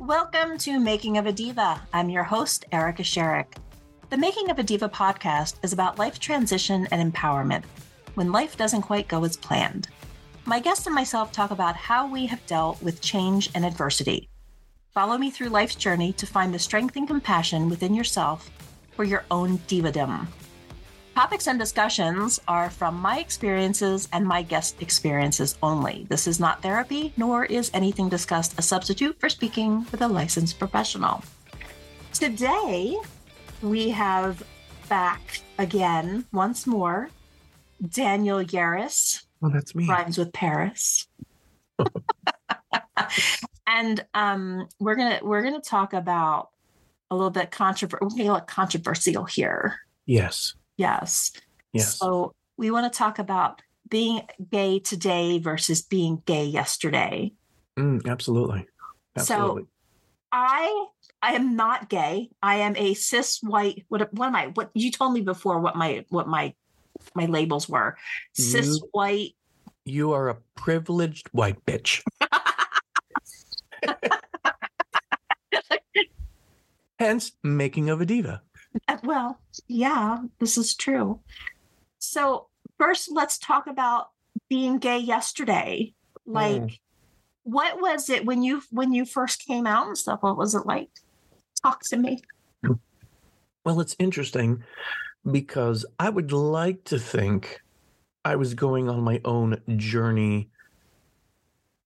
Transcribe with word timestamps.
Welcome 0.00 0.58
to 0.58 0.80
Making 0.80 1.18
of 1.18 1.26
a 1.26 1.32
Diva. 1.32 1.80
I'm 1.92 2.10
your 2.10 2.24
host, 2.24 2.64
Erica 2.72 3.04
Sherrick. 3.04 3.54
The 4.10 4.16
Making 4.16 4.50
of 4.50 4.58
a 4.58 4.64
Diva 4.64 4.88
podcast 4.88 5.54
is 5.62 5.72
about 5.72 6.00
life 6.00 6.18
transition 6.18 6.88
and 6.90 7.12
empowerment 7.12 7.62
when 8.14 8.32
life 8.32 8.56
doesn't 8.56 8.82
quite 8.82 9.06
go 9.06 9.22
as 9.22 9.36
planned. 9.36 9.86
My 10.46 10.58
guest 10.58 10.86
and 10.86 10.94
myself 10.94 11.30
talk 11.30 11.52
about 11.52 11.76
how 11.76 12.10
we 12.10 12.26
have 12.26 12.44
dealt 12.46 12.82
with 12.82 13.00
change 13.00 13.50
and 13.54 13.64
adversity. 13.64 14.28
Follow 14.90 15.16
me 15.16 15.30
through 15.30 15.50
life's 15.50 15.76
journey 15.76 16.12
to 16.14 16.26
find 16.26 16.52
the 16.52 16.58
strength 16.58 16.96
and 16.96 17.06
compassion 17.06 17.68
within 17.68 17.94
yourself 17.94 18.50
for 18.96 19.04
your 19.04 19.24
own 19.30 19.58
divadom. 19.68 20.26
Topics 21.18 21.48
and 21.48 21.58
discussions 21.58 22.40
are 22.46 22.70
from 22.70 22.94
my 22.94 23.18
experiences 23.18 24.06
and 24.12 24.24
my 24.24 24.40
guest 24.40 24.80
experiences 24.80 25.58
only. 25.64 26.06
This 26.08 26.28
is 26.28 26.38
not 26.38 26.62
therapy, 26.62 27.12
nor 27.16 27.44
is 27.44 27.72
anything 27.74 28.08
discussed 28.08 28.56
a 28.56 28.62
substitute 28.62 29.18
for 29.18 29.28
speaking 29.28 29.84
with 29.90 30.00
a 30.00 30.06
licensed 30.06 30.60
professional. 30.60 31.24
Today, 32.12 32.96
we 33.62 33.90
have 33.90 34.44
back 34.88 35.40
again, 35.58 36.24
once 36.32 36.68
more, 36.68 37.10
Daniel 37.84 38.38
Yahraes. 38.38 39.24
Oh, 39.42 39.50
that's 39.52 39.74
me. 39.74 39.88
Rhymes 39.88 40.18
with 40.18 40.32
Paris. 40.32 41.08
and 43.66 44.06
um, 44.14 44.68
we're 44.78 44.94
gonna 44.94 45.18
we're 45.24 45.42
gonna 45.42 45.60
talk 45.60 45.94
about 45.94 46.50
a 47.10 47.16
little 47.16 47.30
bit 47.30 47.50
controversial. 47.50 48.06
We're 48.08 48.24
gonna 48.24 48.40
controversial 48.42 49.24
here. 49.24 49.80
Yes. 50.06 50.54
Yes. 50.78 51.32
Yes. 51.72 51.98
So 51.98 52.34
we 52.56 52.70
want 52.70 52.90
to 52.90 52.96
talk 52.96 53.18
about 53.18 53.60
being 53.90 54.22
gay 54.50 54.78
today 54.78 55.38
versus 55.38 55.82
being 55.82 56.22
gay 56.24 56.44
yesterday. 56.44 57.32
Mm, 57.78 58.06
absolutely. 58.08 58.66
Absolutely. 59.16 59.62
So 59.64 59.68
I 60.32 60.86
I 61.20 61.32
am 61.34 61.56
not 61.56 61.88
gay. 61.88 62.30
I 62.42 62.56
am 62.56 62.76
a 62.76 62.94
cis 62.94 63.40
white. 63.42 63.84
What 63.88 64.12
what 64.14 64.26
am 64.26 64.36
I? 64.36 64.46
What 64.54 64.70
you 64.74 64.90
told 64.90 65.12
me 65.12 65.20
before? 65.20 65.58
What 65.60 65.76
my 65.76 66.04
what 66.08 66.28
my 66.28 66.54
my 67.14 67.26
labels 67.26 67.68
were? 67.68 67.96
Cis 68.34 68.66
You- 68.66 68.88
white. 68.92 69.34
You 69.84 70.12
are 70.12 70.28
a 70.28 70.36
privileged 70.54 71.28
white 71.32 71.64
bitch. 71.64 72.02
Hence, 76.98 77.32
making 77.42 77.88
of 77.88 78.00
a 78.02 78.06
diva. 78.06 78.42
Uh, 78.86 78.98
Well, 79.02 79.40
yeah, 79.66 80.18
this 80.38 80.58
is 80.58 80.74
true. 80.74 81.20
So 81.98 82.48
first, 82.78 83.10
let's 83.12 83.38
talk 83.38 83.66
about 83.66 84.10
being 84.48 84.78
gay 84.78 84.98
yesterday. 84.98 85.94
Like, 86.26 86.62
Mm. 86.62 86.78
what 87.44 87.80
was 87.80 88.10
it 88.10 88.24
when 88.24 88.42
you 88.42 88.62
when 88.70 88.92
you 88.92 89.04
first 89.04 89.46
came 89.46 89.66
out 89.66 89.86
and 89.86 89.96
stuff? 89.96 90.22
What 90.22 90.36
was 90.36 90.54
it 90.54 90.66
like? 90.66 90.90
Talk 91.62 91.82
to 91.84 91.96
me. 91.96 92.22
Well, 93.64 93.80
it's 93.80 93.96
interesting 93.98 94.62
because 95.30 95.84
I 95.98 96.08
would 96.08 96.32
like 96.32 96.84
to 96.84 96.98
think 96.98 97.60
I 98.24 98.36
was 98.36 98.54
going 98.54 98.88
on 98.88 99.02
my 99.02 99.20
own 99.24 99.60
journey 99.76 100.50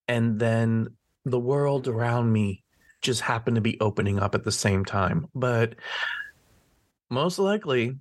and 0.09 0.39
then 0.39 0.89
the 1.25 1.41
world 1.41 1.89
around 1.89 2.33
me 2.33 2.63
just 3.01 3.21
happened 3.21 3.57
to 3.57 3.61
be 3.61 3.81
opening 3.81 4.19
up 4.19 4.35
at 4.35 4.45
the 4.45 4.53
same 4.53 4.85
time. 4.85 5.27
But 5.35 5.75
most 7.13 7.39
likely, 7.39 7.97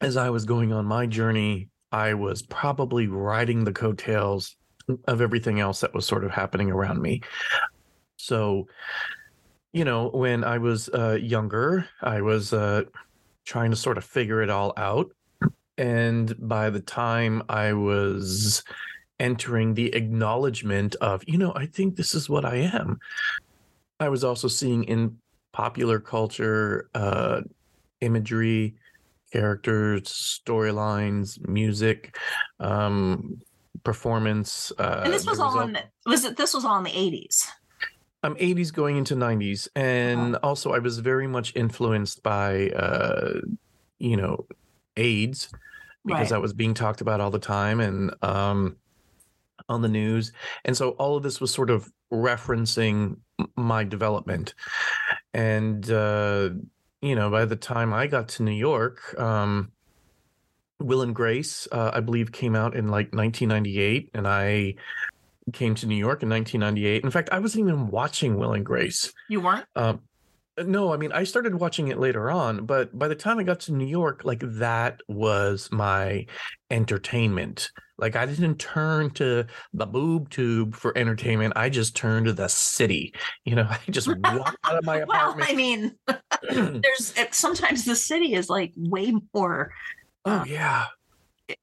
as 0.00 0.16
I 0.16 0.30
was 0.30 0.44
going 0.44 0.72
on 0.72 0.84
my 0.84 1.06
journey, 1.06 1.68
I 1.92 2.14
was 2.14 2.42
probably 2.42 3.06
riding 3.06 3.64
the 3.64 3.72
coattails 3.72 4.56
of 5.06 5.20
everything 5.20 5.60
else 5.60 5.80
that 5.80 5.94
was 5.94 6.06
sort 6.06 6.24
of 6.24 6.32
happening 6.32 6.70
around 6.70 7.00
me. 7.00 7.22
So, 8.16 8.66
you 9.72 9.84
know, 9.84 10.08
when 10.08 10.42
I 10.42 10.58
was 10.58 10.88
uh, 10.88 11.18
younger, 11.22 11.88
I 12.02 12.20
was 12.20 12.52
uh, 12.52 12.82
trying 13.44 13.70
to 13.70 13.76
sort 13.76 13.96
of 13.96 14.04
figure 14.04 14.42
it 14.42 14.50
all 14.50 14.72
out. 14.76 15.12
And 15.78 16.34
by 16.48 16.70
the 16.70 16.80
time 16.80 17.42
I 17.48 17.74
was 17.74 18.64
entering 19.20 19.74
the 19.74 19.94
acknowledgement 19.94 20.96
of, 20.96 21.22
you 21.26 21.38
know, 21.38 21.52
I 21.54 21.66
think 21.66 21.94
this 21.94 22.12
is 22.12 22.28
what 22.28 22.44
I 22.44 22.56
am, 22.56 22.98
I 24.00 24.08
was 24.08 24.24
also 24.24 24.48
seeing 24.48 24.84
in 24.84 25.18
popular 25.52 26.00
culture 26.00 26.90
uh, 26.94 27.42
imagery, 28.00 28.74
characters, 29.32 30.04
storylines, 30.46 31.46
music, 31.48 32.16
um, 32.60 33.40
performance. 33.84 34.72
Uh, 34.78 35.02
and 35.04 35.12
this 35.12 35.26
was 35.26 35.38
all 35.40 35.58
al- 35.58 35.66
in 35.68 35.72
the, 35.74 35.82
was 36.06 36.24
it 36.24 36.36
this 36.36 36.54
was 36.54 36.64
all 36.64 36.78
in 36.78 36.84
the 36.84 36.90
80s. 36.90 37.44
I'm 38.22 38.34
80s 38.36 38.72
going 38.72 38.96
into 38.96 39.14
90s, 39.14 39.68
and 39.76 40.36
also 40.36 40.72
I 40.72 40.78
was 40.80 40.98
very 40.98 41.28
much 41.28 41.52
influenced 41.54 42.22
by, 42.24 42.70
uh, 42.70 43.34
you 43.98 44.16
know, 44.16 44.46
AIDS 44.96 45.48
because 46.04 46.20
Right. 46.22 46.28
that 46.30 46.40
was 46.40 46.52
being 46.52 46.74
talked 46.74 47.00
about 47.00 47.20
all 47.20 47.30
the 47.30 47.38
time 47.38 47.78
and 47.80 48.12
um, 48.22 48.76
on 49.68 49.82
the 49.82 49.88
news, 49.88 50.32
and 50.64 50.76
so 50.76 50.90
all 50.90 51.16
of 51.16 51.22
this 51.22 51.40
was 51.40 51.52
sort 51.52 51.70
of 51.70 51.92
referencing 52.12 53.18
my 53.56 53.84
development, 53.84 54.54
and 55.34 55.88
uh, 55.90 56.50
you 57.00 57.14
know, 57.14 57.30
by 57.30 57.44
the 57.44 57.56
time 57.56 57.92
I 57.92 58.06
got 58.06 58.28
to 58.30 58.42
New 58.42 58.52
York. 58.52 59.18
Um, 59.18 59.72
Will 60.78 61.02
and 61.02 61.14
Grace, 61.14 61.66
uh, 61.72 61.90
I 61.94 62.00
believe, 62.00 62.32
came 62.32 62.54
out 62.54 62.76
in 62.76 62.88
like 62.88 63.14
1998, 63.14 64.10
and 64.12 64.28
I 64.28 64.74
came 65.52 65.74
to 65.76 65.86
New 65.86 65.96
York 65.96 66.22
in 66.22 66.28
1998. 66.28 67.04
In 67.04 67.10
fact, 67.10 67.30
I 67.32 67.38
wasn't 67.38 67.66
even 67.66 67.88
watching 67.88 68.36
Will 68.36 68.52
and 68.52 68.64
Grace. 68.64 69.12
You 69.28 69.40
weren't? 69.40 69.64
Um, 69.74 70.02
no, 70.58 70.92
I 70.92 70.96
mean, 70.96 71.12
I 71.12 71.24
started 71.24 71.54
watching 71.54 71.88
it 71.88 71.98
later 71.98 72.30
on, 72.30 72.66
but 72.66 72.96
by 72.96 73.08
the 73.08 73.14
time 73.14 73.38
I 73.38 73.42
got 73.42 73.60
to 73.60 73.72
New 73.72 73.86
York, 73.86 74.24
like 74.24 74.40
that 74.40 75.00
was 75.08 75.70
my 75.70 76.26
entertainment. 76.70 77.70
Like 77.98 78.16
I 78.16 78.26
didn't 78.26 78.58
turn 78.58 79.10
to 79.12 79.46
the 79.72 79.86
boob 79.86 80.30
tube 80.30 80.74
for 80.74 80.96
entertainment. 80.96 81.54
I 81.56 81.68
just 81.68 81.96
turned 81.96 82.26
to 82.26 82.32
the 82.32 82.48
city. 82.48 83.14
You 83.44 83.54
know, 83.54 83.66
I 83.70 83.80
just 83.90 84.08
walked 84.18 84.58
out 84.64 84.78
of 84.78 84.84
my 84.84 84.98
apartment. 84.98 85.38
well. 85.38 85.48
I 85.48 85.54
mean, 85.54 85.94
there's 86.82 87.14
sometimes 87.32 87.84
the 87.84 87.96
city 87.96 88.34
is 88.34 88.48
like 88.50 88.72
way 88.76 89.12
more 89.34 89.72
oh 90.24 90.44
yeah. 90.46 90.86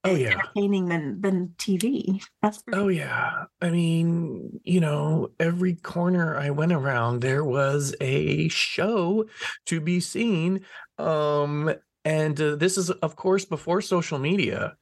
Oh, 0.05 0.15
yeah. 0.15 0.29
entertaining 0.29 0.85
than 0.85 1.19
than 1.19 1.55
TV. 1.57 2.23
That's 2.41 2.63
Oh 2.71 2.87
yeah. 2.87 3.45
I 3.61 3.69
mean, 3.69 4.61
you 4.63 4.79
know, 4.79 5.31
every 5.41 5.75
corner 5.75 6.37
I 6.37 6.51
went 6.51 6.71
around 6.71 7.19
there 7.19 7.43
was 7.43 7.93
a 7.99 8.47
show 8.47 9.25
to 9.65 9.81
be 9.81 9.99
seen. 9.99 10.61
Um 10.97 11.73
and 12.05 12.39
uh, 12.39 12.55
this 12.55 12.77
is 12.77 12.91
of 12.91 13.17
course 13.17 13.43
before 13.43 13.81
social 13.81 14.19
media. 14.19 14.77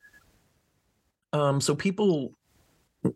Um 1.34 1.62
so 1.62 1.76
people 1.76 2.34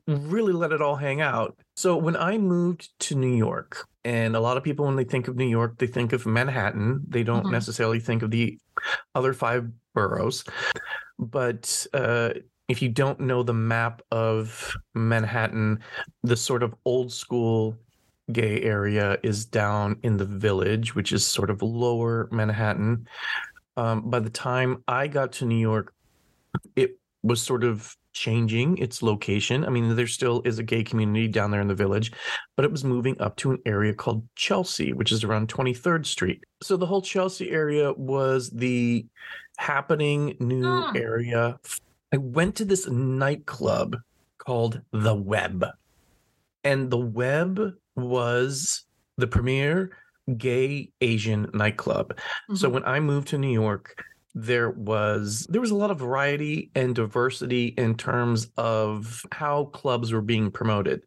really 0.08 0.54
let 0.54 0.72
it 0.72 0.82
all 0.82 0.96
hang 0.96 1.22
out. 1.22 1.56
So 1.76 1.96
when 1.96 2.16
I 2.16 2.38
moved 2.40 2.90
to 3.02 3.16
New 3.16 3.36
York, 3.36 3.88
and 4.04 4.36
a 4.36 4.40
lot 4.40 4.58
of 4.58 4.64
people 4.64 4.86
when 4.86 4.96
they 4.96 5.04
think 5.04 5.28
of 5.28 5.36
New 5.36 5.48
York, 5.48 5.78
they 5.78 5.88
think 5.88 6.12
of 6.14 6.26
Manhattan. 6.26 7.02
They 7.08 7.24
don't 7.24 7.46
Mhm. 7.46 7.52
necessarily 7.52 8.00
think 8.00 8.24
of 8.24 8.32
the 8.32 8.58
other 9.14 9.34
five 9.34 9.70
boroughs. 9.94 10.44
But 11.20 11.86
uh 11.94 12.30
if 12.68 12.82
you 12.82 12.90
don't 12.90 13.20
know 13.20 13.44
the 13.44 13.54
map 13.54 14.02
of 14.12 14.76
Manhattan, 14.96 15.80
the 16.24 16.36
sort 16.36 16.64
of 16.64 16.74
old 16.84 17.12
school 17.14 17.78
gay 18.32 18.60
area 18.64 19.20
is 19.22 19.46
down 19.46 20.00
in 20.02 20.18
the 20.18 20.26
village, 20.26 20.96
which 20.96 21.12
is 21.12 21.28
sort 21.28 21.52
of 21.52 21.62
lower 21.62 22.28
Manhattan. 22.32 23.08
Um, 23.78 24.10
by 24.10 24.20
the 24.20 24.32
time 24.32 24.84
I 24.88 25.06
got 25.08 25.32
to 25.34 25.46
New 25.46 25.60
York, 25.60 25.94
it 26.76 26.98
was 27.26 27.42
sort 27.42 27.64
of 27.64 27.98
changing 28.14 28.78
its 28.78 29.02
location. 29.02 29.66
I 29.66 29.70
mean, 29.70 29.96
there 29.96 30.08
still 30.08 30.42
is 30.46 30.60
a 30.60 30.64
gay 30.64 30.84
community 30.84 31.28
down 31.28 31.50
there 31.52 31.60
in 31.60 31.68
the 31.68 31.76
village, 31.76 32.12
but 32.56 32.64
it 32.64 32.72
was 32.72 32.84
moving 32.84 33.20
up 33.20 33.36
to 33.38 33.52
an 33.52 33.58
area 33.66 33.94
called 33.94 34.26
Chelsea, 34.36 34.94
which 34.94 35.12
is 35.12 35.24
around 35.24 35.50
23rd 35.50 36.06
Street. 36.06 36.44
So 36.62 36.78
the 36.78 36.86
whole 36.86 37.02
Chelsea 37.02 37.50
area 37.50 37.92
was 37.94 38.52
the 38.52 39.06
happening 39.58 40.38
new 40.40 40.66
Ah. 40.66 40.94
area. 40.96 41.60
I 42.14 42.18
went 42.18 42.56
to 42.58 42.66
this 42.66 42.88
nightclub 42.88 43.98
called 44.38 44.82
The 44.92 45.16
Web. 45.16 45.66
And 46.64 46.90
The 46.92 46.98
Web 47.00 47.74
was 47.96 48.86
the 49.18 49.28
premier 49.28 49.98
gay 50.38 50.92
Asian 51.02 51.50
nightclub. 51.54 52.18
So 52.54 52.70
Mhm. 52.70 52.74
when 52.74 52.86
I 52.86 53.00
moved 53.00 53.28
to 53.30 53.38
New 53.38 53.52
York, 53.52 54.04
there 54.36 54.70
was 54.70 55.48
there 55.50 55.62
was 55.62 55.72
a 55.72 55.76
lot 55.76 55.92
of 55.92 56.00
variety 56.00 56.70
and 56.76 56.94
diversity 56.94 57.68
in 57.78 57.96
terms 57.96 58.50
of 58.58 59.26
how 59.32 59.66
clubs 59.66 60.12
were 60.12 60.22
being 60.22 60.52
promoted. 60.52 61.02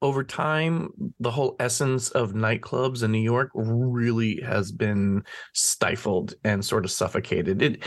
Over 0.00 0.22
time, 0.22 0.90
the 1.18 1.30
whole 1.30 1.56
essence 1.58 2.10
of 2.10 2.34
nightclubs 2.34 3.02
in 3.02 3.10
New 3.10 3.18
York 3.18 3.50
really 3.52 4.40
has 4.42 4.70
been 4.70 5.24
stifled 5.54 6.34
and 6.44 6.64
sort 6.64 6.84
of 6.84 6.92
suffocated. 6.92 7.60
It 7.60 7.82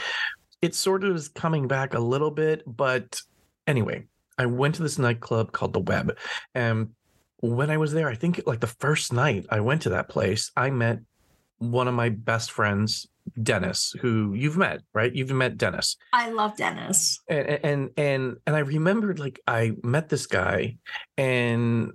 it 0.62 0.76
sort 0.76 1.06
of 1.06 1.16
is 1.16 1.30
coming 1.30 1.70
back 1.70 1.94
a 1.94 2.00
little 2.00 2.32
bit, 2.32 2.62
but 2.68 3.22
anyway, 3.66 4.08
I 4.38 4.46
went 4.46 4.76
to 4.76 4.84
this 4.84 5.00
nightclub 5.00 5.54
called 5.54 5.72
the 5.72 5.80
Web, 5.80 6.18
and 6.54 6.90
when 7.38 7.72
I 7.72 7.78
was 7.78 7.94
there, 7.94 8.10
I 8.10 8.16
think 8.16 8.42
like 8.46 8.60
the 8.60 8.68
first 8.68 9.14
night 9.14 9.46
I 9.50 9.62
went 9.62 9.84
to 9.84 9.90
that 9.92 10.10
place, 10.10 10.52
I 10.56 10.70
met 10.70 11.00
one 11.62 11.88
of 11.88 11.94
my 11.94 12.10
best 12.10 12.52
friends, 12.52 13.08
Dennis, 13.42 13.94
who 14.02 14.34
you've 14.34 14.58
met, 14.58 14.82
right? 14.94 15.14
You've 15.14 15.32
met 15.32 15.58
Dennis. 15.58 15.96
I 16.12 16.32
love 16.32 16.58
Dennis. 16.58 17.20
And 17.30 17.48
and 17.64 17.90
and 17.98 18.38
and 18.48 18.56
I 18.56 18.60
remembered 18.60 19.20
like 19.20 19.40
I 19.48 19.74
met 19.84 20.10
this 20.10 20.26
guy 20.26 20.78
and 21.18 21.92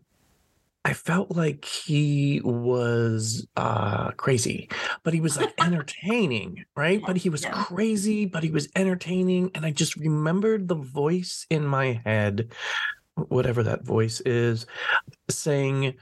I 0.84 0.92
felt 0.92 1.32
like 1.36 1.64
he 1.64 2.40
was 2.44 3.44
uh 3.56 4.12
crazy, 4.12 4.68
but 5.02 5.12
he 5.12 5.20
was 5.20 5.36
like 5.36 5.52
entertaining, 5.60 6.64
right? 6.76 7.04
But 7.04 7.16
he 7.16 7.28
was 7.28 7.42
Yeah. 7.42 7.50
crazy, 7.64 8.24
but 8.24 8.44
he 8.44 8.50
was 8.52 8.68
entertaining. 8.76 9.50
And 9.56 9.66
I 9.66 9.72
just 9.72 9.96
remembered 9.96 10.68
the 10.68 10.76
voice 10.76 11.44
in 11.50 11.66
my 11.66 12.00
head, 12.06 12.52
whatever 13.16 13.64
that 13.64 13.84
voice 13.84 14.20
is, 14.20 14.64
saying, 15.28 15.94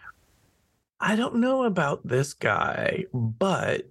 I 1.05 1.17
don't 1.17 1.35
know 1.35 1.65
about 1.65 2.01
this 2.07 2.33
guy, 2.33 3.05
but 3.13 3.83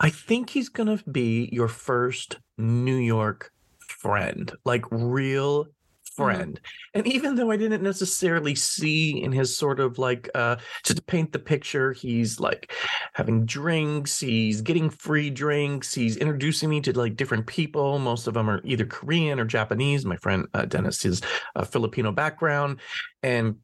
I 0.00 0.08
think 0.08 0.48
he's 0.48 0.70
going 0.70 0.96
to 0.96 1.04
be 1.10 1.50
your 1.52 1.68
first 1.68 2.38
New 2.56 2.96
York 2.96 3.52
friend, 3.78 4.50
like 4.64 4.86
real 4.90 5.66
friend. 6.14 6.58
And 6.94 7.06
even 7.06 7.36
though 7.36 7.50
I 7.50 7.58
didn't 7.58 7.82
necessarily 7.82 8.54
see 8.54 9.22
in 9.22 9.32
his 9.32 9.54
sort 9.54 9.80
of 9.80 9.98
like 9.98 10.30
uh 10.34 10.56
just 10.82 10.96
to 10.96 11.02
paint 11.02 11.32
the 11.32 11.38
picture, 11.38 11.92
he's 11.92 12.40
like 12.40 12.72
having 13.12 13.44
drinks, 13.44 14.18
he's 14.18 14.62
getting 14.62 14.88
free 14.88 15.28
drinks, 15.28 15.92
he's 15.92 16.16
introducing 16.16 16.70
me 16.70 16.80
to 16.80 16.98
like 16.98 17.16
different 17.16 17.46
people. 17.46 17.98
Most 17.98 18.26
of 18.26 18.32
them 18.32 18.48
are 18.48 18.62
either 18.64 18.86
Korean 18.86 19.38
or 19.38 19.44
Japanese. 19.44 20.06
My 20.06 20.16
friend 20.16 20.46
uh, 20.54 20.64
Dennis 20.64 21.04
is 21.04 21.20
a 21.54 21.66
Filipino 21.66 22.12
background 22.12 22.80
and 23.22 23.56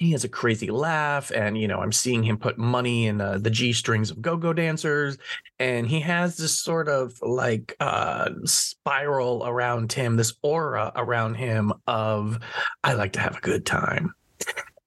he 0.00 0.12
has 0.12 0.24
a 0.24 0.28
crazy 0.28 0.70
laugh 0.70 1.30
and 1.30 1.56
you 1.58 1.68
know 1.68 1.78
i'm 1.80 1.92
seeing 1.92 2.22
him 2.22 2.36
put 2.38 2.56
money 2.58 3.06
in 3.06 3.20
uh, 3.20 3.38
the 3.38 3.50
g 3.50 3.72
strings 3.72 4.10
of 4.10 4.20
go-go 4.20 4.52
dancers 4.52 5.18
and 5.58 5.86
he 5.86 6.00
has 6.00 6.36
this 6.38 6.58
sort 6.58 6.88
of 6.88 7.12
like 7.22 7.76
uh 7.80 8.30
spiral 8.44 9.46
around 9.46 9.92
him 9.92 10.16
this 10.16 10.32
aura 10.42 10.90
around 10.96 11.34
him 11.34 11.72
of 11.86 12.38
i 12.82 12.94
like 12.94 13.12
to 13.12 13.20
have 13.20 13.36
a 13.36 13.40
good 13.40 13.64
time 13.66 14.12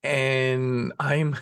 and 0.04 0.92
i'm 1.00 1.36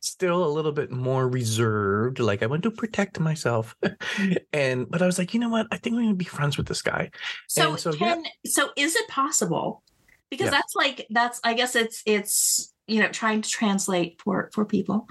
still 0.00 0.44
a 0.44 0.52
little 0.52 0.70
bit 0.70 0.92
more 0.92 1.28
reserved 1.28 2.20
like 2.20 2.42
i 2.42 2.46
want 2.46 2.62
to 2.62 2.70
protect 2.70 3.18
myself 3.18 3.74
and 4.52 4.88
but 4.88 5.02
i 5.02 5.06
was 5.06 5.18
like 5.18 5.34
you 5.34 5.40
know 5.40 5.48
what 5.48 5.66
i 5.72 5.76
think 5.76 5.96
i'm 5.96 6.02
gonna 6.02 6.14
be 6.14 6.24
friends 6.24 6.56
with 6.56 6.66
this 6.68 6.80
guy 6.80 7.10
So, 7.48 7.74
so, 7.74 7.92
yeah. 7.94 8.20
so 8.46 8.68
is 8.76 8.94
it 8.94 9.08
possible? 9.08 9.82
Because 10.30 10.46
Yeah. 10.46 10.50
that's 10.52 10.74
like 10.76 11.06
that's 11.10 11.40
I 11.44 11.54
guess 11.54 11.74
it's 11.76 12.02
it's 12.06 12.72
you 12.86 13.00
know 13.00 13.08
trying 13.08 13.42
to 13.42 13.48
translate 13.48 14.20
for 14.22 14.50
for 14.52 14.64
people. 14.64 15.08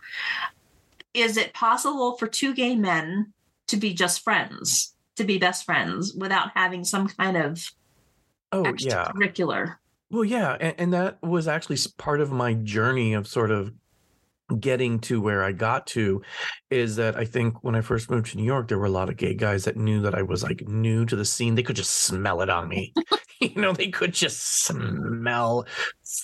Is 1.13 1.37
it 1.37 1.53
possible 1.53 2.17
for 2.17 2.27
two 2.27 2.53
gay 2.53 2.75
men 2.75 3.33
to 3.67 3.77
be 3.77 3.93
just 3.93 4.23
friends, 4.23 4.93
to 5.15 5.23
be 5.23 5.37
best 5.37 5.65
friends 5.65 6.13
without 6.13 6.51
having 6.55 6.83
some 6.83 7.07
kind 7.07 7.37
of 7.37 7.71
oh 8.51 8.65
yeah 8.77 9.05
extracurricular? 9.05 9.75
Well, 10.11 10.25
yeah, 10.25 10.55
and, 10.59 10.75
and 10.77 10.93
that 10.93 11.21
was 11.23 11.47
actually 11.47 11.77
part 11.97 12.21
of 12.21 12.31
my 12.31 12.53
journey 12.53 13.13
of 13.13 13.27
sort 13.27 13.51
of 13.51 13.73
getting 14.59 14.99
to 14.99 15.19
where 15.19 15.43
I 15.43 15.51
got 15.51 15.87
to 15.87 16.21
is 16.69 16.97
that 16.97 17.17
I 17.17 17.25
think 17.25 17.63
when 17.63 17.75
I 17.75 17.81
first 17.81 18.11
moved 18.11 18.27
to 18.27 18.37
New 18.37 18.43
York, 18.43 18.67
there 18.67 18.77
were 18.77 18.85
a 18.85 18.91
lot 18.91 19.09
of 19.09 19.17
gay 19.17 19.33
guys 19.33 19.65
that 19.65 19.75
knew 19.75 20.01
that 20.01 20.13
I 20.13 20.21
was 20.21 20.43
like 20.43 20.67
new 20.67 21.05
to 21.05 21.15
the 21.15 21.25
scene. 21.25 21.55
They 21.55 21.63
could 21.63 21.75
just 21.75 21.91
smell 21.91 22.41
it 22.41 22.49
on 22.49 22.67
me. 22.67 22.93
you 23.41 23.61
know, 23.61 23.73
they 23.73 23.89
could 23.89 24.13
just 24.13 24.63
smell 24.65 25.65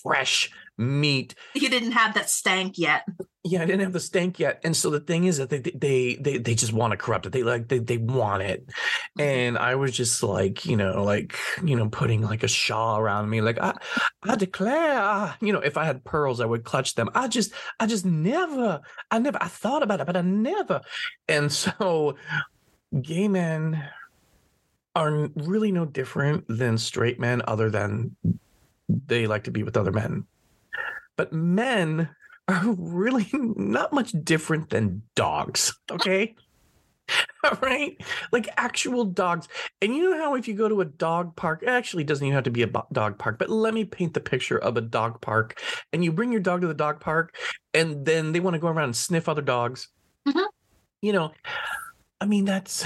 fresh 0.01 0.49
meat 0.77 1.35
You 1.53 1.69
didn't 1.69 1.91
have 1.91 2.15
that 2.15 2.29
stank 2.29 2.77
yet. 2.77 3.03
yeah, 3.43 3.61
I 3.61 3.65
didn't 3.65 3.81
have 3.81 3.93
the 3.93 3.99
stank 3.99 4.39
yet, 4.39 4.61
and 4.63 4.75
so 4.75 4.89
the 4.89 4.99
thing 4.99 5.25
is 5.25 5.37
that 5.37 5.49
they 5.49 5.59
they 5.59 6.15
they 6.15 6.37
they 6.37 6.55
just 6.55 6.73
want 6.73 6.91
to 6.91 6.97
corrupt 6.97 7.25
it. 7.25 7.31
They 7.33 7.43
like 7.43 7.67
they 7.67 7.79
they 7.79 7.97
want 7.97 8.41
it, 8.43 8.65
and 9.19 9.57
I 9.57 9.75
was 9.75 9.91
just 9.91 10.23
like 10.23 10.65
you 10.65 10.77
know 10.77 11.03
like 11.03 11.35
you 11.63 11.75
know 11.75 11.89
putting 11.89 12.21
like 12.21 12.43
a 12.43 12.47
shawl 12.47 12.97
around 12.97 13.29
me, 13.29 13.41
like 13.41 13.59
I 13.59 13.73
I 14.23 14.35
declare, 14.35 14.99
ah," 15.01 15.37
you 15.41 15.53
know, 15.53 15.59
if 15.59 15.77
I 15.77 15.85
had 15.85 16.03
pearls, 16.03 16.39
I 16.39 16.45
would 16.45 16.63
clutch 16.63 16.95
them. 16.95 17.09
I 17.13 17.27
just 17.27 17.51
I 17.79 17.85
just 17.85 18.05
never 18.05 18.81
I 19.11 19.19
never 19.19 19.37
I 19.41 19.47
thought 19.47 19.83
about 19.83 20.01
it, 20.01 20.07
but 20.07 20.17
I 20.17 20.21
never, 20.21 20.81
and 21.27 21.51
so 21.51 22.15
gay 23.01 23.27
men 23.27 23.83
are 24.95 25.29
really 25.35 25.71
no 25.71 25.85
different 25.85 26.45
than 26.47 26.77
straight 26.77 27.19
men, 27.19 27.41
other 27.47 27.69
than 27.69 28.15
they 28.89 29.27
like 29.27 29.45
to 29.45 29.51
be 29.51 29.63
with 29.63 29.77
other 29.77 29.91
men. 29.91 30.25
But 31.17 31.33
men 31.33 32.09
are 32.47 32.71
really 32.77 33.27
not 33.33 33.93
much 33.93 34.13
different 34.23 34.69
than 34.69 35.03
dogs. 35.15 35.73
Okay. 35.91 36.35
right? 37.61 38.01
Like 38.31 38.47
actual 38.57 39.05
dogs. 39.05 39.47
And 39.81 39.95
you 39.95 40.09
know 40.09 40.17
how 40.17 40.35
if 40.35 40.47
you 40.47 40.53
go 40.53 40.69
to 40.69 40.81
a 40.81 40.85
dog 40.85 41.35
park, 41.35 41.63
it 41.63 41.69
actually 41.69 42.03
doesn't 42.03 42.25
even 42.25 42.35
have 42.35 42.45
to 42.45 42.51
be 42.51 42.63
a 42.63 42.71
dog 42.91 43.17
park, 43.17 43.37
but 43.39 43.49
let 43.49 43.73
me 43.73 43.83
paint 43.85 44.13
the 44.13 44.19
picture 44.19 44.57
of 44.57 44.77
a 44.77 44.81
dog 44.81 45.21
park. 45.21 45.61
And 45.91 46.03
you 46.03 46.11
bring 46.11 46.31
your 46.31 46.41
dog 46.41 46.61
to 46.61 46.67
the 46.67 46.73
dog 46.73 46.99
park, 46.99 47.35
and 47.73 48.05
then 48.05 48.31
they 48.31 48.39
want 48.39 48.53
to 48.53 48.59
go 48.59 48.67
around 48.67 48.85
and 48.85 48.95
sniff 48.95 49.27
other 49.27 49.41
dogs. 49.41 49.89
Mhm. 50.27 50.45
You 51.01 51.13
know, 51.13 51.31
I 52.19 52.25
mean, 52.25 52.45
that's. 52.45 52.85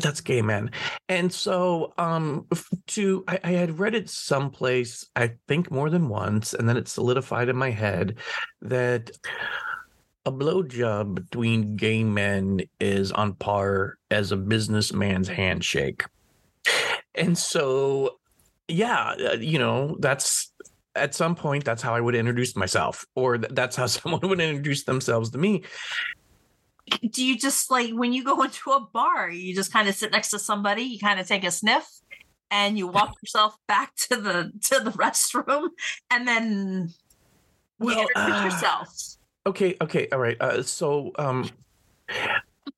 That's 0.00 0.20
gay 0.20 0.42
men. 0.42 0.70
And 1.08 1.32
so 1.32 1.92
um 1.98 2.46
to 2.88 3.24
I, 3.28 3.40
I 3.44 3.50
had 3.52 3.78
read 3.78 3.94
it 3.94 4.10
someplace, 4.10 5.06
I 5.16 5.32
think 5.48 5.70
more 5.70 5.90
than 5.90 6.08
once, 6.08 6.54
and 6.54 6.68
then 6.68 6.76
it 6.76 6.88
solidified 6.88 7.48
in 7.48 7.56
my 7.56 7.70
head 7.70 8.18
that 8.62 9.10
a 10.26 10.32
blowjob 10.32 11.14
between 11.14 11.76
gay 11.76 12.02
men 12.02 12.60
is 12.80 13.12
on 13.12 13.34
par 13.34 13.98
as 14.10 14.32
a 14.32 14.36
businessman's 14.36 15.28
handshake. 15.28 16.04
And 17.14 17.36
so, 17.36 18.18
yeah, 18.66 19.14
uh, 19.32 19.36
you 19.38 19.58
know, 19.58 19.96
that's 20.00 20.50
at 20.96 21.14
some 21.14 21.34
point, 21.34 21.64
that's 21.64 21.82
how 21.82 21.94
I 21.94 22.00
would 22.00 22.14
introduce 22.14 22.56
myself, 22.56 23.04
or 23.14 23.38
that's 23.38 23.76
how 23.76 23.86
someone 23.98 24.28
would 24.28 24.40
introduce 24.40 24.84
themselves 24.84 25.30
to 25.30 25.38
me. 25.38 25.62
Do 27.10 27.24
you 27.24 27.38
just 27.38 27.70
like 27.70 27.92
when 27.92 28.12
you 28.12 28.24
go 28.24 28.42
into 28.44 28.70
a 28.70 28.80
bar, 28.80 29.30
you 29.30 29.54
just 29.54 29.72
kind 29.72 29.88
of 29.88 29.94
sit 29.94 30.12
next 30.12 30.30
to 30.30 30.38
somebody, 30.38 30.82
you 30.82 30.98
kind 30.98 31.20
of 31.20 31.26
take 31.26 31.44
a 31.44 31.50
sniff, 31.50 31.86
and 32.50 32.78
you 32.78 32.86
walk 32.86 33.14
yourself 33.22 33.56
back 33.66 33.94
to 33.96 34.16
the 34.16 34.52
to 34.68 34.80
the 34.80 34.90
restroom, 34.98 35.68
and 36.10 36.26
then 36.26 36.92
you 37.80 37.86
Well, 37.86 38.00
introduce 38.00 38.40
uh, 38.40 38.44
yourself. 38.44 38.94
Okay, 39.46 39.76
okay, 39.80 40.08
all 40.10 40.18
right. 40.18 40.40
Uh, 40.40 40.62
so, 40.62 41.12
um, 41.18 41.48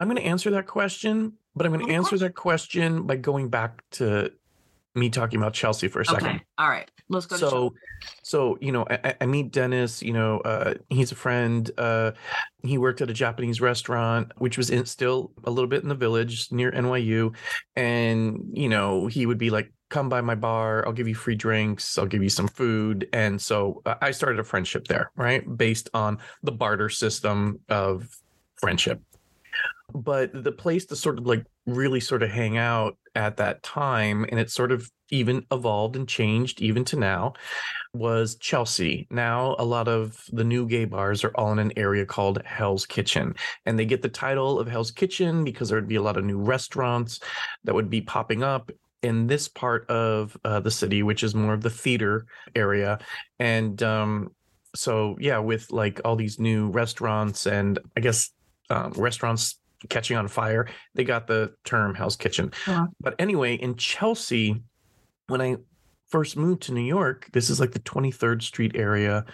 I'm 0.00 0.08
going 0.08 0.16
to 0.16 0.22
answer 0.22 0.50
that 0.50 0.66
question, 0.66 1.34
but 1.54 1.64
I'm 1.64 1.72
going 1.72 1.86
to 1.86 1.92
answer 1.92 2.18
that 2.18 2.34
question 2.34 3.06
by 3.06 3.16
going 3.16 3.48
back 3.48 3.84
to 3.92 4.32
me 4.96 5.10
talking 5.10 5.38
about 5.38 5.52
Chelsea 5.54 5.88
for 5.88 6.00
a 6.00 6.04
second. 6.06 6.26
Okay, 6.26 6.40
all 6.58 6.68
right, 6.68 6.90
let's 7.08 7.26
go. 7.26 7.36
to 7.36 7.48
so 7.50 7.74
so 8.22 8.58
you 8.60 8.72
know 8.72 8.84
I, 8.90 8.98
I- 9.04 9.16
I 9.22 9.26
meet 9.26 9.52
dennis 9.52 10.02
you 10.02 10.12
know 10.12 10.38
uh 10.40 10.74
he's 10.90 11.12
a 11.12 11.14
friend 11.14 11.70
uh 11.78 12.12
he 12.62 12.76
worked 12.78 13.00
at 13.00 13.08
a 13.08 13.14
japanese 13.14 13.60
restaurant 13.60 14.32
which 14.36 14.58
was 14.58 14.68
in 14.70 14.84
still 14.84 15.32
a 15.44 15.50
little 15.50 15.68
bit 15.68 15.82
in 15.82 15.88
the 15.88 15.94
village 15.94 16.50
near 16.52 16.70
nyu 16.72 17.34
and 17.74 18.40
you 18.52 18.68
know 18.68 19.06
he 19.06 19.24
would 19.26 19.38
be 19.38 19.48
like 19.50 19.72
come 19.88 20.08
by 20.08 20.20
my 20.20 20.34
bar 20.34 20.84
i'll 20.86 20.92
give 20.92 21.08
you 21.08 21.14
free 21.14 21.34
drinks 21.36 21.96
i'll 21.98 22.06
give 22.06 22.22
you 22.22 22.28
some 22.28 22.48
food 22.48 23.08
and 23.14 23.40
so 23.40 23.80
uh, 23.86 23.94
i 24.02 24.10
started 24.10 24.38
a 24.38 24.44
friendship 24.44 24.86
there 24.88 25.10
right 25.16 25.56
based 25.56 25.88
on 25.94 26.18
the 26.42 26.52
barter 26.52 26.88
system 26.90 27.58
of 27.70 28.08
friendship 28.56 29.00
but 29.94 30.30
the 30.44 30.52
place 30.52 30.84
to 30.86 30.96
sort 30.96 31.18
of 31.18 31.26
like 31.26 31.44
really 31.66 32.00
sort 32.00 32.22
of 32.22 32.30
hang 32.30 32.56
out 32.56 32.96
at 33.14 33.36
that 33.38 33.62
time 33.62 34.24
and 34.28 34.38
it 34.38 34.50
sort 34.50 34.70
of 34.70 34.90
even 35.10 35.44
evolved 35.50 35.96
and 35.96 36.08
changed 36.08 36.60
even 36.60 36.84
to 36.84 36.96
now 36.96 37.32
was 37.94 38.36
Chelsea. 38.36 39.06
Now 39.10 39.56
a 39.58 39.64
lot 39.64 39.88
of 39.88 40.24
the 40.32 40.44
new 40.44 40.66
gay 40.66 40.84
bars 40.84 41.24
are 41.24 41.32
all 41.34 41.52
in 41.52 41.58
an 41.58 41.72
area 41.76 42.04
called 42.04 42.42
Hell's 42.44 42.86
Kitchen 42.86 43.34
and 43.64 43.78
they 43.78 43.84
get 43.84 44.02
the 44.02 44.08
title 44.08 44.58
of 44.58 44.68
Hell's 44.68 44.90
Kitchen 44.90 45.44
because 45.44 45.68
there 45.68 45.78
would 45.78 45.88
be 45.88 45.96
a 45.96 46.02
lot 46.02 46.16
of 46.16 46.24
new 46.24 46.38
restaurants 46.38 47.20
that 47.64 47.74
would 47.74 47.90
be 47.90 48.00
popping 48.00 48.42
up 48.42 48.70
in 49.02 49.26
this 49.26 49.48
part 49.48 49.88
of 49.88 50.36
uh, 50.44 50.60
the 50.60 50.70
city 50.70 51.02
which 51.02 51.22
is 51.22 51.34
more 51.34 51.54
of 51.54 51.62
the 51.62 51.70
theater 51.70 52.26
area 52.54 52.98
and 53.38 53.82
um 53.82 54.30
so 54.74 55.16
yeah 55.20 55.38
with 55.38 55.70
like 55.70 56.00
all 56.04 56.16
these 56.16 56.40
new 56.40 56.70
restaurants 56.70 57.46
and 57.46 57.78
I 57.96 58.00
guess 58.00 58.30
um, 58.70 58.92
restaurants 58.96 59.58
catching 59.88 60.16
on 60.16 60.28
fire 60.28 60.66
they 60.94 61.04
got 61.04 61.26
the 61.26 61.52
term 61.64 61.94
Hell's 61.94 62.16
Kitchen. 62.16 62.52
Yeah. 62.66 62.86
But 63.00 63.14
anyway, 63.18 63.54
in 63.54 63.76
Chelsea, 63.76 64.62
when 65.28 65.40
I 65.40 65.56
first 66.08 66.36
moved 66.36 66.62
to 66.62 66.72
New 66.72 66.80
York, 66.84 67.28
this 67.32 67.50
is 67.50 67.58
like 67.60 67.72
the 67.72 67.80
23rd 67.80 68.42
Street 68.42 68.72
area, 68.74 69.24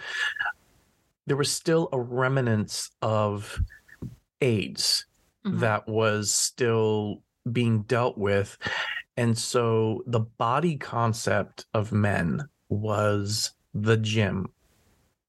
there 1.27 1.37
was 1.37 1.51
still 1.51 1.89
a 1.91 1.99
remnants 1.99 2.89
of 3.01 3.59
AIDS 4.41 5.05
Mhm. 5.45 5.59
that 5.59 5.87
was 5.87 6.33
still 6.33 7.21
being 7.51 7.83
dealt 7.83 8.17
with. 8.17 8.57
And 9.17 9.37
so 9.37 10.03
the 10.07 10.21
body 10.21 10.77
concept 10.77 11.65
of 11.73 11.91
men 11.91 12.47
was 12.69 13.51
the 13.73 13.97
gym. 13.97 14.47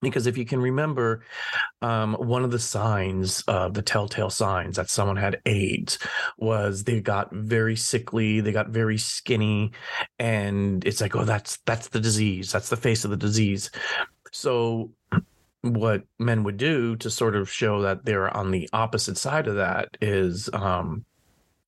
Because 0.05 0.27
if 0.27 0.37
you 0.37 0.45
can 0.45 0.61
remember 0.61 1.25
um, 1.83 2.15
one 2.15 2.45
of 2.45 2.51
the 2.51 2.59
signs 2.59 3.43
of 3.43 3.75
the 3.75 3.83
telltale 3.83 4.31
signs 4.31 4.77
that 4.77 4.91
someone 4.91 5.17
had 5.17 5.41
aids 5.47 5.99
was 6.39 6.85
they 6.85 7.01
got 7.01 7.33
very 7.33 7.77
sickly 7.77 8.41
they 8.41 8.53
got 8.53 8.69
very 8.69 8.99
skinny 8.99 9.73
and 10.19 10.85
it's 10.85 11.01
like 11.01 11.17
oh 11.17 11.25
that's 11.25 11.59
that's 11.67 11.89
the 11.89 12.01
disease 12.01 12.53
that's 12.53 12.69
the 12.69 12.77
face 12.77 13.05
of 13.05 13.11
the 13.11 13.17
disease. 13.17 13.71
So 14.33 14.91
what 15.63 16.03
men 16.19 16.45
would 16.45 16.59
do 16.59 16.97
to 16.97 17.11
sort 17.11 17.35
of 17.35 17.51
show 17.51 17.83
that 17.83 18.05
they're 18.05 18.35
on 18.37 18.51
the 18.51 18.69
opposite 18.73 19.17
side 19.17 19.47
of 19.47 19.57
that 19.57 19.97
is 20.01 20.51
um, 20.53 21.05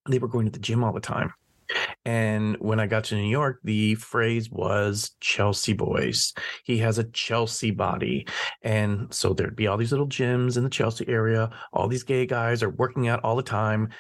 they 0.08 0.18
were 0.18 0.28
going 0.28 0.46
to 0.46 0.52
the 0.52 0.58
gym 0.58 0.84
all 0.84 0.92
the 0.92 1.00
time 1.00 1.32
and 2.04 2.56
when 2.58 2.80
I 2.80 2.86
got 2.86 3.04
to 3.04 3.16
New 3.16 3.28
York, 3.28 3.60
the 3.64 3.94
phrase 3.96 4.50
was 4.50 5.12
Chelsea 5.20 5.72
boys. 5.72 6.32
He 6.64 6.78
has 6.78 6.98
a 6.98 7.04
Chelsea 7.04 7.70
body. 7.70 8.26
And 8.62 9.12
so 9.12 9.32
there'd 9.32 9.56
be 9.56 9.66
all 9.66 9.76
these 9.76 9.92
little 9.92 10.08
gyms 10.08 10.56
in 10.56 10.64
the 10.64 10.70
Chelsea 10.70 11.06
area. 11.08 11.50
All 11.72 11.88
these 11.88 12.02
gay 12.04 12.26
guys 12.26 12.62
are 12.62 12.70
working 12.70 13.08
out 13.08 13.20
all 13.24 13.36
the 13.36 13.42
time 13.42 13.90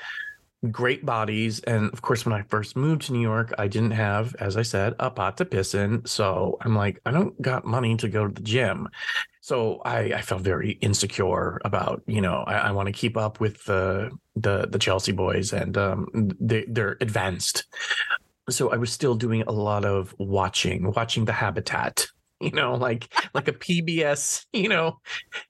great 0.70 1.04
bodies. 1.04 1.60
And 1.60 1.92
of 1.92 2.02
course, 2.02 2.24
when 2.24 2.32
I 2.32 2.42
first 2.42 2.76
moved 2.76 3.02
to 3.02 3.12
New 3.12 3.20
York, 3.20 3.52
I 3.58 3.68
didn't 3.68 3.92
have, 3.92 4.34
as 4.36 4.56
I 4.56 4.62
said, 4.62 4.94
a 4.98 5.10
pot 5.10 5.36
to 5.38 5.44
piss 5.44 5.74
in. 5.74 6.04
So 6.06 6.56
I'm 6.60 6.74
like, 6.74 7.00
I 7.06 7.10
don't 7.10 7.40
got 7.40 7.64
money 7.64 7.96
to 7.96 8.08
go 8.08 8.26
to 8.26 8.32
the 8.32 8.42
gym. 8.42 8.88
So 9.46 9.80
I, 9.84 10.12
I 10.12 10.22
felt 10.22 10.42
very 10.42 10.72
insecure 10.80 11.60
about, 11.64 12.02
you 12.08 12.20
know, 12.20 12.42
I, 12.48 12.54
I 12.54 12.70
want 12.72 12.86
to 12.86 12.92
keep 12.92 13.16
up 13.16 13.38
with 13.38 13.62
the 13.66 14.10
the 14.34 14.66
the 14.66 14.76
Chelsea 14.76 15.12
boys 15.12 15.52
and 15.52 15.78
um, 15.78 16.08
they, 16.40 16.64
they're 16.66 16.96
advanced. 17.00 17.64
So 18.50 18.72
I 18.72 18.76
was 18.76 18.92
still 18.92 19.14
doing 19.14 19.42
a 19.42 19.52
lot 19.52 19.84
of 19.84 20.12
watching, 20.18 20.90
watching 20.90 21.26
the 21.26 21.32
habitat 21.32 22.08
you 22.40 22.50
know 22.50 22.74
like 22.74 23.08
like 23.34 23.46
a 23.46 23.52
pbs 23.52 24.44
you 24.52 24.68
know 24.68 24.98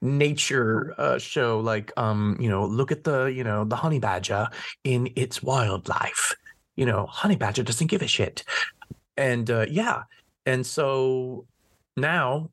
nature 0.01 0.93
uh 0.97 1.17
show 1.17 1.59
like 1.59 1.91
um 1.97 2.37
you 2.39 2.47
know 2.47 2.65
look 2.65 2.93
at 2.93 3.03
the 3.03 3.25
you 3.25 3.43
know 3.43 3.65
the 3.65 3.75
honey 3.75 3.99
badger 3.99 4.47
in 4.83 5.09
its 5.15 5.41
wildlife. 5.41 6.35
You 6.75 6.85
know 6.85 7.07
honey 7.07 7.35
badger 7.35 7.63
doesn't 7.63 7.87
give 7.87 8.03
a 8.03 8.07
shit. 8.07 8.43
And 9.17 9.49
uh 9.49 9.65
yeah. 9.67 10.03
And 10.45 10.67
so 10.67 11.47
now 11.97 12.51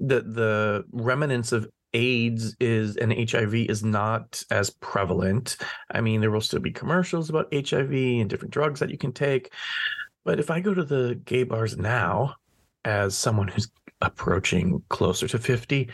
the 0.00 0.20
the 0.20 0.84
remnants 0.92 1.52
of 1.52 1.68
AIDS 1.94 2.54
is 2.60 2.96
and 2.96 3.12
HIV 3.12 3.54
is 3.54 3.82
not 3.82 4.42
as 4.50 4.70
prevalent. 4.70 5.56
I 5.90 6.00
mean, 6.00 6.20
there 6.20 6.30
will 6.30 6.40
still 6.40 6.60
be 6.60 6.70
commercials 6.70 7.30
about 7.30 7.52
HIV 7.52 7.92
and 7.92 8.28
different 8.28 8.52
drugs 8.52 8.80
that 8.80 8.90
you 8.90 8.98
can 8.98 9.12
take. 9.12 9.52
But 10.24 10.40
if 10.40 10.50
I 10.50 10.60
go 10.60 10.74
to 10.74 10.84
the 10.84 11.20
gay 11.24 11.44
bars 11.44 11.76
now, 11.76 12.34
as 12.84 13.16
someone 13.16 13.48
who's 13.48 13.68
approaching 14.00 14.82
closer 14.88 15.26
to 15.28 15.38
50, 15.38 15.88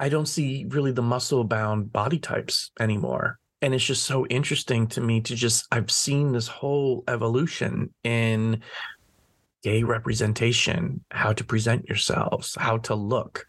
I 0.00 0.08
don't 0.08 0.26
see 0.26 0.66
really 0.68 0.92
the 0.92 1.02
muscle 1.02 1.44
bound 1.44 1.92
body 1.92 2.18
types 2.18 2.70
anymore. 2.80 3.38
And 3.62 3.74
it's 3.74 3.84
just 3.84 4.04
so 4.04 4.26
interesting 4.26 4.86
to 4.88 5.00
me 5.02 5.20
to 5.20 5.36
just, 5.36 5.66
I've 5.70 5.90
seen 5.90 6.32
this 6.32 6.48
whole 6.48 7.04
evolution 7.08 7.92
in 8.02 8.62
gay 9.62 9.82
representation, 9.82 11.04
how 11.10 11.32
to 11.32 11.44
present 11.44 11.86
yourselves, 11.86 12.56
how 12.58 12.78
to 12.78 12.94
look. 12.94 13.46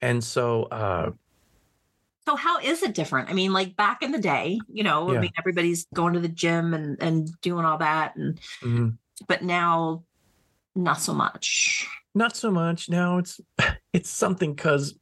And 0.00 0.22
so, 0.22 0.64
uh, 0.64 1.10
so 2.26 2.36
how 2.36 2.58
is 2.58 2.82
it 2.82 2.94
different? 2.94 3.30
I 3.30 3.32
mean, 3.32 3.52
like 3.52 3.76
back 3.76 4.02
in 4.02 4.12
the 4.12 4.18
day, 4.18 4.60
you 4.72 4.84
know, 4.84 5.10
yeah. 5.10 5.18
I 5.18 5.20
mean, 5.20 5.32
everybody's 5.38 5.86
going 5.94 6.14
to 6.14 6.20
the 6.20 6.28
gym 6.28 6.72
and 6.72 7.02
and 7.02 7.28
doing 7.40 7.64
all 7.64 7.78
that, 7.78 8.14
and 8.16 8.40
mm-hmm. 8.62 8.88
but 9.26 9.42
now 9.42 10.04
not 10.74 11.00
so 11.00 11.12
much. 11.12 11.86
Not 12.14 12.36
so 12.36 12.50
much. 12.50 12.88
Now 12.88 13.18
it's 13.18 13.40
it's 13.92 14.10
something 14.10 14.54
because 14.54 14.94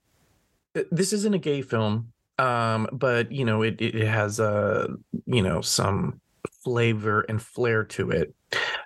this 0.91 1.13
isn't 1.13 1.35
a 1.35 1.39
gay 1.39 1.63
film, 1.63 2.13
um, 2.39 2.89
but 2.93 3.31
you 3.33 3.45
know 3.45 3.63
it 3.63 3.81
it 3.81 4.07
has 4.07 4.41
a 4.41 4.49
uh, 4.49 4.87
you 5.27 5.43
know 5.43 5.61
some 5.61 6.21
flavor 6.65 7.23
and 7.23 7.43
flair 7.43 7.85
to 7.85 8.11
it. 8.11 8.35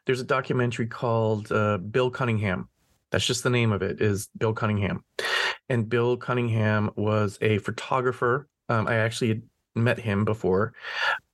There's 0.06 0.20
a 0.20 0.24
documentary 0.24 0.86
called 0.86 1.50
uh, 1.50 1.78
Bill 1.78 2.10
Cunningham. 2.10 2.68
That's 3.10 3.26
just 3.26 3.42
the 3.42 3.50
name 3.50 3.72
of 3.72 3.82
it. 3.82 4.00
Is 4.00 4.28
Bill 4.36 4.52
Cunningham, 4.52 5.04
and 5.68 5.88
Bill 5.88 6.16
Cunningham 6.16 6.90
was 6.96 7.38
a 7.40 7.58
photographer. 7.58 8.48
Um, 8.68 8.88
I 8.88 8.96
actually 8.96 9.42
met 9.74 9.98
him 9.98 10.24
before, 10.24 10.74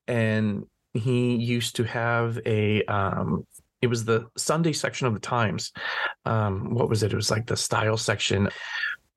and 0.06 0.64
he 0.92 1.36
used 1.36 1.76
to 1.76 1.84
have 1.84 2.38
a 2.44 2.82
um, 2.84 3.46
it 3.80 3.86
was 3.86 4.04
the 4.04 4.28
Sunday 4.36 4.72
section 4.72 5.06
of 5.06 5.14
the 5.14 5.20
Times. 5.20 5.72
Um, 6.24 6.74
what 6.74 6.88
was 6.88 7.02
it? 7.02 7.12
It 7.12 7.16
was 7.16 7.30
like 7.30 7.46
the 7.46 7.56
style 7.56 7.96
section. 7.96 8.48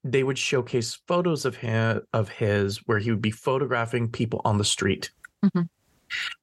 They 0.04 0.24
would 0.24 0.38
showcase 0.38 1.00
photos 1.08 1.46
of 1.46 1.56
him 1.56 2.02
of 2.14 2.30
his 2.30 2.78
where 2.86 3.00
he 3.00 3.12
would 3.12 3.22
be 3.22 3.32
photographing 3.32 4.10
people 4.10 4.42
on 4.46 4.58
the 4.58 4.64
street. 4.64 5.12
Mm-hmm. 5.44 5.64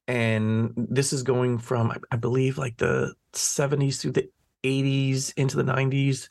And 0.08 0.72
this 0.76 1.12
is 1.12 1.22
going 1.22 1.58
from 1.58 1.92
I 2.10 2.16
believe 2.16 2.58
like 2.58 2.76
the 2.76 3.14
70s 3.32 4.00
through 4.00 4.12
the 4.12 4.28
80s 4.64 5.32
into 5.36 5.56
the 5.56 5.64
90s. 5.64 6.28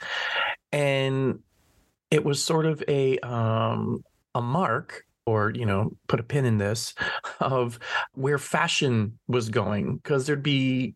And 0.71 1.39
it 2.11 2.23
was 2.23 2.43
sort 2.43 2.65
of 2.65 2.83
a 2.87 3.19
um 3.19 4.03
a 4.35 4.41
mark 4.41 5.05
or 5.25 5.51
you 5.51 5.65
know 5.65 5.91
put 6.07 6.19
a 6.19 6.23
pin 6.23 6.45
in 6.45 6.57
this 6.57 6.93
of 7.39 7.79
where 8.13 8.37
fashion 8.37 9.19
was 9.27 9.49
going 9.49 9.97
because 9.97 10.25
there'd 10.25 10.43
be 10.43 10.95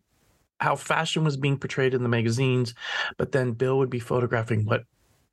how 0.60 0.76
fashion 0.76 1.24
was 1.24 1.36
being 1.36 1.58
portrayed 1.58 1.94
in 1.94 2.02
the 2.02 2.08
magazines, 2.08 2.74
but 3.18 3.32
then 3.32 3.52
Bill 3.52 3.78
would 3.78 3.90
be 3.90 3.98
photographing 3.98 4.64
what 4.64 4.82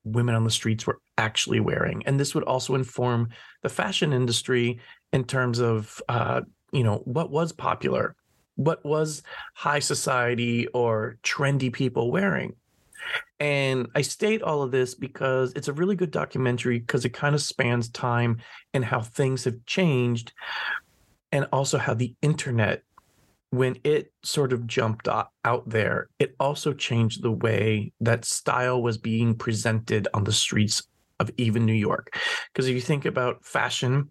women 0.03 0.35
on 0.35 0.43
the 0.43 0.51
streets 0.51 0.85
were 0.85 0.99
actually 1.17 1.59
wearing, 1.59 2.03
and 2.05 2.19
this 2.19 2.35
would 2.35 2.43
also 2.43 2.75
inform 2.75 3.29
the 3.63 3.69
fashion 3.69 4.13
industry 4.13 4.79
in 5.13 5.23
terms 5.23 5.59
of 5.59 6.01
uh, 6.09 6.41
you 6.71 6.83
know 6.83 6.97
what 7.05 7.31
was 7.31 7.51
popular, 7.51 8.15
what 8.55 8.83
was 8.85 9.23
high 9.55 9.79
society 9.79 10.67
or 10.67 11.17
trendy 11.23 11.71
people 11.71 12.11
wearing. 12.11 12.55
And 13.39 13.87
I 13.95 14.01
state 14.01 14.43
all 14.43 14.61
of 14.61 14.71
this 14.71 14.93
because 14.93 15.53
it's 15.55 15.67
a 15.67 15.73
really 15.73 15.95
good 15.95 16.11
documentary 16.11 16.79
because 16.79 17.03
it 17.03 17.13
kind 17.13 17.33
of 17.33 17.41
spans 17.41 17.89
time 17.89 18.37
and 18.73 18.85
how 18.85 19.01
things 19.01 19.43
have 19.45 19.65
changed 19.65 20.33
and 21.31 21.47
also 21.51 21.77
how 21.77 21.95
the 21.95 22.13
internet 22.21 22.83
when 23.51 23.77
it 23.83 24.13
sort 24.23 24.53
of 24.53 24.65
jumped 24.65 25.09
out 25.09 25.69
there, 25.69 26.07
it 26.19 26.35
also 26.39 26.71
changed 26.71 27.21
the 27.21 27.31
way 27.31 27.91
that 27.99 28.23
style 28.23 28.81
was 28.81 28.97
being 28.97 29.35
presented 29.35 30.07
on 30.13 30.23
the 30.23 30.31
streets 30.31 30.83
of 31.19 31.29
even 31.37 31.65
New 31.65 31.73
York. 31.73 32.17
Because 32.47 32.67
if 32.69 32.75
you 32.75 32.81
think 32.81 33.05
about 33.05 33.45
fashion, 33.45 34.09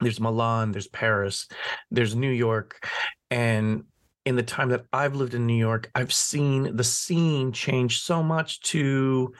there's 0.00 0.20
Milan, 0.20 0.72
there's 0.72 0.88
Paris, 0.88 1.48
there's 1.90 2.14
New 2.14 2.30
York. 2.30 2.88
And 3.30 3.84
in 4.24 4.36
the 4.36 4.42
time 4.42 4.70
that 4.70 4.84
I've 4.92 5.14
lived 5.14 5.34
in 5.34 5.46
New 5.46 5.56
York, 5.56 5.90
I've 5.94 6.12
seen 6.12 6.76
the 6.76 6.84
scene 6.84 7.52
change 7.52 8.00
so 8.00 8.22
much 8.22 8.60
to 8.62 9.34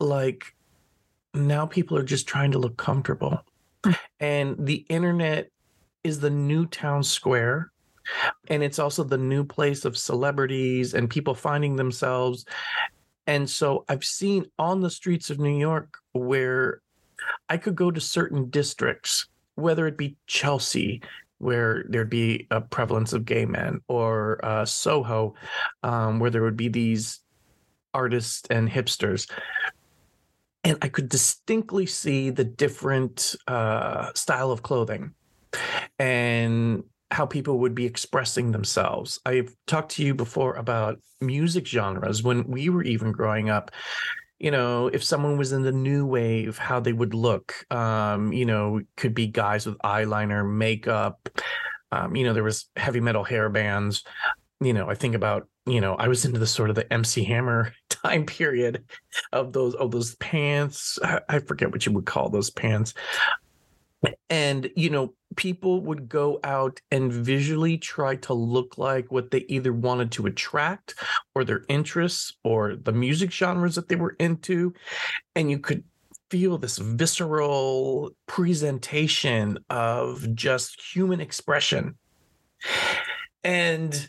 like 0.00 0.54
now 1.34 1.66
people 1.66 1.96
are 1.96 2.04
just 2.04 2.26
trying 2.26 2.52
to 2.52 2.58
look 2.58 2.76
comfortable. 2.76 3.40
And 4.20 4.56
the 4.58 4.86
internet 4.88 5.50
is 6.02 6.20
the 6.20 6.30
new 6.30 6.66
town 6.66 7.02
square 7.02 7.70
and 8.48 8.62
it's 8.62 8.78
also 8.78 9.04
the 9.04 9.18
new 9.18 9.44
place 9.44 9.84
of 9.84 9.96
celebrities 9.96 10.94
and 10.94 11.08
people 11.08 11.34
finding 11.34 11.76
themselves. 11.76 12.44
And 13.26 13.48
so 13.48 13.84
I've 13.88 14.04
seen 14.04 14.46
on 14.58 14.80
the 14.80 14.90
streets 14.90 15.30
of 15.30 15.38
New 15.38 15.58
York 15.58 15.98
where 16.12 16.82
I 17.48 17.56
could 17.56 17.74
go 17.74 17.90
to 17.90 18.00
certain 18.00 18.50
districts, 18.50 19.26
whether 19.54 19.86
it 19.86 19.96
be 19.96 20.16
Chelsea, 20.26 21.02
where 21.38 21.84
there'd 21.88 22.10
be 22.10 22.46
a 22.50 22.60
prevalence 22.60 23.12
of 23.12 23.24
gay 23.24 23.44
men, 23.44 23.80
or 23.88 24.44
uh, 24.44 24.64
Soho, 24.64 25.34
um, 25.82 26.18
where 26.18 26.30
there 26.30 26.42
would 26.42 26.56
be 26.56 26.68
these 26.68 27.20
artists 27.92 28.46
and 28.50 28.68
hipsters. 28.68 29.30
And 30.64 30.78
I 30.80 30.88
could 30.88 31.08
distinctly 31.08 31.86
see 31.86 32.30
the 32.30 32.44
different 32.44 33.36
uh, 33.46 34.12
style 34.14 34.50
of 34.50 34.62
clothing. 34.62 35.14
And 35.98 36.84
how 37.14 37.24
people 37.24 37.60
would 37.60 37.74
be 37.74 37.86
expressing 37.86 38.50
themselves. 38.50 39.20
I've 39.24 39.54
talked 39.66 39.92
to 39.92 40.04
you 40.04 40.14
before 40.14 40.54
about 40.54 40.98
music 41.20 41.66
genres 41.66 42.22
when 42.22 42.44
we 42.48 42.68
were 42.68 42.82
even 42.82 43.12
growing 43.12 43.50
up. 43.50 43.70
You 44.44 44.50
know, 44.50 44.88
if 44.88 45.02
someone 45.02 45.38
was 45.38 45.52
in 45.52 45.62
the 45.62 45.72
new 45.72 46.04
wave, 46.04 46.58
how 46.58 46.78
they 46.78 46.92
would 46.92 47.14
look. 47.14 47.64
Um, 47.70 48.30
you 48.30 48.44
know, 48.44 48.82
could 48.94 49.14
be 49.14 49.26
guys 49.26 49.64
with 49.64 49.78
eyeliner, 49.78 50.46
makeup. 50.46 51.30
Um, 51.90 52.14
you 52.14 52.24
know, 52.24 52.34
there 52.34 52.44
was 52.44 52.68
heavy 52.76 53.00
metal 53.00 53.24
hair 53.24 53.48
bands. 53.48 54.04
You 54.60 54.74
know, 54.74 54.90
I 54.90 54.96
think 54.96 55.14
about 55.14 55.48
you 55.64 55.80
know, 55.80 55.94
I 55.94 56.08
was 56.08 56.26
into 56.26 56.38
the 56.38 56.46
sort 56.46 56.68
of 56.68 56.76
the 56.76 56.92
MC 56.92 57.24
Hammer 57.24 57.72
time 57.88 58.26
period 58.26 58.84
of 59.32 59.54
those 59.54 59.74
of 59.76 59.92
those 59.92 60.14
pants. 60.16 60.98
I, 61.02 61.20
I 61.26 61.38
forget 61.38 61.72
what 61.72 61.86
you 61.86 61.92
would 61.92 62.04
call 62.04 62.28
those 62.28 62.50
pants 62.50 62.92
and 64.30 64.70
you 64.76 64.90
know 64.90 65.14
people 65.36 65.80
would 65.80 66.08
go 66.08 66.38
out 66.44 66.80
and 66.90 67.12
visually 67.12 67.76
try 67.76 68.14
to 68.16 68.32
look 68.32 68.78
like 68.78 69.10
what 69.10 69.30
they 69.30 69.44
either 69.48 69.72
wanted 69.72 70.12
to 70.12 70.26
attract 70.26 70.94
or 71.34 71.44
their 71.44 71.64
interests 71.68 72.32
or 72.44 72.76
the 72.76 72.92
music 72.92 73.32
genres 73.32 73.74
that 73.74 73.88
they 73.88 73.96
were 73.96 74.16
into 74.20 74.72
and 75.34 75.50
you 75.50 75.58
could 75.58 75.82
feel 76.30 76.56
this 76.56 76.78
visceral 76.78 78.10
presentation 78.26 79.58
of 79.70 80.34
just 80.34 80.80
human 80.80 81.20
expression. 81.20 81.96
And 83.42 84.08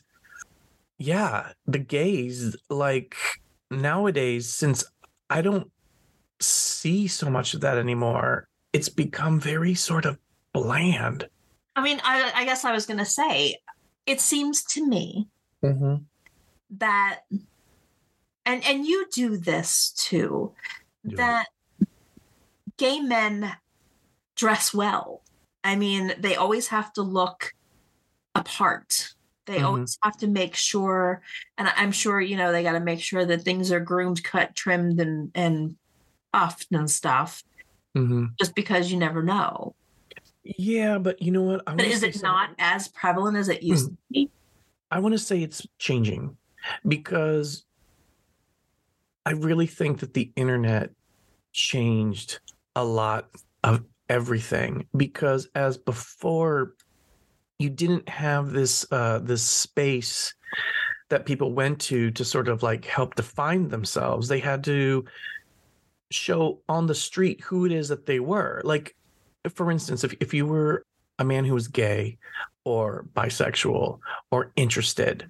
yeah 0.98 1.52
the 1.66 1.80
gays 1.80 2.56
like 2.70 3.16
nowadays 3.70 4.52
since 4.52 4.86
i 5.30 5.42
don't 5.42 5.70
see 6.40 7.08
so 7.08 7.30
much 7.30 7.54
of 7.54 7.62
that 7.62 7.78
anymore 7.78 8.48
it's 8.76 8.90
become 8.90 9.40
very 9.40 9.74
sort 9.74 10.04
of 10.04 10.20
bland. 10.52 11.30
I 11.78 11.82
mean, 11.82 12.02
I, 12.04 12.30
I 12.36 12.44
guess 12.44 12.66
I 12.66 12.74
was 12.74 12.86
going 12.86 12.98
to 12.98 13.06
say, 13.06 13.56
it 14.06 14.20
seems 14.20 14.66
to 14.66 14.86
me 14.86 15.30
mm-hmm. 15.64 16.04
that, 16.72 17.22
and 18.46 18.66
and 18.66 18.86
you 18.86 19.08
do 19.14 19.38
this 19.38 19.94
too, 19.96 20.52
yeah. 21.06 21.16
that 21.16 21.46
gay 22.76 23.00
men 23.00 23.56
dress 24.36 24.74
well. 24.74 25.22
I 25.64 25.78
mean, 25.78 26.14
they 26.20 26.36
always 26.36 26.68
have 26.68 26.92
to 26.94 27.02
look 27.02 27.54
apart. 28.36 29.14
They 29.46 29.56
mm-hmm. 29.56 29.66
always 29.66 29.98
have 30.04 30.18
to 30.18 30.28
make 30.28 30.54
sure, 30.54 31.22
and 31.58 31.70
I'm 31.78 31.94
sure 31.94 32.20
you 32.20 32.36
know 32.36 32.52
they 32.52 32.62
got 32.62 32.74
to 32.74 32.82
make 32.82 33.00
sure 33.00 33.24
that 33.24 33.44
things 33.44 33.72
are 33.72 33.80
groomed, 33.80 34.22
cut, 34.22 34.54
trimmed, 34.54 35.00
and 35.00 35.32
and 35.34 35.78
puffed 36.34 36.68
and 36.74 36.92
stuff 36.92 37.42
mm-hmm. 37.96 38.26
just 38.40 38.56
because 38.56 38.92
you 38.92 38.98
never 38.98 39.24
know. 39.24 39.76
Yeah, 40.44 41.00
but 41.00 41.22
you 41.22 41.32
know 41.32 41.42
what? 41.42 41.64
I 41.66 41.74
but 41.74 41.86
is 41.86 42.04
it 42.04 42.14
something. 42.14 42.30
not 42.30 42.50
as 42.60 42.88
prevalent 42.90 43.38
as 43.38 43.50
it 43.50 43.64
used 43.64 43.88
mm. 43.88 43.90
to 43.92 43.98
be? 44.12 44.32
I 44.92 45.00
want 45.00 45.14
to 45.14 45.20
say 45.20 45.42
it's 45.42 45.66
changing 45.80 46.38
because 46.88 47.66
I 49.26 49.32
really 49.32 49.66
think 49.66 50.00
that 50.00 50.14
the 50.14 50.32
internet 50.36 50.92
changed 51.52 52.40
a 52.76 52.84
lot 52.84 53.30
of 53.64 53.84
everything 54.10 54.86
because 54.96 55.48
as 55.56 55.78
before 55.78 56.74
you 57.58 57.70
didn't 57.70 58.08
have 58.08 58.52
this 58.52 58.86
uh 58.92 59.18
this 59.20 59.42
space 59.42 60.34
that 61.10 61.26
people 61.26 61.54
went 61.54 61.80
to 61.80 62.12
to 62.12 62.24
sort 62.24 62.48
of 62.48 62.62
like 62.62 62.86
help 62.86 63.16
define 63.16 63.68
themselves 63.70 64.28
they 64.28 64.40
had 64.40 64.64
to 64.64 65.04
show 66.12 66.62
on 66.70 66.88
the 66.88 66.96
street 66.96 67.42
who 67.42 67.66
it 67.66 67.72
is 67.72 67.90
that 67.90 68.06
they 68.06 68.20
were. 68.20 68.62
Like, 68.64 68.96
for 69.50 69.72
instance, 69.72 70.04
if, 70.04 70.14
if 70.20 70.34
you 70.34 70.46
were 70.46 70.86
a 71.20 71.24
man 71.24 71.46
who 71.46 71.54
was 71.54 71.68
gay 71.68 72.18
or 72.64 73.06
bisexual 73.16 74.00
or 74.32 74.52
interested, 74.56 75.30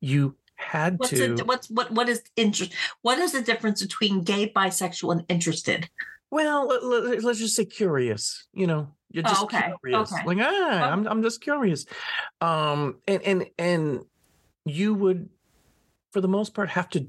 you 0.00 0.34
had 0.56 0.98
what's 0.98 1.10
to. 1.12 1.34
A, 1.40 1.44
what's 1.44 1.70
what 1.70 1.90
what 1.90 2.08
is 2.08 2.22
interest? 2.36 2.72
What 3.02 3.18
is 3.18 3.32
the 3.32 3.42
difference 3.42 3.82
between 3.82 4.22
gay, 4.22 4.52
bisexual, 4.54 5.12
and 5.12 5.24
interested? 5.28 5.88
Well, 6.30 6.68
let, 6.68 7.24
us 7.24 7.38
just 7.38 7.56
say 7.56 7.64
curious. 7.64 8.46
You 8.52 8.66
know, 8.66 8.94
you're 9.10 9.24
just 9.24 9.40
oh, 9.40 9.44
okay. 9.44 9.72
curious. 9.82 10.12
Okay. 10.12 10.24
Like 10.24 10.38
ah, 10.40 10.44
oh. 10.44 10.90
I'm 10.90 11.06
I'm 11.06 11.22
just 11.22 11.40
curious. 11.40 11.86
Um, 12.40 12.98
and 13.08 13.22
and 13.22 13.46
and 13.58 14.04
you 14.64 14.94
would, 14.94 15.28
for 16.12 16.20
the 16.20 16.28
most 16.28 16.54
part, 16.54 16.68
have 16.70 16.88
to 16.90 17.06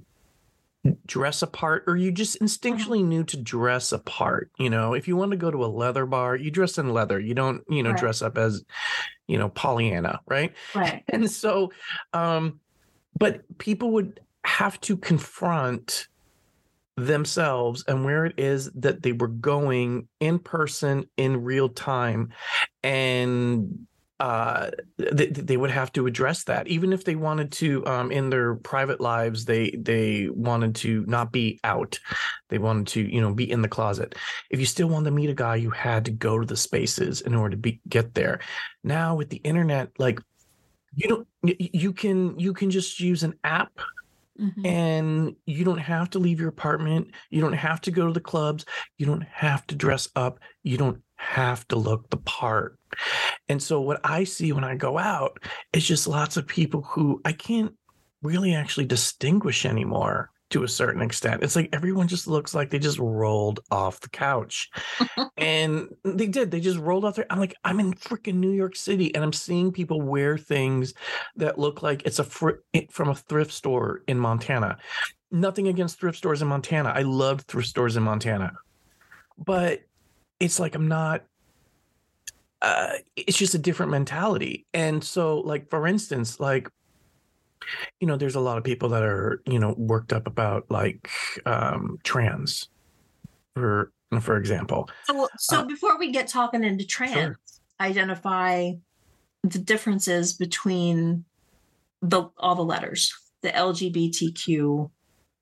dress 1.06 1.42
apart 1.44 1.84
or 1.86 1.96
you 1.96 2.12
just 2.12 2.40
mm-hmm. 2.40 2.46
instinctually 2.46 3.04
knew 3.04 3.24
to 3.24 3.38
dress 3.38 3.92
apart 3.92 4.50
you 4.58 4.70
know 4.70 4.94
if 4.94 5.08
you 5.08 5.16
want 5.16 5.30
to 5.30 5.38
go 5.38 5.52
to 5.52 5.64
a 5.64 5.68
leather 5.68 6.08
bar 6.08 6.36
you 6.36 6.50
dress 6.50 6.78
in 6.80 6.92
leather 6.92 7.20
you 7.20 7.36
don't 7.36 7.64
you 7.70 7.84
know 7.84 7.92
right. 7.92 8.00
dress 8.00 8.22
up 8.22 8.38
as 8.38 8.64
you 9.28 9.38
know 9.38 9.50
pollyanna 9.50 10.20
right 10.28 10.54
right 10.74 11.04
and 11.10 11.30
so 11.30 11.72
um 12.14 12.60
but 13.18 13.42
people 13.60 13.92
would 13.92 14.20
have 14.44 14.82
to 14.82 14.98
confront 14.98 16.08
themselves 16.98 17.84
and 17.88 18.04
where 18.04 18.26
it 18.26 18.34
is 18.38 18.72
that 18.74 19.04
they 19.04 19.12
were 19.12 19.28
going 19.28 20.08
in 20.20 20.40
person 20.40 21.06
in 21.16 21.44
real 21.44 21.70
time 21.70 22.30
and 22.84 23.86
uh, 24.22 24.70
they, 24.98 25.26
they 25.26 25.58
would 25.58 25.72
have 25.72 25.92
to 25.92 26.06
address 26.06 26.44
that 26.44 26.68
even 26.68 26.94
if 26.94 27.04
they 27.04 27.16
wanted 27.16 27.52
to 27.52 27.84
um, 27.88 28.12
in 28.12 28.30
their 28.30 28.54
private 28.54 29.02
lives 29.02 29.46
they 29.46 29.72
they 29.72 30.30
wanted 30.30 30.76
to 30.76 31.04
not 31.08 31.32
be 31.32 31.60
out 31.64 32.00
they 32.50 32.60
wanted 32.60 32.86
to 32.86 33.02
you 33.02 33.20
know 33.20 33.34
be 33.34 33.50
in 33.50 33.64
the 33.64 33.68
closet 33.68 34.14
if 34.52 34.60
you 34.60 34.66
still 34.68 34.88
wanted 34.88 35.06
to 35.06 35.12
meet 35.16 35.32
a 35.32 35.34
guy 35.34 35.56
you 35.56 35.72
had 35.72 36.06
to 36.06 36.12
go 36.12 36.38
to 36.38 36.46
the 36.46 36.56
spaces 36.56 37.22
in 37.22 37.34
order 37.34 37.56
to 37.56 37.58
be, 37.58 37.82
get 37.90 38.14
there 38.14 38.40
now 38.84 39.16
with 39.16 39.32
the 39.32 39.38
internet 39.38 39.90
like 39.98 40.20
you 40.94 41.08
don't 41.10 41.28
you 41.42 41.92
can 41.92 42.40
you 42.40 42.54
can 42.54 42.70
just 42.70 43.00
use 43.00 43.24
an 43.24 43.34
app 43.44 43.72
Mm-hmm. 44.40 44.66
And 44.66 45.36
you 45.46 45.64
don't 45.64 45.78
have 45.78 46.10
to 46.12 46.20
leave 46.20 46.40
your 46.40 46.50
apartment. 46.50 47.12
You 47.30 47.42
don't 47.42 47.54
have 47.54 47.80
to 47.82 47.92
go 47.92 48.08
to 48.08 48.14
the 48.14 48.20
clubs. 48.20 48.66
You 48.98 49.06
don't 49.06 49.24
have 49.24 49.68
to 49.68 49.76
dress 49.76 50.08
up. 50.16 50.40
You 50.64 50.78
don't 50.78 51.04
have 51.22 51.68
to 51.68 51.76
look 51.76 52.10
the 52.10 52.18
part. 52.18 52.78
And 53.48 53.62
so 53.62 53.80
what 53.80 54.02
I 54.04 54.24
see 54.24 54.52
when 54.52 54.64
I 54.64 54.76
go 54.76 54.98
out 54.98 55.40
is 55.72 55.88
just 55.88 56.08
lots 56.08 56.36
of 56.36 56.48
people 56.48 56.82
who 56.82 57.22
I 57.24 57.32
can't 57.32 57.74
really 58.24 58.54
actually 58.54 58.86
distinguish 58.86 59.66
anymore 59.66 60.32
to 60.50 60.64
a 60.64 60.68
certain 60.68 61.02
extent. 61.02 61.44
It's 61.44 61.56
like 61.56 61.70
everyone 61.72 62.08
just 62.08 62.28
looks 62.28 62.54
like 62.54 62.70
they 62.70 62.80
just 62.80 63.00
rolled 63.00 63.62
off 63.70 64.02
the 64.02 64.10
couch. 64.10 64.70
and 65.38 65.88
they 66.04 66.28
did. 66.28 66.52
They 66.52 66.60
just 66.60 66.80
rolled 66.80 67.06
off 67.06 67.16
there. 67.16 67.28
I'm 67.30 67.40
like, 67.40 67.56
I'm 67.64 67.80
in 67.80 67.94
freaking 67.94 68.36
New 68.36 68.52
York 68.52 68.76
City 68.76 69.14
and 69.16 69.24
I'm 69.24 69.34
seeing 69.34 69.72
people 69.72 70.02
wear 70.02 70.38
things 70.38 70.94
that 71.38 71.58
look 71.58 71.82
like 71.82 72.04
it's 72.06 72.20
a 72.20 72.24
fr- 72.24 72.62
from 72.90 73.10
a 73.10 73.16
thrift 73.16 73.54
store 73.54 74.04
in 74.08 74.20
Montana. 74.20 74.78
Nothing 75.32 75.68
against 75.68 76.00
thrift 76.00 76.18
stores 76.18 76.42
in 76.42 76.50
Montana. 76.50 76.90
I 76.90 77.04
loved 77.04 77.48
thrift 77.48 77.70
stores 77.70 77.96
in 77.96 78.04
Montana. 78.04 78.54
But 79.38 79.84
it's 80.42 80.60
like 80.60 80.76
I'm 80.76 80.88
not 80.88 81.24
uh, 82.62 82.94
it's 83.16 83.38
just 83.38 83.56
a 83.56 83.58
different 83.58 83.92
mentality. 83.92 84.66
And 84.74 85.04
so, 85.04 85.40
like, 85.40 85.70
for 85.70 85.88
instance, 85.88 86.40
like, 86.40 86.70
you 88.00 88.08
know, 88.08 88.18
there's 88.18 88.36
a 88.36 88.40
lot 88.40 88.58
of 88.58 88.64
people 88.64 88.90
that 88.90 89.04
are, 89.04 89.42
you 89.46 89.60
know, 89.60 89.74
worked 89.78 90.14
up 90.14 90.28
about 90.28 90.70
like 90.70 91.10
um, 91.46 91.98
trans, 92.04 92.70
for 93.56 93.92
for 94.20 94.38
example. 94.38 94.90
So, 95.06 95.28
so 95.38 95.60
uh, 95.60 95.66
before 95.66 95.98
we 95.98 96.12
get 96.12 96.28
talking 96.28 96.64
into 96.64 96.86
trans, 96.86 97.14
sure. 97.14 97.40
identify 97.80 98.74
the 99.44 99.60
differences 99.60 100.34
between 100.34 101.26
the 102.02 102.30
all 102.38 102.56
the 102.56 102.64
letters, 102.64 103.14
the 103.42 103.50
LGBTQ. 103.50 104.90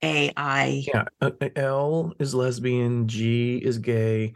AI. 0.02 0.86
Yeah, 0.88 1.04
uh, 1.20 1.32
L 1.58 2.14
is 2.20 2.34
lesbian, 2.34 3.06
G 3.10 3.58
is 3.58 3.78
gay, 3.78 4.34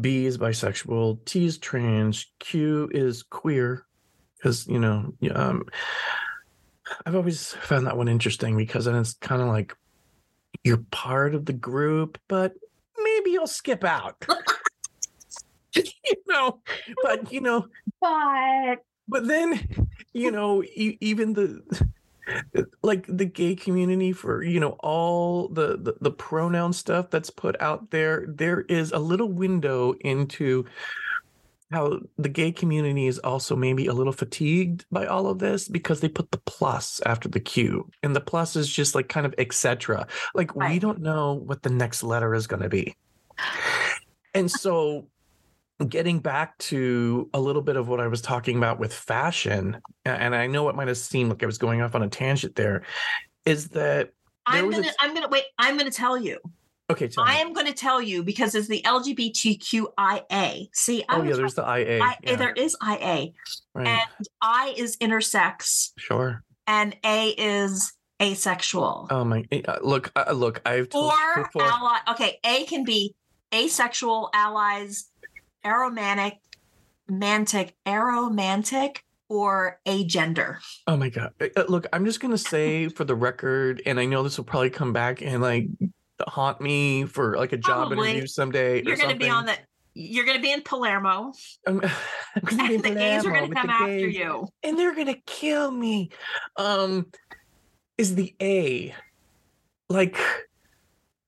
B 0.00 0.26
is 0.26 0.38
bisexual, 0.38 1.24
T 1.24 1.44
is 1.44 1.58
trans, 1.58 2.26
Q 2.38 2.88
is 2.92 3.22
queer, 3.22 3.84
because 4.36 4.66
you 4.66 4.78
know, 4.78 5.12
um, 5.34 5.64
I've 7.04 7.14
always 7.14 7.52
found 7.54 7.86
that 7.86 7.96
one 7.96 8.08
interesting 8.08 8.56
because 8.56 8.86
then 8.86 8.96
it's 8.96 9.14
kind 9.14 9.42
of 9.42 9.48
like 9.48 9.76
you're 10.64 10.84
part 10.90 11.34
of 11.34 11.44
the 11.44 11.52
group, 11.52 12.18
but 12.28 12.54
maybe 12.98 13.30
you'll 13.30 13.46
skip 13.46 13.84
out. 13.84 14.24
you 15.74 15.84
know, 16.28 16.60
but 17.02 17.32
you 17.32 17.40
know, 17.40 17.66
but 18.00 18.76
but 19.08 19.26
then 19.26 19.88
you 20.12 20.30
know, 20.30 20.62
even 20.74 21.32
the 21.32 21.62
like 22.82 23.06
the 23.08 23.24
gay 23.24 23.54
community 23.54 24.12
for 24.12 24.42
you 24.42 24.60
know 24.60 24.76
all 24.80 25.48
the, 25.48 25.76
the 25.78 25.94
the 26.00 26.10
pronoun 26.10 26.72
stuff 26.72 27.10
that's 27.10 27.30
put 27.30 27.60
out 27.60 27.90
there 27.90 28.24
there 28.28 28.60
is 28.62 28.92
a 28.92 28.98
little 28.98 29.30
window 29.30 29.94
into 30.00 30.64
how 31.72 31.98
the 32.18 32.28
gay 32.28 32.52
community 32.52 33.06
is 33.06 33.18
also 33.20 33.56
maybe 33.56 33.86
a 33.86 33.92
little 33.92 34.12
fatigued 34.12 34.84
by 34.92 35.06
all 35.06 35.26
of 35.26 35.38
this 35.38 35.68
because 35.68 36.00
they 36.00 36.08
put 36.08 36.30
the 36.30 36.38
plus 36.38 37.00
after 37.06 37.28
the 37.28 37.40
q 37.40 37.88
and 38.02 38.14
the 38.14 38.20
plus 38.20 38.56
is 38.56 38.68
just 38.68 38.94
like 38.94 39.08
kind 39.08 39.26
of 39.26 39.34
etc 39.38 40.06
getting 45.86 46.20
back 46.20 46.56
to 46.58 47.28
a 47.34 47.40
little 47.40 47.62
bit 47.62 47.76
of 47.76 47.88
what 47.88 48.00
I 48.00 48.06
was 48.06 48.20
talking 48.20 48.56
about 48.56 48.78
with 48.78 48.92
fashion, 48.92 49.80
and 50.04 50.34
I 50.34 50.46
know 50.46 50.68
it 50.68 50.76
might 50.76 50.88
have 50.88 50.98
seemed 50.98 51.30
like 51.30 51.42
I 51.42 51.46
was 51.46 51.58
going 51.58 51.82
off 51.82 51.94
on 51.94 52.02
a 52.02 52.08
tangent 52.08 52.56
there, 52.56 52.82
is 53.44 53.68
that 53.70 54.10
I'm 54.46 54.70
gonna. 54.70 54.90
I'm 55.00 55.14
gonna 55.14 55.28
wait, 55.28 55.44
I'm 55.58 55.76
gonna 55.76 55.90
tell 55.90 56.18
you. 56.18 56.38
Okay, 56.90 57.08
I 57.16 57.38
am 57.38 57.54
going 57.54 57.66
to 57.66 57.72
tell 57.72 58.02
you 58.02 58.22
because 58.22 58.54
it's 58.54 58.68
the 58.68 58.82
LGBTQIA. 58.82 60.68
See, 60.74 61.04
I 61.08 61.16
oh 61.16 61.22
yeah, 61.22 61.36
there's 61.36 61.54
the 61.54 61.62
IA. 61.62 62.02
I, 62.02 62.16
yeah. 62.22 62.36
There 62.36 62.52
is 62.52 62.76
IA, 62.86 63.28
right. 63.72 63.86
and 63.86 64.28
I 64.42 64.74
is 64.76 64.98
intersex. 64.98 65.92
Sure. 65.96 66.44
And 66.66 66.94
A 67.04 67.30
is 67.30 67.94
asexual. 68.20 69.06
Oh 69.10 69.24
my! 69.24 69.44
Eh, 69.50 69.62
uh, 69.66 69.78
look, 69.82 70.12
uh, 70.14 70.32
look, 70.32 70.60
I've 70.66 70.90
told 70.90 71.12
or 71.14 71.62
ally. 71.62 71.98
Okay, 72.10 72.38
A 72.44 72.64
can 72.64 72.84
be 72.84 73.14
asexual 73.54 74.28
allies 74.34 75.08
aromantic, 75.64 76.38
mantic, 77.10 77.72
aromantic, 77.86 78.98
or 79.28 79.80
agender. 79.86 80.58
Oh 80.86 80.96
my 80.96 81.08
god! 81.08 81.32
Uh, 81.40 81.48
uh, 81.56 81.64
Look, 81.68 81.86
I'm 81.92 82.04
just 82.04 82.20
gonna 82.20 82.38
say 82.38 82.88
for 82.88 83.04
the 83.04 83.14
record, 83.14 83.82
and 83.86 83.98
I 83.98 84.04
know 84.04 84.22
this 84.22 84.36
will 84.36 84.44
probably 84.44 84.70
come 84.70 84.92
back 84.92 85.22
and 85.22 85.42
like 85.42 85.68
haunt 86.28 86.60
me 86.60 87.04
for 87.04 87.36
like 87.36 87.52
a 87.52 87.56
job 87.56 87.88
Probably. 87.88 88.10
interview 88.10 88.26
someday. 88.26 88.82
You're 88.82 88.96
going 88.96 89.10
to 89.10 89.16
be 89.16 89.28
on 89.28 89.46
the. 89.46 89.56
You're 89.94 90.24
going 90.24 90.38
to 90.38 90.42
be 90.42 90.50
in 90.50 90.62
Palermo, 90.62 91.34
I'm, 91.66 91.80
I'm 92.34 92.42
gonna 92.44 92.68
be 92.68 92.74
in 92.76 92.80
and 92.80 92.84
the 92.84 92.94
gays 92.94 93.26
are 93.26 93.30
going 93.30 93.50
to 93.50 93.54
come 93.54 93.68
after 93.68 93.86
gays, 93.86 94.16
you. 94.16 94.48
and 94.62 94.78
they're 94.78 94.94
gonna 94.94 95.18
kill 95.26 95.70
me. 95.70 96.10
Um, 96.56 97.06
is 97.98 98.14
the 98.14 98.34
A 98.40 98.94
like? 99.88 100.16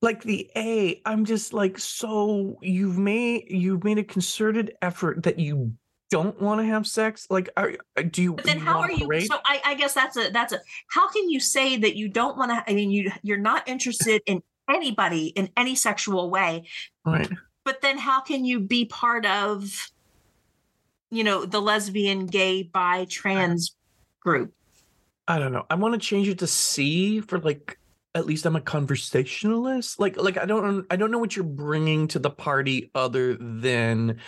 Like 0.05 0.23
the 0.23 0.51
A, 0.55 1.01
I'm 1.07 1.25
just 1.25 1.55
like 1.55 1.79
so. 1.79 2.59
You've 2.61 2.99
made 2.99 3.47
you've 3.49 3.85
made 3.85 3.99
a 3.99 4.05
concerted 4.05 4.77
effort 4.83 5.23
that 5.23 5.39
you 5.39 5.73
don't 6.11 6.39
want 6.41 6.61
to 6.61 6.67
have 6.67 6.87
sex. 6.87 7.27
Like, 7.31 7.49
are, 7.57 7.75
uh, 7.97 8.03
do 8.03 8.23
you? 8.23 8.35
But 8.35 8.45
then, 8.45 8.59
you 8.59 8.65
how 8.65 8.81
are 8.81 8.91
you? 8.91 9.07
parade? 9.07 9.27
So, 9.27 9.39
I, 9.45 9.63
I 9.65 9.75
guess 9.75 9.95
that's 9.95 10.17
a 10.17 10.31
that's 10.31 10.53
a. 10.53 10.61
How 10.91 11.09
can 11.09 11.29
you 11.31 11.41
say 11.41 11.79
that 11.79 11.97
you 11.97 12.09
don't 12.09 12.37
want 12.37 12.51
to? 12.51 12.63
I 12.71 12.75
mean, 12.75 12.91
you 12.91 13.11
you're 13.23 13.39
not 13.39 13.67
interested 13.67 14.23
in 14.27 14.43
anybody 14.69 15.29
in 15.29 15.49
any 15.57 15.75
sexual 15.75 16.31
way, 16.31 16.65
right. 17.05 17.31
but 17.65 17.81
then 17.81 17.99
how 17.99 18.21
can 18.21 18.45
you 18.45 18.61
be 18.61 18.85
part 18.85 19.25
of, 19.27 19.91
you 21.11 21.25
know, 21.25 21.45
the 21.47 21.61
lesbian, 21.61 22.27
gay, 22.27 22.63
bi, 22.63 23.07
trans 23.07 23.75
group? 24.21 24.53
I 25.27 25.39
don't 25.39 25.53
know. 25.53 25.65
I 25.71 25.75
want 25.77 25.95
to 25.95 26.01
change 26.01 26.29
it 26.29 26.39
to 26.41 26.47
C 26.47 27.21
for 27.21 27.39
like 27.39 27.79
at 28.15 28.27
least 28.27 28.47
I'm 28.47 28.57
a 28.57 28.61
conversationalist. 28.61 29.99
Like 29.99 30.17
like 30.17 30.39
I 30.39 30.47
don't 30.47 30.87
I 30.91 30.97
don't 30.97 31.11
know 31.11 31.19
what 31.19 31.35
you're 31.37 31.45
bringing 31.45 32.09
to 32.09 32.19
the 32.19 32.31
party 32.31 32.91
other 32.95 33.35
than 33.35 34.19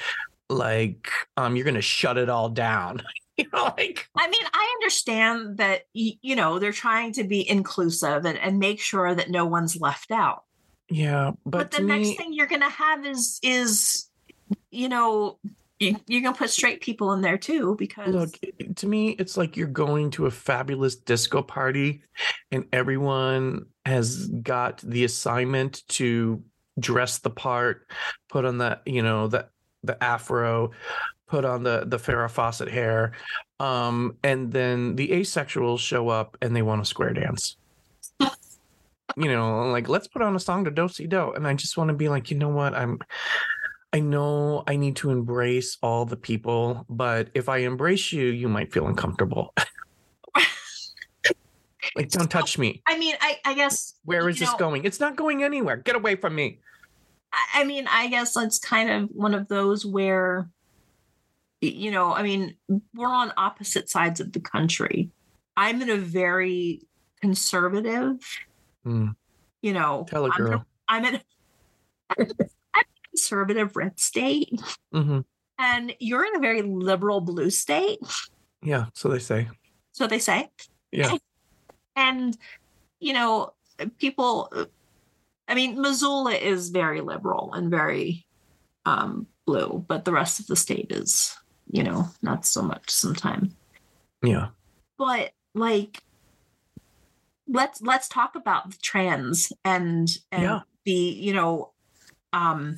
like 0.48 1.08
um 1.36 1.56
you're 1.56 1.64
going 1.64 1.74
to 1.74 1.82
shut 1.82 2.18
it 2.18 2.28
all 2.28 2.48
down. 2.48 3.02
you 3.36 3.46
know 3.52 3.64
like 3.76 4.08
I 4.16 4.28
mean, 4.28 4.42
I 4.52 4.74
understand 4.78 5.58
that 5.58 5.82
you 5.92 6.36
know 6.36 6.58
they're 6.58 6.72
trying 6.72 7.12
to 7.14 7.24
be 7.24 7.48
inclusive 7.48 8.24
and, 8.24 8.38
and 8.38 8.58
make 8.58 8.80
sure 8.80 9.14
that 9.14 9.30
no 9.30 9.46
one's 9.46 9.80
left 9.80 10.10
out. 10.10 10.44
yeah, 10.90 11.32
but, 11.44 11.58
But, 11.58 11.70
the 11.70 11.82
next 11.82 12.08
me, 12.08 12.16
thing 12.16 12.32
you're 12.32 12.46
going 12.46 12.62
to 12.62 12.68
have 12.68 13.06
is 13.06 13.38
is 13.42 14.08
you 14.70 14.88
know 14.88 15.38
you're 15.78 16.22
going 16.22 16.32
to 16.32 16.38
put 16.38 16.50
straight 16.50 16.80
people 16.80 17.12
in 17.12 17.20
there 17.20 17.36
too 17.36 17.76
because 17.78 18.14
look 18.14 18.38
to 18.76 18.86
me 18.86 19.10
it's 19.10 19.36
like 19.36 19.56
you're 19.56 19.66
going 19.66 20.10
to 20.10 20.26
a 20.26 20.30
fabulous 20.30 20.96
disco 20.96 21.42
party 21.42 22.02
and 22.50 22.64
everyone 22.72 23.66
has 23.86 24.26
got 24.26 24.78
the 24.78 25.04
assignment 25.04 25.86
to 25.88 26.42
dress 26.78 27.18
the 27.18 27.30
part 27.30 27.86
put 28.28 28.44
on 28.44 28.58
the 28.58 28.78
you 28.84 29.02
know 29.02 29.28
the 29.28 29.46
the 29.84 30.02
afro 30.02 30.72
put 31.28 31.44
on 31.44 31.62
the 31.62 31.84
the 31.86 31.96
Farrah 31.96 32.30
Fawcett 32.30 32.68
hair 32.68 33.12
um 33.60 34.16
and 34.24 34.52
then 34.52 34.96
the 34.96 35.08
asexuals 35.08 35.78
show 35.78 36.08
up 36.08 36.36
and 36.42 36.54
they 36.54 36.62
want 36.62 36.82
to 36.82 36.88
square 36.88 37.12
dance. 37.12 37.56
You 39.18 39.32
know 39.32 39.70
like 39.70 39.88
let's 39.88 40.08
put 40.08 40.20
on 40.20 40.36
a 40.36 40.40
song 40.40 40.64
to 40.64 40.70
do 40.70 40.88
si 40.88 41.06
do. 41.06 41.32
And 41.32 41.48
i 41.48 41.54
just 41.54 41.78
want 41.78 41.88
to 41.88 41.94
be 41.94 42.10
like 42.10 42.30
you 42.30 42.36
know 42.36 42.50
what? 42.50 42.74
I'm 42.74 42.98
I 43.94 44.00
know 44.00 44.62
I 44.66 44.76
need 44.76 44.96
to 44.96 45.10
embrace 45.10 45.78
all 45.80 46.04
the 46.04 46.18
people, 46.18 46.84
but 46.90 47.30
if 47.32 47.48
I 47.48 47.58
embrace 47.58 48.12
you, 48.12 48.26
you 48.26 48.46
might 48.46 48.74
feel 48.74 48.86
uncomfortable. 48.88 49.54
like, 51.94 52.10
don't 52.10 52.30
touch 52.30 52.58
me. 52.58 52.82
I 52.86 52.98
mean, 52.98 53.14
I, 53.20 53.38
I 53.44 53.54
guess 53.54 53.94
Where 54.04 54.28
is 54.28 54.38
this 54.38 54.50
know, 54.52 54.58
going? 54.58 54.84
It's 54.84 55.00
not 55.00 55.16
going 55.16 55.42
anywhere. 55.44 55.76
Get 55.76 55.96
away 55.96 56.16
from 56.16 56.34
me. 56.34 56.60
I 57.32 57.60
I 57.60 57.64
mean, 57.64 57.86
I 57.88 58.08
guess 58.08 58.36
it's 58.36 58.58
kind 58.58 58.90
of 58.90 59.08
one 59.10 59.34
of 59.34 59.48
those 59.48 59.84
where, 59.84 60.48
you 61.60 61.90
know, 61.90 62.12
I 62.14 62.22
mean, 62.22 62.56
we're 62.94 63.08
on 63.12 63.32
opposite 63.36 63.88
sides 63.88 64.20
of 64.20 64.32
the 64.32 64.40
country. 64.40 65.10
I'm 65.56 65.80
in 65.82 65.90
a 65.90 65.96
very 65.96 66.82
conservative, 67.20 68.16
Hmm. 68.84 69.08
you 69.62 69.72
know, 69.72 70.06
Tell 70.08 70.26
a 70.26 70.30
I'm, 70.30 70.36
girl. 70.36 70.66
I'm 70.88 71.04
in 71.04 71.20
I'm 72.18 72.26
in 72.26 72.30
a 72.40 72.84
conservative 73.10 73.74
red 73.76 73.98
state, 73.98 74.60
hmm 74.92 75.20
and 75.58 75.94
you're 76.00 76.24
in 76.24 76.36
a 76.36 76.38
very 76.38 76.60
liberal 76.60 77.22
blue 77.22 77.48
state. 77.48 77.98
Yeah, 78.62 78.86
so 78.92 79.08
they 79.08 79.18
say. 79.18 79.48
So 79.92 80.06
they 80.06 80.18
say. 80.18 80.50
Yeah. 80.92 81.16
And, 81.96 82.36
you 83.00 83.12
know, 83.12 83.54
people, 83.98 84.52
I 85.48 85.54
mean, 85.54 85.80
Missoula 85.80 86.34
is 86.34 86.68
very 86.68 87.00
liberal 87.00 87.52
and 87.54 87.70
very 87.70 88.26
um, 88.84 89.26
blue, 89.46 89.84
but 89.88 90.04
the 90.04 90.12
rest 90.12 90.38
of 90.38 90.46
the 90.46 90.56
state 90.56 90.88
is, 90.90 91.34
you 91.70 91.82
know, 91.82 92.08
not 92.22 92.46
so 92.46 92.62
much 92.62 92.90
sometimes. 92.90 93.54
Yeah. 94.22 94.48
But 94.98 95.32
like, 95.54 96.02
let's 97.48 97.80
let's 97.80 98.08
talk 98.08 98.34
about 98.34 98.70
the 98.70 98.76
trans 98.82 99.52
and 99.64 100.08
and 100.32 100.42
Yeah. 100.42 100.60
the 100.84 100.92
you 100.92 101.32
know 101.32 101.72
um 102.32 102.76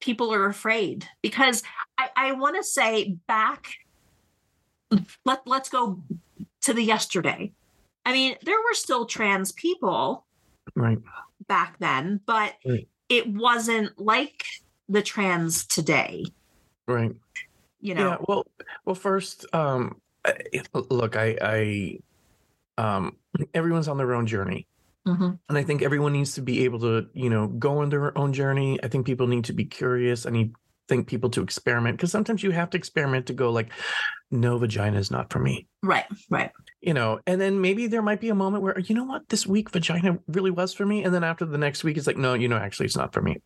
people 0.00 0.32
are 0.32 0.46
afraid 0.46 1.06
because 1.22 1.64
i 1.98 2.08
i 2.14 2.32
want 2.32 2.56
to 2.56 2.62
say 2.62 3.16
back 3.26 3.66
let 5.24 5.40
let's 5.44 5.68
go 5.68 6.02
to 6.62 6.72
the 6.72 6.84
yesterday 6.84 7.52
i 8.06 8.12
mean 8.12 8.36
there 8.42 8.56
were 8.58 8.74
still 8.74 9.06
trans 9.06 9.52
people 9.52 10.26
Right. 10.76 10.98
back 11.48 11.78
then 11.78 12.20
but 12.26 12.54
Right. 12.64 12.88
it 13.08 13.28
wasn't 13.28 13.98
like 13.98 14.44
the 14.88 15.02
trans 15.02 15.66
today 15.66 16.24
Right. 16.86 17.14
you 17.80 17.94
know 17.94 18.10
Yeah. 18.10 18.16
Well, 18.28 18.46
well, 18.84 18.94
first, 18.94 19.46
um, 19.54 20.00
look, 20.74 21.16
I, 21.16 21.38
I, 21.40 21.98
um, 22.78 23.16
everyone's 23.54 23.88
on 23.88 23.96
their 23.98 24.12
own 24.14 24.26
journey. 24.26 24.66
Mhm. 25.06 25.38
And 25.48 25.56
I 25.58 25.62
think 25.62 25.80
everyone 25.82 26.12
needs 26.12 26.34
to 26.34 26.42
be 26.42 26.64
able 26.64 26.80
to, 26.80 27.08
you 27.14 27.30
know, 27.30 27.46
go 27.46 27.78
on 27.78 27.88
their 27.88 28.16
own 28.18 28.32
journey. 28.32 28.78
I 28.82 28.88
think 28.88 29.06
people 29.06 29.26
need 29.28 29.44
to 29.46 29.52
be 29.54 29.64
curious. 29.64 30.26
I 30.26 30.30
need 30.30 30.52
think 30.88 31.06
people 31.06 31.30
to 31.30 31.42
experiment 31.42 31.96
because 31.96 32.10
sometimes 32.10 32.42
you 32.42 32.50
have 32.50 32.68
to 32.70 32.76
experiment 32.76 33.26
to 33.26 33.32
go 33.32 33.50
like, 33.50 33.70
no, 34.30 34.58
vagina 34.58 34.98
is 34.98 35.10
not 35.10 35.32
for 35.32 35.38
me. 35.38 35.66
right 35.82 36.04
right 36.28 36.50
You 36.80 36.94
know, 36.94 37.20
and 37.26 37.38
then 37.38 37.60
maybe 37.60 37.88
there 37.88 38.00
might 38.00 38.20
be 38.20 38.30
a 38.30 38.34
moment 38.34 38.62
where, 38.62 38.78
you 38.78 38.94
know 38.94 39.04
what, 39.04 39.28
this 39.28 39.46
week 39.46 39.68
vagina 39.68 40.18
really 40.28 40.50
was 40.50 40.72
for 40.72 40.86
me. 40.86 41.04
And 41.04 41.14
then 41.14 41.24
after 41.24 41.44
the 41.44 41.58
next 41.58 41.84
week, 41.84 41.98
it's 41.98 42.06
like, 42.06 42.16
no, 42.16 42.32
you 42.32 42.48
know, 42.48 42.56
actually 42.56 42.86
it's 42.86 42.96
not 42.96 43.12
for 43.12 43.20
me. 43.20 43.36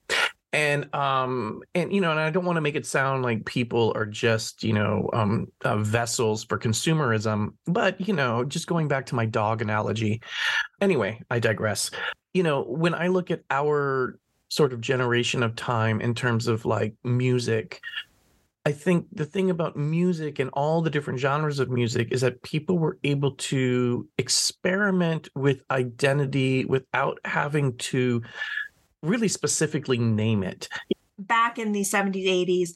And 0.53 0.94
um, 0.94 1.62
and 1.75 1.92
you 1.92 2.01
know, 2.01 2.12
and 2.12 2.20
I 2.20 2.31
don't 2.31 2.44
want 2.44 2.59
to 2.59 2.61
make 2.61 2.77
it 2.77 2.87
sound 2.87 3.25
like 3.25 3.44
people 3.44 3.92
are 3.97 4.07
just, 4.07 4.62
you 4.62 4.73
know, 4.73 5.11
um 5.12 5.49
uh, 5.64 5.79
vessels 5.79 6.44
for 6.44 6.61
consumerism, 6.61 7.55
but 7.66 8.01
you 8.01 8.14
know, 8.14 8.44
just 8.44 8.68
going 8.68 8.87
back 8.87 9.07
to 9.07 9.16
my 9.16 9.27
dog 9.27 9.62
analogy. 9.62 10.23
Anyway, 10.81 11.20
I 11.29 11.40
digress. 11.40 11.90
You 12.35 12.44
know, 12.44 12.62
when 12.62 12.94
I 12.94 13.09
look 13.09 13.33
at 13.33 13.42
our 13.51 14.20
sort 14.49 14.73
of 14.73 14.81
generation 14.81 15.42
of 15.42 15.57
time 15.57 16.01
in 16.01 16.14
terms 16.14 16.47
of 16.47 16.64
like 16.64 16.94
music, 17.03 17.81
I 18.66 18.72
think 18.72 19.07
the 19.12 19.27
thing 19.27 19.50
about 19.50 19.77
music 19.77 20.38
and 20.38 20.48
all 20.55 20.81
the 20.81 20.88
different 20.90 21.20
genres 21.20 21.59
of 21.61 21.68
music 21.70 22.09
is 22.12 22.22
that 22.22 22.42
people 22.42 22.79
were 22.79 22.98
able 23.05 23.33
to 23.33 24.09
experiment 24.16 25.29
with 25.35 25.61
identity 25.70 26.64
without 26.64 27.18
having 27.27 27.77
to 27.79 28.22
really 29.03 29.29
specifically 29.29 29.98
name 29.98 30.42
it. 30.42 30.68
back 31.18 31.59
in 31.59 31.72
the 31.72 31.83
70s 31.83 32.27
80s 32.27 32.70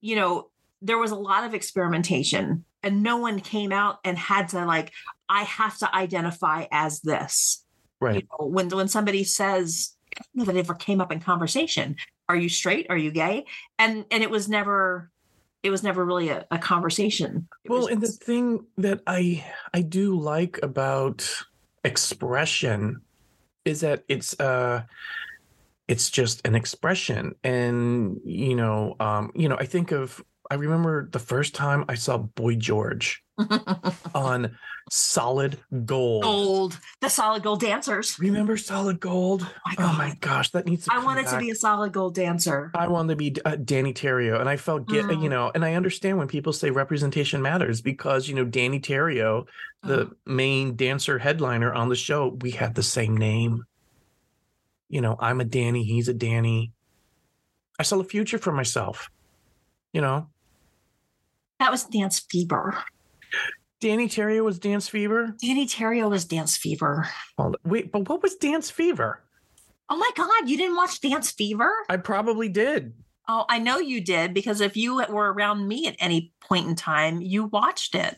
you 0.00 0.16
know 0.16 0.48
there 0.82 0.98
was 0.98 1.10
a 1.10 1.16
lot 1.16 1.44
of 1.44 1.54
experimentation 1.54 2.64
and 2.82 3.02
no 3.02 3.18
one 3.18 3.38
came 3.40 3.70
out 3.72 3.98
and 4.04 4.16
had 4.16 4.48
to 4.48 4.64
like 4.64 4.92
i 5.28 5.42
have 5.42 5.76
to 5.78 5.94
identify 5.94 6.64
as 6.72 7.00
this 7.02 7.64
you 8.00 8.06
Right. 8.06 8.26
know, 8.40 8.46
when 8.46 8.68
when 8.70 8.88
somebody 8.88 9.24
says 9.24 9.94
I 10.16 10.22
don't 10.34 10.46
know 10.46 10.52
that 10.52 10.58
ever 10.58 10.74
came 10.74 11.00
up 11.00 11.12
in 11.12 11.20
conversation 11.20 11.96
are 12.28 12.36
you 12.36 12.48
straight 12.48 12.86
are 12.90 12.96
you 12.96 13.10
gay 13.10 13.44
and 13.78 14.04
and 14.10 14.22
it 14.22 14.30
was 14.30 14.48
never 14.48 15.10
it 15.62 15.70
was 15.70 15.82
never 15.82 16.04
really 16.04 16.28
a, 16.28 16.46
a 16.50 16.58
conversation. 16.58 17.48
It 17.64 17.70
Well, 17.70 17.80
was 17.80 17.88
and 17.88 18.00
the 18.00 18.08
thing 18.08 18.66
that 18.78 19.02
I 19.06 19.44
I 19.74 19.82
do 19.82 20.18
like 20.18 20.58
about 20.62 21.28
expression 21.84 23.02
is 23.64 23.80
that 23.80 24.04
it's 24.08 24.38
uh 24.40 24.82
it's 25.88 26.10
just 26.10 26.46
an 26.46 26.54
expression. 26.54 27.34
And 27.42 28.20
you 28.24 28.54
know 28.54 28.96
um 29.00 29.32
you 29.34 29.48
know 29.48 29.56
I 29.56 29.66
think 29.66 29.92
of 29.92 30.22
I 30.50 30.54
remember 30.54 31.08
the 31.10 31.18
first 31.18 31.54
time 31.54 31.84
I 31.88 31.94
saw 31.94 32.18
Boy 32.18 32.54
George 32.56 33.22
on 34.14 34.56
Solid 34.90 35.58
Gold. 35.84 36.22
gold 36.22 36.78
the 37.02 37.08
solid 37.10 37.42
gold 37.42 37.60
dancers 37.60 38.18
Remember 38.18 38.56
Solid 38.56 38.98
Gold? 39.00 39.42
my 39.66 39.74
Oh 39.78 39.92
my 39.92 40.14
gosh, 40.20 40.50
that 40.52 40.64
needs 40.66 40.86
to 40.86 40.92
i 40.94 40.98
wanted 41.04 41.26
to 41.26 41.38
be 41.38 41.50
a 41.50 41.54
solid 41.54 41.92
gold 41.92 42.14
dancer 42.14 42.70
I 42.74 42.88
wanted 42.88 43.12
to 43.12 43.16
be 43.16 43.36
uh, 43.44 43.56
Danny 43.56 43.92
Terrio, 43.92 44.40
and 44.40 44.48
I 44.48 44.56
felt 44.56 44.88
get 44.88 45.04
Mm. 45.06 45.22
you 45.22 45.28
know, 45.28 45.52
and 45.54 45.64
I 45.64 45.74
understand 45.74 46.16
when 46.18 46.26
people 46.28 46.52
say 46.54 46.70
representation 46.70 47.42
matters 47.42 47.82
because 47.82 48.28
you 48.28 48.34
know 48.34 48.44
Danny 48.44 48.80
Terrio, 48.80 49.46
the 49.82 50.00
Uh-huh. 50.02 50.14
main 50.26 50.74
dancer 50.76 51.18
headliner 51.18 51.72
on 51.74 51.88
the 51.90 51.96
show, 51.96 52.36
we 52.40 52.50
had 52.52 52.74
the 52.74 52.82
same 52.82 53.14
name. 53.16 53.64
You 54.88 55.02
know, 55.02 55.16
I'm 55.20 55.40
a 55.40 55.44
Danny, 55.44 55.84
he's 55.84 56.08
a 56.08 56.14
Danny. 56.14 56.72
I 57.78 57.82
saw 57.82 58.00
a 58.00 58.04
future 58.04 58.38
for 58.38 58.52
myself. 58.52 59.10
You 59.92 60.00
know, 60.00 60.28
That 61.58 61.70
was 61.70 61.84
Dance 61.84 62.20
Fever. 62.20 62.78
Danny 63.80 64.08
Terrio 64.08 64.44
was 64.44 64.58
Dance 64.58 64.88
Fever. 64.88 65.34
Danny 65.40 65.66
Terrio 65.66 66.10
was 66.10 66.24
Dance 66.24 66.56
Fever. 66.56 67.08
Hold 67.36 67.56
wait, 67.64 67.92
but 67.92 68.08
what 68.08 68.22
was 68.22 68.34
Dance 68.36 68.70
Fever? 68.70 69.22
Oh 69.88 69.96
my 69.96 70.10
God, 70.16 70.48
you 70.48 70.56
didn't 70.56 70.76
watch 70.76 71.00
Dance 71.00 71.30
Fever? 71.30 71.70
I 71.88 71.96
probably 71.96 72.48
did. 72.48 72.92
Oh, 73.28 73.44
I 73.48 73.58
know 73.58 73.78
you 73.78 74.00
did 74.00 74.34
because 74.34 74.60
if 74.60 74.76
you 74.76 74.96
were 74.96 75.32
around 75.32 75.66
me 75.68 75.86
at 75.86 75.96
any 76.00 76.32
point 76.40 76.66
in 76.66 76.74
time, 76.74 77.20
you 77.20 77.44
watched 77.44 77.94
it. 77.94 78.16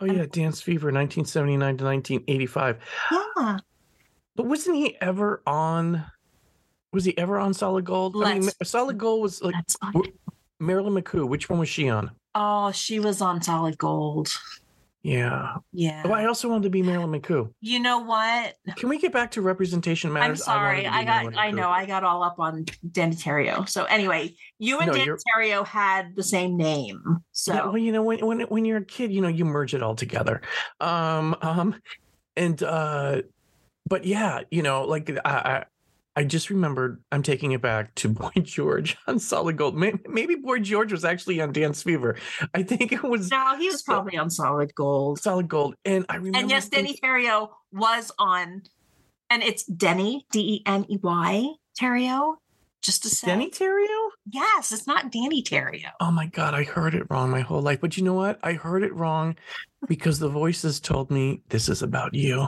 Oh 0.00 0.06
yeah, 0.06 0.26
Dance 0.30 0.60
Fever, 0.60 0.86
1979 0.92 1.76
to 1.78 1.84
1985. 1.84 2.76
Yeah. 3.10 3.58
But 4.36 4.46
wasn't 4.46 4.76
he 4.76 4.96
ever 5.00 5.42
on? 5.46 6.04
Was 6.92 7.04
he 7.04 7.16
ever 7.18 7.38
on 7.38 7.52
Solid 7.52 7.84
Gold? 7.84 8.16
I 8.24 8.38
mean, 8.38 8.48
Solid 8.62 8.96
Gold 8.96 9.22
was 9.22 9.42
like 9.42 9.54
That's 9.54 9.76
fine. 9.76 9.92
w- 9.92 10.12
Marilyn 10.60 10.94
McCoo. 10.94 11.28
Which 11.28 11.50
one 11.50 11.58
was 11.58 11.68
she 11.68 11.88
on? 11.88 12.12
Oh, 12.40 12.70
she 12.70 13.00
was 13.00 13.20
on 13.20 13.42
Solid 13.42 13.76
Gold. 13.78 14.28
Yeah. 15.02 15.56
Yeah. 15.72 16.02
Oh, 16.04 16.12
I 16.12 16.26
also 16.26 16.48
wanted 16.48 16.64
to 16.64 16.70
be 16.70 16.82
Marilyn 16.82 17.10
McCoo. 17.20 17.52
you 17.60 17.80
know 17.80 17.98
what? 17.98 18.54
Can 18.76 18.88
we 18.88 18.98
get 18.98 19.12
back 19.12 19.30
to 19.32 19.42
representation 19.42 20.12
matters? 20.12 20.40
I'm 20.40 20.44
sorry. 20.44 20.82
to 20.82 20.92
I, 20.92 21.04
got 21.04 21.22
Marilyn 21.24 21.38
I 21.38 21.50
McCoo. 21.50 21.54
know 21.56 21.70
I 21.70 21.86
got 21.86 22.04
all 22.04 22.22
up 22.22 22.38
on 22.38 22.64
Danny 22.92 23.16
Terrio. 23.16 23.68
So 23.68 23.84
anyway, 23.84 24.34
you 24.58 24.78
and 24.78 24.92
No, 24.92 24.96
you're- 24.96 25.18
Terrio 25.36 25.66
had 25.66 26.14
the 26.14 26.22
same 26.22 26.56
name. 26.56 27.00
So 27.32 27.54
Yeah, 27.54 27.64
well, 27.66 27.78
you 27.78 27.90
know, 27.92 28.02
when 28.02 28.24
when 28.24 28.40
when 28.42 28.64
you're 28.64 28.78
a 28.78 28.84
kid, 28.84 29.12
you 29.12 29.20
know, 29.20 29.28
you 29.28 29.44
merge 29.44 29.74
it 29.74 29.82
all 29.82 29.94
together. 29.94 30.42
Um, 30.80 31.36
um, 31.42 31.74
and 32.36 32.62
uh, 32.62 33.22
but 33.88 34.04
yeah, 34.04 34.42
you 34.50 34.62
know, 34.62 34.84
like 34.84 35.10
I, 35.24 35.64
I, 36.18 36.24
just 36.24 36.50
remembered. 36.50 37.02
I'm 37.12 37.22
taking 37.22 37.52
it 37.52 37.62
back 37.62 37.94
to 37.96 38.08
Boy 38.08 38.30
George 38.42 38.96
on 39.06 39.18
Solid 39.18 39.56
Gold. 39.56 39.76
Maybe 39.76 40.34
Boy 40.34 40.58
George 40.58 40.92
was 40.92 41.04
actually 41.04 41.40
on 41.40 41.52
Dance 41.52 41.82
Fever. 41.82 42.16
I 42.54 42.62
think 42.62 42.92
it 42.92 43.02
was 43.02 43.30
no, 43.30 43.56
he 43.56 43.68
was 43.68 43.82
probably 43.82 44.18
on 44.18 44.30
Solid 44.30 44.74
Gold. 44.74 45.20
Solid 45.20 45.48
Gold, 45.48 45.74
and 45.84 46.04
I 46.08 46.16
remember. 46.16 46.38
And 46.38 46.50
yes, 46.50 46.68
Danny 46.68 46.88
thinking- 46.94 47.08
Terrio 47.08 47.50
was 47.72 48.10
on, 48.18 48.62
and 49.30 49.42
it's 49.42 49.68
Deney 49.68 50.22
D 50.32 50.40
E 50.40 50.62
N 50.66 50.86
E 50.88 50.98
Y 51.02 51.48
Terrio. 51.80 52.36
Just 52.80 53.02
to 53.02 53.08
say, 53.10 53.26
Deney 53.28 53.50
Terrio. 53.50 54.10
yes, 54.30 54.70
it's 54.70 54.86
not 54.86 55.10
Danny 55.10 55.42
Terrio. 55.42 55.90
Oh 56.00 56.12
my 56.12 56.26
god, 56.26 56.54
I 56.54 56.62
heard 56.62 56.94
it 56.94 57.06
wrong 57.10 57.28
my 57.28 57.40
whole 57.40 57.60
life. 57.60 57.80
But 57.80 57.96
you 57.96 58.04
know 58.04 58.14
what? 58.14 58.38
I 58.42 58.52
heard 58.52 58.84
it 58.84 58.94
wrong 58.94 59.34
because 59.88 60.20
the 60.20 60.28
voices 60.28 60.78
told 60.78 61.10
me 61.10 61.42
this 61.48 61.68
is 61.68 61.82
about 61.82 62.14
you. 62.14 62.46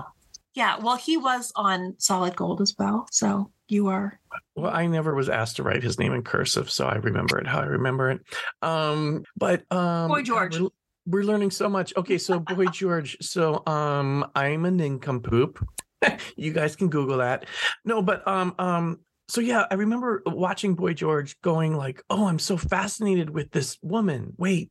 Yeah, 0.54 0.78
well, 0.78 0.96
he 0.96 1.16
was 1.16 1.52
on 1.56 1.94
Solid 1.98 2.36
Gold 2.36 2.60
as 2.60 2.74
well. 2.78 3.06
So 3.10 3.50
you 3.70 3.88
are. 3.88 4.18
Well, 4.54 4.70
I 4.72 4.86
never 4.86 5.14
was 5.14 5.28
asked 5.28 5.56
to 5.56 5.62
write 5.62 5.82
his 5.82 5.98
name 5.98 6.12
in 6.12 6.22
cursive, 6.22 6.70
so 6.70 6.86
I 6.86 6.96
remember 6.96 7.38
it 7.38 7.46
how 7.46 7.60
I 7.60 7.66
remember 7.66 8.10
it. 8.10 8.20
Um, 8.62 9.24
but 9.36 9.62
um, 9.72 10.08
Boy 10.08 10.22
George. 10.22 10.58
we're, 10.58 10.68
we're 11.06 11.24
learning 11.24 11.50
so 11.50 11.68
much. 11.68 11.92
Okay, 11.96 12.18
so 12.18 12.38
Boy 12.38 12.66
George. 12.72 13.16
So 13.20 13.66
um, 13.66 14.30
I'm 14.34 14.64
a 14.64 14.70
nincompoop. 14.70 15.64
you 16.36 16.52
guys 16.52 16.76
can 16.76 16.88
Google 16.88 17.18
that. 17.18 17.46
No, 17.84 18.02
but 18.02 18.26
um, 18.26 18.54
um, 18.58 19.00
so 19.28 19.40
yeah, 19.40 19.66
I 19.70 19.74
remember 19.74 20.22
watching 20.26 20.74
Boy 20.74 20.94
George, 20.94 21.40
going 21.42 21.76
like, 21.76 22.02
"Oh, 22.10 22.26
I'm 22.26 22.38
so 22.38 22.56
fascinated 22.56 23.30
with 23.30 23.50
this 23.50 23.78
woman. 23.82 24.34
Wait, 24.38 24.70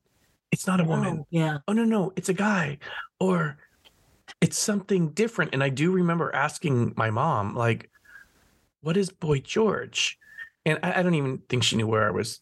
it's 0.51 0.67
not 0.67 0.79
a 0.79 0.83
woman. 0.83 1.19
Oh, 1.19 1.27
yeah. 1.29 1.57
oh 1.67 1.73
no 1.73 1.83
no 1.83 2.11
it's 2.15 2.29
a 2.29 2.33
guy 2.33 2.79
or 3.19 3.57
it's 4.41 4.57
something 4.57 5.09
different 5.09 5.53
and 5.53 5.63
i 5.63 5.69
do 5.69 5.91
remember 5.91 6.33
asking 6.33 6.93
my 6.95 7.09
mom 7.09 7.55
like 7.55 7.89
what 8.81 8.97
is 8.97 9.09
boy 9.09 9.39
george 9.39 10.17
and 10.65 10.79
i, 10.83 10.99
I 10.99 11.03
don't 11.03 11.15
even 11.15 11.39
think 11.49 11.63
she 11.63 11.75
knew 11.75 11.87
where 11.87 12.07
i 12.07 12.11
was 12.11 12.41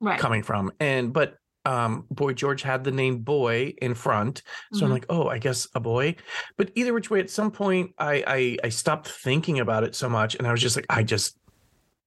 Right. 0.00 0.18
coming 0.18 0.42
from 0.42 0.70
and 0.80 1.12
but 1.12 1.36
um 1.64 2.04
boy 2.10 2.34
george 2.34 2.60
had 2.62 2.84
the 2.84 2.90
name 2.90 3.18
boy 3.20 3.72
in 3.80 3.94
front 3.94 4.42
so 4.72 4.84
i'm 4.84 4.90
Mhm. 4.90 4.94
like 4.94 5.06
oh 5.08 5.28
i 5.28 5.38
guess 5.38 5.66
a 5.74 5.80
boy 5.80 6.16
but 6.58 6.70
either 6.74 6.92
which 6.92 7.08
way 7.10 7.20
at 7.20 7.30
some 7.30 7.50
point 7.50 7.92
I, 7.98 8.24
I 8.26 8.56
i 8.64 8.68
stopped 8.68 9.08
thinking 9.08 9.60
about 9.60 9.82
it 9.84 9.94
so 9.94 10.08
much 10.10 10.34
and 10.34 10.46
i 10.46 10.50
was 10.52 10.60
just 10.60 10.76
like 10.76 10.84
i 10.90 11.02
just 11.02 11.38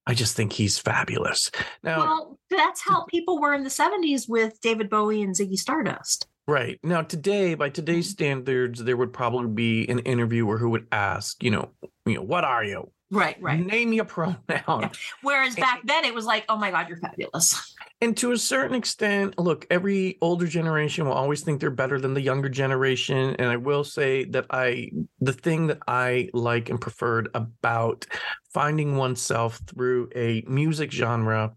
i 0.06 0.14
just 0.14 0.36
think 0.36 0.52
he's 0.52 0.78
fabulous 0.78 1.50
now 1.82 1.98
Well, 1.98 2.38
that's 2.50 2.80
how 2.82 3.04
people 3.06 3.40
were 3.40 3.52
in 3.54 3.64
the 3.64 3.70
70s 3.70 4.28
with 4.28 4.60
David 4.60 4.88
Bowie 4.90 5.22
and 5.22 5.34
Ziggy 5.34 5.56
Stardust. 5.56 6.26
Right. 6.46 6.78
Now, 6.82 7.02
today, 7.02 7.54
by 7.54 7.68
today's 7.68 8.06
Mm-hmm. 8.06 8.12
standards, 8.12 8.82
there 8.84 8.96
would 8.96 9.12
probably 9.12 9.48
be 9.48 9.86
an 9.90 9.98
interviewer 10.00 10.56
who 10.56 10.70
would 10.70 10.86
ask, 10.92 11.42
you 11.42 11.50
know, 11.50 11.72
you 12.06 12.14
know, 12.14 12.22
what 12.22 12.44
are 12.44 12.64
you? 12.64 12.90
Right, 13.10 13.40
right. 13.40 13.58
Name 13.58 13.92
your 13.94 14.04
pronoun. 14.04 14.90
Whereas 15.22 15.56
back 15.56 15.80
then 15.84 16.04
it 16.04 16.14
was 16.14 16.26
like, 16.26 16.44
oh 16.48 16.56
my 16.56 16.70
God, 16.70 16.88
you're 16.88 16.98
fabulous. 16.98 17.74
And 18.00 18.16
to 18.18 18.32
a 18.32 18.38
certain 18.38 18.76
extent, 18.76 19.38
look, 19.38 19.66
every 19.70 20.18
older 20.20 20.46
generation 20.46 21.06
will 21.06 21.14
always 21.14 21.42
think 21.42 21.60
they're 21.60 21.70
better 21.70 21.98
than 21.98 22.14
the 22.14 22.20
younger 22.20 22.48
generation. 22.48 23.34
And 23.38 23.48
I 23.48 23.56
will 23.56 23.82
say 23.82 24.24
that 24.26 24.46
I, 24.50 24.90
the 25.20 25.32
thing 25.32 25.66
that 25.68 25.78
I 25.88 26.28
like 26.32 26.68
and 26.68 26.80
preferred 26.80 27.28
about 27.34 28.06
finding 28.52 28.96
oneself 28.96 29.60
through 29.66 30.10
a 30.14 30.44
music 30.46 30.92
genre 30.92 31.54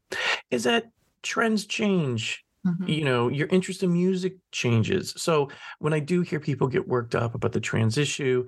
is 0.50 0.64
that 0.64 0.86
trends 1.22 1.66
change. 1.66 2.44
Mm-hmm. 2.64 2.88
you 2.88 3.06
know 3.06 3.28
your 3.28 3.48
interest 3.48 3.82
in 3.82 3.92
music 3.92 4.36
changes 4.52 5.16
so 5.18 5.50
when 5.80 5.94
i 5.94 6.00
do 6.00 6.22
hear 6.22 6.40
people 6.40 6.68
get 6.68 6.88
worked 6.88 7.16
up 7.16 7.34
about 7.34 7.54
the 7.54 7.60
trans 7.60 7.98
issue 7.98 8.46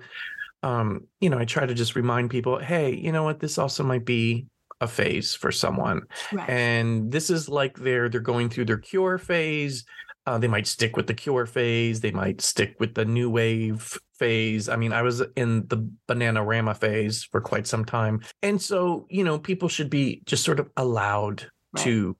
um 0.64 0.88
you 1.20 1.28
know 1.30 1.38
i 1.38 1.44
try 1.44 1.64
to 1.66 1.74
just 1.82 1.94
remind 1.94 2.30
people 2.30 2.58
hey 2.58 2.88
you 3.04 3.12
know 3.12 3.24
what? 3.28 3.38
This 3.40 3.58
also 3.58 3.82
might 3.84 4.04
be 4.04 4.46
a 4.80 4.88
phase 4.88 5.34
for 5.42 5.52
someone. 5.52 5.98
Right. 6.32 6.48
and 6.50 7.12
this 7.14 7.30
is 7.30 7.48
like 7.48 7.74
they're 7.78 8.08
they're 8.10 8.20
going 8.32 8.48
through 8.50 8.64
their 8.66 8.82
cure 8.90 9.18
phase. 9.18 9.84
Uh, 10.26 10.38
they 10.38 10.48
might 10.48 10.66
stick 10.66 10.96
with 10.96 11.06
the 11.06 11.12
cure 11.24 11.44
phase. 11.46 12.00
They 12.00 12.10
might 12.10 12.40
stick 12.40 12.76
with 12.80 12.94
the 12.94 13.04
new 13.04 13.28
wave 13.30 13.96
phase. 14.18 14.68
I 14.68 14.76
mean 14.76 14.92
i 14.92 15.02
was 15.02 15.22
in 15.36 15.50
the 15.68 15.78
Bananarama 16.08 16.74
phase 16.76 17.16
for 17.30 17.40
quite 17.50 17.66
some 17.66 17.84
time. 17.84 18.20
And 18.42 18.60
so 18.60 19.06
you 19.10 19.22
know 19.22 19.38
people 19.38 19.68
should 19.68 19.90
be 19.90 20.22
just 20.26 20.44
sort 20.44 20.58
of 20.60 20.68
allowed 20.76 21.38
Right. 21.76 21.84
to 21.84 22.16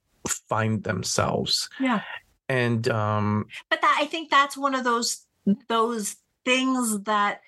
find 0.49 0.83
themselves. 0.85 1.69
Yeah. 1.81 2.01
and 2.49 2.83
um 2.89 3.47
but 3.71 3.81
that 3.81 3.97
I 4.03 4.07
think 4.13 4.31
that's 4.31 4.57
one 4.57 4.75
of 4.75 4.85
those 4.85 5.27
those 5.69 6.17
things 6.45 7.01
that 7.05 7.41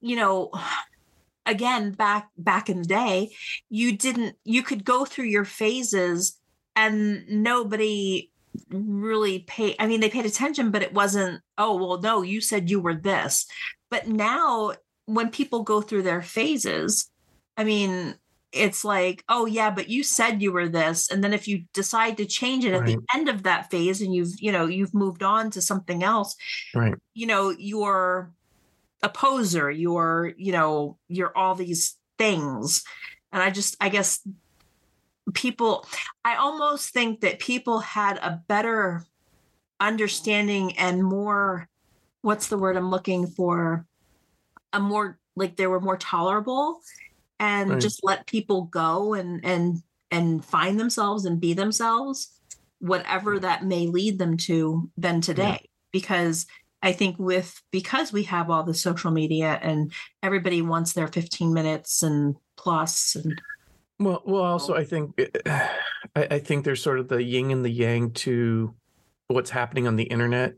you 0.00 0.16
know 0.16 0.50
again 1.46 1.92
back 1.92 2.28
back 2.36 2.68
in 2.68 2.82
the 2.82 2.88
day 2.88 3.30
you 3.70 3.96
didn't 3.96 4.36
you 4.44 4.62
could 4.62 4.84
go 4.84 5.06
through 5.06 5.24
your 5.24 5.46
phases 5.46 6.38
and 6.76 7.26
nobody 7.28 8.30
really 8.70 9.40
paid 9.40 9.74
i 9.78 9.86
mean 9.86 10.00
they 10.00 10.10
paid 10.10 10.26
attention 10.26 10.70
but 10.70 10.82
it 10.82 10.92
wasn't 10.92 11.40
oh 11.56 11.76
well 11.76 12.00
no 12.00 12.22
you 12.22 12.40
said 12.40 12.70
you 12.70 12.80
were 12.80 12.94
this. 12.94 13.46
But 13.90 14.06
now 14.06 14.74
when 15.06 15.30
people 15.30 15.62
go 15.62 15.80
through 15.80 16.02
their 16.02 16.20
phases 16.20 17.10
i 17.56 17.64
mean 17.64 18.14
it's 18.52 18.84
like 18.84 19.24
oh 19.28 19.46
yeah 19.46 19.70
but 19.70 19.88
you 19.88 20.02
said 20.02 20.42
you 20.42 20.52
were 20.52 20.68
this. 20.68 21.10
And 21.10 21.24
then 21.24 21.32
if 21.32 21.48
you 21.48 21.64
decide 21.72 22.16
to 22.18 22.26
change 22.26 22.64
it 22.64 22.74
at 22.74 22.86
the 22.86 22.98
end 23.14 23.28
of 23.28 23.42
that 23.44 23.70
phase 23.70 24.02
and 24.02 24.14
you've 24.14 24.34
you 24.38 24.52
know 24.52 24.66
you've 24.66 24.94
moved 24.94 25.22
on 25.22 25.50
to 25.52 25.62
something 25.62 26.02
else 26.02 26.36
right. 26.74 26.94
you 27.14 27.26
know 27.26 27.50
you're 27.50 28.32
a 29.02 29.08
poser 29.08 29.70
you're 29.70 30.32
you 30.36 30.52
know 30.52 30.98
you're 31.08 31.36
all 31.36 31.54
these 31.54 31.96
things. 32.18 32.84
And 33.32 33.42
i 33.42 33.50
just 33.50 33.76
i 33.80 33.88
guess 33.88 34.26
people 35.34 35.86
i 36.24 36.36
almost 36.36 36.90
think 36.92 37.20
that 37.20 37.38
people 37.38 37.80
had 37.80 38.16
a 38.18 38.40
better 38.48 39.04
understanding 39.78 40.76
and 40.78 41.04
more 41.04 41.68
what's 42.22 42.48
the 42.48 42.58
word 42.58 42.76
i'm 42.76 42.90
looking 42.90 43.26
for? 43.26 43.86
A 44.72 44.80
more 44.80 45.18
like 45.36 45.56
they 45.56 45.66
were 45.66 45.80
more 45.80 45.96
tolerable 45.96 46.80
and 47.38 47.70
Right. 47.70 47.80
just 47.80 48.00
let 48.02 48.26
people 48.26 48.62
go 48.62 49.14
and 49.14 49.44
and 49.44 49.78
and 50.10 50.44
find 50.44 50.80
themselves 50.80 51.24
and 51.24 51.40
be 51.40 51.52
themselves 51.54 52.32
whatever 52.80 53.38
that 53.38 53.64
may 53.64 53.86
lead 53.86 54.18
them 54.18 54.36
to 54.36 54.90
than 54.96 55.20
today. 55.20 55.58
Because 55.92 56.46
i 56.82 56.92
think 56.92 57.16
with 57.18 57.60
because 57.70 58.12
we 58.12 58.22
have 58.24 58.50
all 58.50 58.62
the 58.62 58.74
social 58.74 59.10
media 59.10 59.58
and 59.62 59.92
everybody 60.22 60.62
wants 60.62 60.92
their 60.92 61.08
15 61.08 61.52
minutes 61.52 62.02
and 62.02 62.36
plus 62.56 63.14
and 63.14 63.40
well 63.98 64.22
well 64.24 64.44
also 64.44 64.74
i 64.74 64.84
think 64.84 65.12
eh, 65.18 65.68
I, 66.14 66.26
I 66.32 66.38
think 66.38 66.64
there's 66.64 66.82
sort 66.82 66.98
of 66.98 67.08
the 67.08 67.22
yin 67.22 67.50
and 67.50 67.64
the 67.64 67.70
yang 67.70 68.12
to 68.12 68.74
what's 69.26 69.50
happening 69.50 69.86
on 69.86 69.96
the 69.96 70.04
internet. 70.04 70.54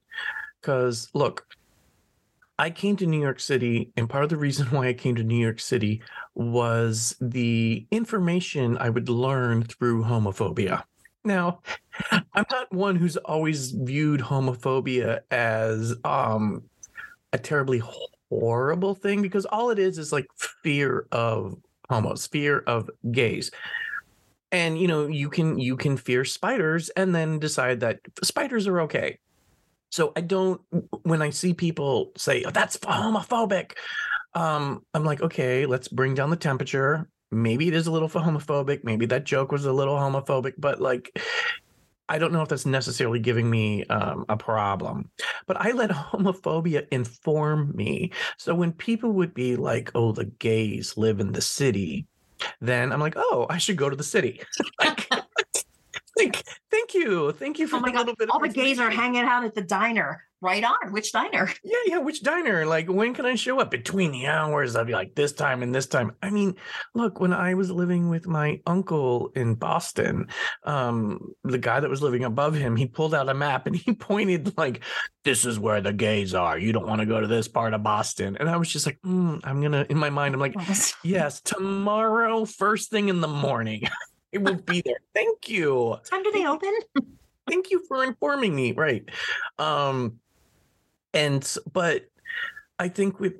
Because 0.61 1.09
look 1.15 1.47
i 2.61 2.69
came 2.69 2.95
to 2.95 3.07
new 3.07 3.21
york 3.21 3.41
city 3.41 3.91
and 3.97 4.09
part 4.09 4.23
of 4.23 4.31
the 4.31 4.37
reason 4.37 4.67
why 4.67 4.89
i 4.89 4.93
came 4.93 5.17
to 5.17 5.25
new 5.25 5.43
york 5.43 5.59
city 5.59 6.03
was 6.35 7.17
the 7.21 7.87
information 7.91 8.77
i 8.79 8.91
would 8.91 9.09
learn 9.09 9.63
through 9.65 10.05
homophobia 10.05 10.85
now 11.25 11.61
i'm 12.11 12.47
not 12.51 12.73
one 12.73 12.97
who's 12.97 13.17
always 13.19 13.73
viewed 13.73 14.21
homophobia 14.21 15.21
as 15.31 15.95
um 16.05 16.63
a 17.33 17.39
terribly 17.39 17.83
horrible 18.31 18.95
thing 18.95 19.23
because 19.23 19.45
all 19.47 19.71
it 19.71 19.79
is 19.79 19.99
is 19.99 20.13
like 20.13 20.27
fear 20.63 21.07
of 21.13 21.57
homos, 21.89 22.27
fear 22.29 22.61
of 22.67 22.89
gays. 23.11 23.51
and 24.53 24.79
you 24.81 24.87
know 24.89 25.07
you 25.07 25.29
can 25.29 25.59
you 25.59 25.77
can 25.77 25.97
fear 25.97 26.25
spiders 26.25 26.89
and 26.91 27.15
then 27.15 27.39
decide 27.39 27.81
that 27.81 27.99
spiders 28.23 28.67
are 28.67 28.81
okay 28.81 29.19
so 29.91 30.13
i 30.17 30.21
don't 30.21 30.61
when 31.03 31.23
i 31.23 31.31
see 31.31 31.53
people 31.55 32.13
say 32.17 32.43
oh, 32.45 32.51
that's 32.51 32.77
homophobic 32.79 33.73
um 34.35 34.85
i'm 34.95 35.05
like 35.05 35.21
okay 35.21 35.67
let's 35.67 35.89
bring 35.89 36.15
down 36.15 36.31
the 36.31 36.37
temperature 36.37 37.09
maybe 37.31 37.69
it 37.69 37.75
is 37.75 37.87
a 37.87 37.93
little 37.93 38.09
homophobic 38.09 38.85
maybe 38.85 39.07
that 39.07 39.25
joke 39.25 39.53
was 39.53 39.65
a 39.65 39.73
little 39.73 39.97
homophobic 39.97 40.55
but 40.59 40.81
like 40.81 41.19
I 42.11 42.19
don't 42.19 42.33
know 42.33 42.43
if 42.43 42.49
that's 42.49 42.67
necessarily 42.67 43.21
giving 43.21 43.49
me 43.49 43.85
um, 43.85 44.25
a 44.29 44.37
problem, 44.37 45.09
but 45.47 45.57
I 45.61 45.71
let 45.71 45.91
homophobia 45.91 46.89
inform 46.91 47.71
me. 47.77 48.11
So 48.37 48.53
when 48.53 48.73
people 48.73 49.13
would 49.13 49.33
be 49.33 49.55
like, 49.55 49.93
"Oh, 49.95 50.11
the 50.11 50.25
gays 50.25 50.97
live 50.97 51.21
in 51.21 51.31
the 51.31 51.41
city," 51.41 52.09
then 52.61 52.93
I'm 52.93 52.99
like, 52.99 53.15
"Oh, 53.17 53.47
I 53.49 53.59
should 53.59 53.77
go 53.77 53.89
to 53.89 53.95
the 53.95 54.03
city." 54.03 54.43
like, 54.81 55.00
thank, 56.21 56.45
thank 56.71 56.95
you, 56.95 57.33
thank 57.33 57.59
you 57.59 57.67
for 57.67 57.77
oh 57.77 57.81
my 57.81 57.93
God. 57.93 58.09
All 58.31 58.41
the 58.41 58.49
gays 58.49 58.79
are 58.79 58.91
hanging 58.91 59.23
out 59.23 59.45
at 59.45 59.55
the 59.55 59.63
diner. 59.63 60.25
Right 60.43 60.65
on. 60.65 60.93
Which 60.93 61.13
diner? 61.13 61.51
Yeah, 61.63 61.77
yeah. 61.85 61.99
Which 61.99 62.23
diner? 62.23 62.65
Like, 62.65 62.89
when 62.89 63.13
can 63.13 63.27
I 63.27 63.35
show 63.35 63.61
up? 63.61 63.71
Between 63.71 64.11
the 64.11 64.27
hours 64.27 64.75
of 64.75 64.89
like 64.89 65.15
this 65.15 65.33
time 65.33 65.63
and 65.63 65.75
this 65.75 65.87
time. 65.87 66.13
I 66.23 66.31
mean, 66.31 66.57
look, 66.95 67.21
when 67.21 67.35
I 67.35 67.53
was 67.55 67.71
living 67.71 68.09
with 68.09 68.27
my 68.27 68.61
uncle 68.67 69.31
in 69.35 69.55
Boston, 69.55 70.29
um, 70.65 71.35
the 71.45 71.59
guy 71.59 71.81
that 71.81 71.91
was 71.91 72.01
living 72.01 72.25
above 72.25 72.55
him, 72.55 72.75
he 72.75 72.87
pulled 72.87 73.15
out 73.15 73.29
a 73.29 73.35
map 73.35 73.67
and 73.67 73.77
he 73.85 73.93
pointed 73.93 74.57
like, 74.57 74.83
"This 75.25 75.45
is 75.45 75.59
where 75.59 75.83
the 75.83 75.93
gays 75.93 76.35
are. 76.35 76.59
You 76.59 76.73
don't 76.73 76.87
want 76.87 77.01
to 77.01 77.07
go 77.07 77.21
to 77.21 77.27
this 77.27 77.47
part 77.47 77.75
of 77.75 77.83
Boston." 77.83 78.39
And 78.41 78.49
I 78.49 78.57
was 78.57 78.73
just 78.73 78.87
like, 78.87 78.99
mm, 79.05 79.41
"I'm 79.45 79.61
gonna." 79.61 79.85
In 79.91 79.99
my 79.99 80.11
mind, 80.11 80.35
I'm 80.35 80.41
like, 80.41 80.55
"Yes, 81.05 81.43
tomorrow, 81.43 82.47
first 82.47 82.91
thing 82.91 83.11
in 83.11 83.21
the 83.21 83.29
morning." 83.29 83.83
it 84.33 84.43
will 84.43 84.57
be 84.57 84.83
there. 84.85 85.01
Thank 85.15 85.49
you. 85.49 85.97
Time 86.09 86.23
do 86.23 86.31
they 86.33 86.47
open? 86.47 86.73
Thank 87.49 87.71
you 87.71 87.85
for 87.89 88.05
informing 88.05 88.55
me. 88.55 88.73
Right. 88.73 89.09
Um, 89.59 90.21
and 91.15 91.57
but 91.73 92.07
i 92.79 92.89
think 92.89 93.21
with 93.21 93.35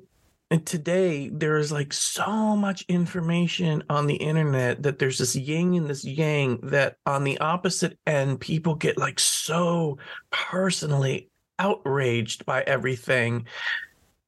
today 0.65 1.29
there's 1.29 1.71
like 1.71 1.93
so 1.93 2.57
much 2.57 2.83
information 2.89 3.81
on 3.89 4.05
the 4.05 4.15
internet 4.15 4.83
that 4.83 4.99
there's 4.99 5.17
this 5.17 5.35
yin 5.35 5.75
and 5.75 5.89
this 5.89 6.03
yang 6.03 6.59
that 6.61 6.97
on 7.05 7.23
the 7.23 7.37
opposite 7.37 7.97
end 8.05 8.39
people 8.39 8.75
get 8.75 8.97
like 8.97 9.17
so 9.17 9.97
personally 10.29 11.29
outraged 11.57 12.45
by 12.45 12.61
everything 12.63 13.45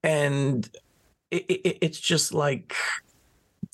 and 0.03 0.69
it, 1.29 1.43
it, 1.49 1.77
it's 1.81 1.99
just 1.99 2.33
like 2.33 2.73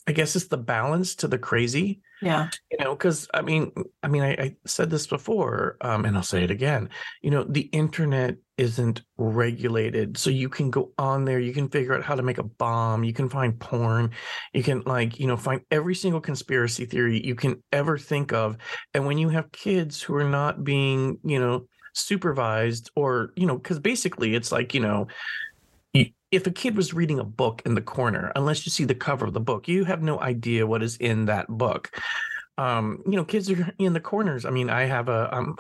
i 0.08 0.12
guess 0.12 0.36
it's 0.36 0.48
the 0.48 0.58
balance 0.58 1.14
to 1.14 1.28
the 1.28 1.38
crazy 1.38 2.02
yeah. 2.22 2.50
You 2.72 2.84
know 2.84 2.92
because 2.92 3.28
i 3.34 3.42
mean 3.42 3.72
i 4.04 4.08
mean 4.08 4.24
I, 4.24 4.32
I, 4.32 4.56
said 4.66 4.90
this 4.90 5.08
before 5.08 5.78
um, 5.82 6.06
and 6.06 6.16
i'll 6.18 6.24
say 6.24 6.44
it 6.44 6.52
again. 6.52 6.90
You 7.22 7.32
know 7.32 7.44
the 7.44 7.62
internet 7.62 8.38
isn't 8.58 9.04
regulated 9.18 10.18
so 10.18 10.30
you 10.30 10.50
can 10.50 10.70
go 10.70 10.92
on 10.98 11.24
there 11.24 11.40
you 11.40 11.54
can 11.54 11.70
figure 11.70 11.96
out 11.96 12.04
how 12.04 12.14
to 12.14 12.22
make 12.22 12.40
a 12.40 12.44
bomb 12.44 13.06
you 13.06 13.14
can 13.14 13.30
find 13.30 13.58
porn 13.58 14.12
you 14.54 14.62
can 14.62 14.82
like 14.86 15.18
you 15.18 15.28
know 15.28 15.38
find 15.38 15.62
every 15.72 15.96
single 15.96 16.20
conspiracy 16.20 16.86
theory 16.86 17.26
you 17.26 17.36
can 17.36 17.64
ever 17.72 17.98
think 17.98 18.34
of 18.34 18.58
and 18.94 19.06
when 19.06 19.18
you 19.18 19.30
have 19.30 19.50
kids 19.54 20.02
who 20.02 20.14
are 20.14 20.30
not 20.30 20.66
being 20.66 21.18
you 21.24 21.40
know 21.40 21.66
supervised 21.94 22.92
or 22.96 23.32
you 23.36 23.46
know 23.46 23.58
because 23.58 23.80
basically 23.80 24.36
it's 24.36 24.52
like 24.52 24.74
you 24.74 24.82
know 24.82 25.08
if 26.32 26.46
a 26.46 26.52
kid 26.52 26.78
was 26.78 26.94
reading 26.94 27.20
a 27.20 27.24
book 27.24 27.62
in 27.66 27.76
the 27.76 27.82
corner, 27.82 28.32
unless 28.36 28.66
you 28.66 28.72
see 28.72 28.86
the 28.86 28.96
cover 28.96 29.26
of 29.26 29.34
the 29.34 29.40
book, 29.40 29.68
you 29.68 29.86
have 29.86 30.02
no 30.02 30.20
idea 30.20 30.68
what 30.68 30.84
is 30.84 30.98
in 30.98 31.26
that 31.26 31.48
book. 31.48 31.92
Um, 32.58 33.02
you 33.06 33.16
know, 33.16 33.24
kids 33.24 33.50
are 33.50 33.74
in 33.80 33.94
the 33.94 34.02
corners. 34.02 34.46
I 34.46 34.50
mean, 34.50 34.70
I 34.70 34.84
have 34.84 35.08
a 35.08 35.36
um, 35.36 35.58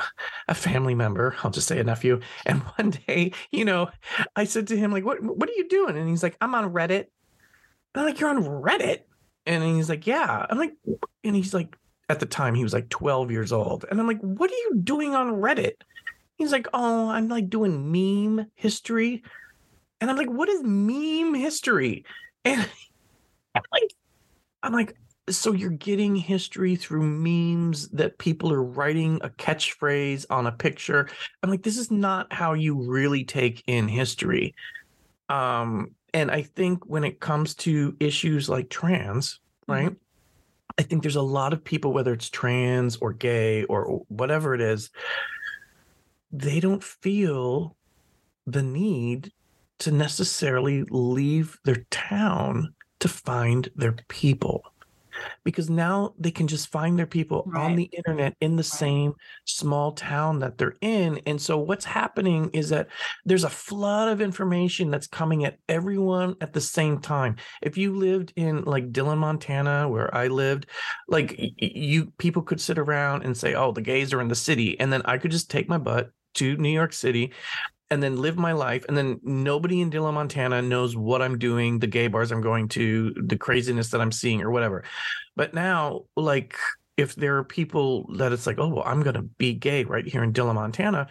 a 0.47 0.53
family 0.53 0.95
member. 0.95 1.35
I'll 1.43 1.51
just 1.51 1.67
say 1.67 1.79
a 1.79 1.83
nephew. 1.83 2.19
And 2.45 2.61
one 2.77 2.91
day, 3.07 3.31
you 3.51 3.65
know, 3.65 3.89
I 4.35 4.43
said 4.43 4.67
to 4.67 4.77
him, 4.77 4.91
like, 4.91 5.05
"What 5.05 5.21
what 5.23 5.49
are 5.49 5.53
you 5.53 5.67
doing?" 5.69 5.97
And 5.97 6.09
he's 6.09 6.23
like, 6.23 6.37
"I'm 6.41 6.53
on 6.53 6.73
Reddit." 6.73 7.07
And 7.93 8.01
I'm 8.01 8.05
like, 8.05 8.19
"You're 8.19 8.29
on 8.29 8.43
Reddit?" 8.43 8.99
And 9.45 9.63
he's 9.63 9.89
like, 9.89 10.05
"Yeah." 10.05 10.45
I'm 10.49 10.57
like, 10.57 10.73
and 11.23 11.35
he's 11.35 11.53
like, 11.53 11.75
at 12.09 12.19
the 12.19 12.25
time 12.25 12.53
he 12.53 12.63
was 12.63 12.73
like 12.73 12.89
12 12.89 13.31
years 13.31 13.51
old, 13.51 13.85
and 13.89 13.99
I'm 13.99 14.07
like, 14.07 14.19
"What 14.19 14.51
are 14.51 14.53
you 14.53 14.81
doing 14.83 15.15
on 15.15 15.27
Reddit?" 15.41 15.75
He's 16.37 16.51
like, 16.51 16.67
"Oh, 16.73 17.09
I'm 17.09 17.29
like 17.29 17.49
doing 17.49 17.91
meme 17.91 18.47
history." 18.55 19.23
And 20.01 20.09
I'm 20.09 20.17
like, 20.17 20.29
what 20.29 20.49
is 20.49 20.61
meme 20.63 21.33
history? 21.33 22.05
And 22.45 22.61
I'm 23.55 23.63
like, 23.71 23.93
I'm 24.63 24.73
like, 24.73 24.95
so 25.29 25.51
you're 25.51 25.69
getting 25.69 26.15
history 26.15 26.75
through 26.75 27.03
memes 27.03 27.89
that 27.89 28.17
people 28.17 28.51
are 28.51 28.63
writing 28.63 29.19
a 29.21 29.29
catchphrase 29.29 30.25
on 30.29 30.47
a 30.47 30.51
picture. 30.51 31.07
I'm 31.43 31.49
like, 31.49 31.63
this 31.63 31.77
is 31.77 31.91
not 31.91 32.31
how 32.33 32.53
you 32.53 32.75
really 32.75 33.23
take 33.23 33.63
in 33.67 33.87
history. 33.87 34.55
Um, 35.29 35.91
and 36.13 36.31
I 36.31 36.41
think 36.41 36.85
when 36.85 37.03
it 37.03 37.19
comes 37.19 37.53
to 37.55 37.95
issues 37.99 38.49
like 38.49 38.69
trans, 38.69 39.39
right? 39.67 39.85
Mm-hmm. 39.85 39.93
I 40.79 40.83
think 40.83 41.03
there's 41.03 41.17
a 41.17 41.21
lot 41.21 41.53
of 41.53 41.63
people, 41.63 41.93
whether 41.93 42.13
it's 42.13 42.29
trans 42.29 42.95
or 42.97 43.13
gay 43.13 43.65
or 43.65 44.03
whatever 44.07 44.55
it 44.55 44.61
is, 44.61 44.89
they 46.31 46.59
don't 46.59 46.83
feel 46.83 47.75
the 48.47 48.63
need 48.63 49.31
to 49.79 49.91
necessarily 49.91 50.83
leave 50.83 51.57
their 51.63 51.85
town 51.89 52.73
to 52.99 53.07
find 53.07 53.69
their 53.75 53.95
people 54.07 54.63
because 55.43 55.69
now 55.69 56.13
they 56.17 56.31
can 56.31 56.47
just 56.47 56.69
find 56.69 56.97
their 56.97 57.05
people 57.05 57.43
right. 57.47 57.63
on 57.63 57.75
the 57.75 57.89
internet 57.95 58.35
in 58.41 58.55
the 58.55 58.63
same 58.63 59.13
small 59.45 59.91
town 59.91 60.39
that 60.39 60.57
they're 60.57 60.75
in. 60.81 61.19
And 61.25 61.41
so 61.41 61.57
what's 61.57 61.85
happening 61.85 62.49
is 62.53 62.69
that 62.69 62.87
there's 63.25 63.43
a 63.43 63.49
flood 63.49 64.09
of 64.09 64.21
information 64.21 64.91
that's 64.91 65.07
coming 65.07 65.45
at 65.45 65.57
everyone 65.67 66.35
at 66.41 66.53
the 66.53 66.61
same 66.61 66.99
time. 66.99 67.35
If 67.61 67.77
you 67.77 67.95
lived 67.95 68.33
in 68.35 68.63
like 68.63 68.91
Dillon, 68.91 69.19
Montana, 69.19 69.89
where 69.89 70.13
I 70.15 70.27
lived, 70.27 70.67
like 71.07 71.35
you 71.57 72.11
people 72.17 72.41
could 72.41 72.61
sit 72.61 72.77
around 72.77 73.23
and 73.23 73.35
say, 73.35 73.55
"Oh, 73.55 73.71
the 73.71 73.81
gays 73.81 74.13
are 74.13 74.21
in 74.21 74.27
the 74.27 74.35
city," 74.35 74.79
and 74.79 74.91
then 74.91 75.01
I 75.05 75.17
could 75.17 75.31
just 75.31 75.49
take 75.49 75.69
my 75.69 75.77
butt 75.77 76.11
to 76.35 76.55
New 76.57 76.69
York 76.69 76.93
City 76.93 77.33
and 77.91 78.01
then 78.03 78.17
live 78.17 78.37
my 78.37 78.51
life 78.51 78.85
and 78.87 78.97
then 78.97 79.19
nobody 79.23 79.81
in 79.81 79.89
Dillon, 79.89 80.15
Montana 80.15 80.61
knows 80.61 80.95
what 80.95 81.21
I'm 81.21 81.37
doing, 81.37 81.79
the 81.79 81.87
gay 81.87 82.07
bars 82.07 82.31
I'm 82.31 82.41
going 82.41 82.67
to, 82.69 83.13
the 83.15 83.37
craziness 83.37 83.89
that 83.91 84.01
I'm 84.01 84.11
seeing 84.11 84.41
or 84.41 84.51
whatever. 84.51 84.83
But 85.35 85.53
now 85.53 86.03
like 86.15 86.55
if 86.97 87.15
there 87.15 87.37
are 87.37 87.43
people 87.43 88.13
that 88.17 88.33
it's 88.33 88.45
like, 88.45 88.59
oh, 88.59 88.67
well, 88.67 88.83
I'm 88.85 89.01
going 89.01 89.15
to 89.15 89.21
be 89.21 89.53
gay 89.53 89.85
right 89.85 90.05
here 90.05 90.23
in 90.23 90.33
Dillon, 90.33 90.55
Montana, 90.55 91.07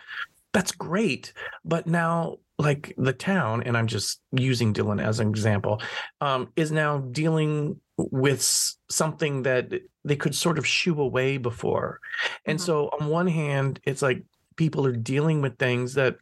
that's 0.53 0.73
great. 0.73 1.33
But 1.64 1.87
now 1.87 2.37
like 2.59 2.95
the 2.99 3.12
town 3.12 3.62
and 3.62 3.77
I'm 3.77 3.87
just 3.87 4.21
using 4.33 4.73
Dillon 4.73 5.01
as 5.01 5.21
an 5.21 5.29
example, 5.29 5.81
um, 6.21 6.53
is 6.57 6.73
now 6.73 6.99
dealing 6.99 7.81
with 7.97 8.43
something 8.91 9.43
that 9.43 9.73
they 10.05 10.17
could 10.17 10.35
sort 10.35 10.59
of 10.59 10.67
shoo 10.67 11.01
away 11.01 11.38
before. 11.38 12.01
And 12.45 12.59
mm-hmm. 12.59 12.67
so 12.67 12.91
on 13.01 13.09
one 13.09 13.27
hand, 13.27 13.81
it's 13.85 14.03
like 14.03 14.25
people 14.57 14.87
are 14.87 14.93
dealing 14.93 15.41
with 15.41 15.59
things 15.59 15.95
that 15.95 16.17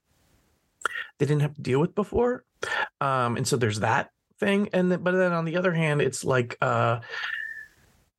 they 1.18 1.27
didn't 1.27 1.42
have 1.42 1.55
to 1.55 1.62
deal 1.62 1.81
with 1.81 1.94
before. 1.94 2.44
Um, 3.01 3.37
and 3.37 3.46
so 3.46 3.57
there's 3.57 3.81
that 3.81 4.11
thing. 4.38 4.68
And 4.72 4.90
then, 4.90 5.03
but 5.03 5.12
then 5.12 5.33
on 5.33 5.44
the 5.44 5.57
other 5.57 5.72
hand, 5.72 6.01
it's 6.01 6.25
like, 6.25 6.57
uh, 6.61 7.01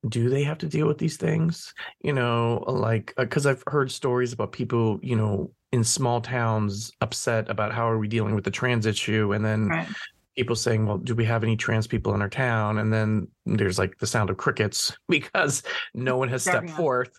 do 0.08 0.30
they 0.30 0.44
have 0.44 0.58
to 0.60 0.68
deal 0.68 0.88
with 0.88 0.98
these 0.98 1.18
things? 1.18 1.74
You 2.02 2.14
know, 2.14 2.64
like 2.68 3.14
because 3.18 3.46
uh, 3.46 3.52
I've 3.52 3.64
heard 3.68 3.92
stories 3.92 4.34
about 4.34 4.52
people, 4.52 5.00
you 5.02 5.16
know, 5.16 5.52
in 5.72 5.84
small 5.84 6.22
towns 6.22 6.92
upset 7.02 7.50
about 7.50 7.74
how 7.74 7.90
are 7.90 7.98
we 7.98 8.08
dealing 8.08 8.36
with 8.36 8.44
the 8.44 8.52
trans 8.52 8.86
issue, 8.86 9.34
and 9.34 9.44
then 9.44 9.68
right. 9.68 9.88
people 10.36 10.56
saying, 10.56 10.86
"Well, 10.86 10.98
do 10.98 11.16
we 11.16 11.26
have 11.26 11.44
any 11.44 11.58
trans 11.58 11.88
people 11.88 12.14
in 12.14 12.22
our 12.22 12.30
town?" 12.30 12.78
And 12.78 12.94
then 12.94 13.28
there's 13.46 13.80
like 13.80 13.98
the 13.98 14.08
sound 14.08 14.30
of 14.30 14.38
crickets 14.38 14.96
because 15.10 15.64
no 15.94 16.18
one 16.18 16.30
has 16.30 16.44
stepped 16.44 16.70
forth 16.70 17.12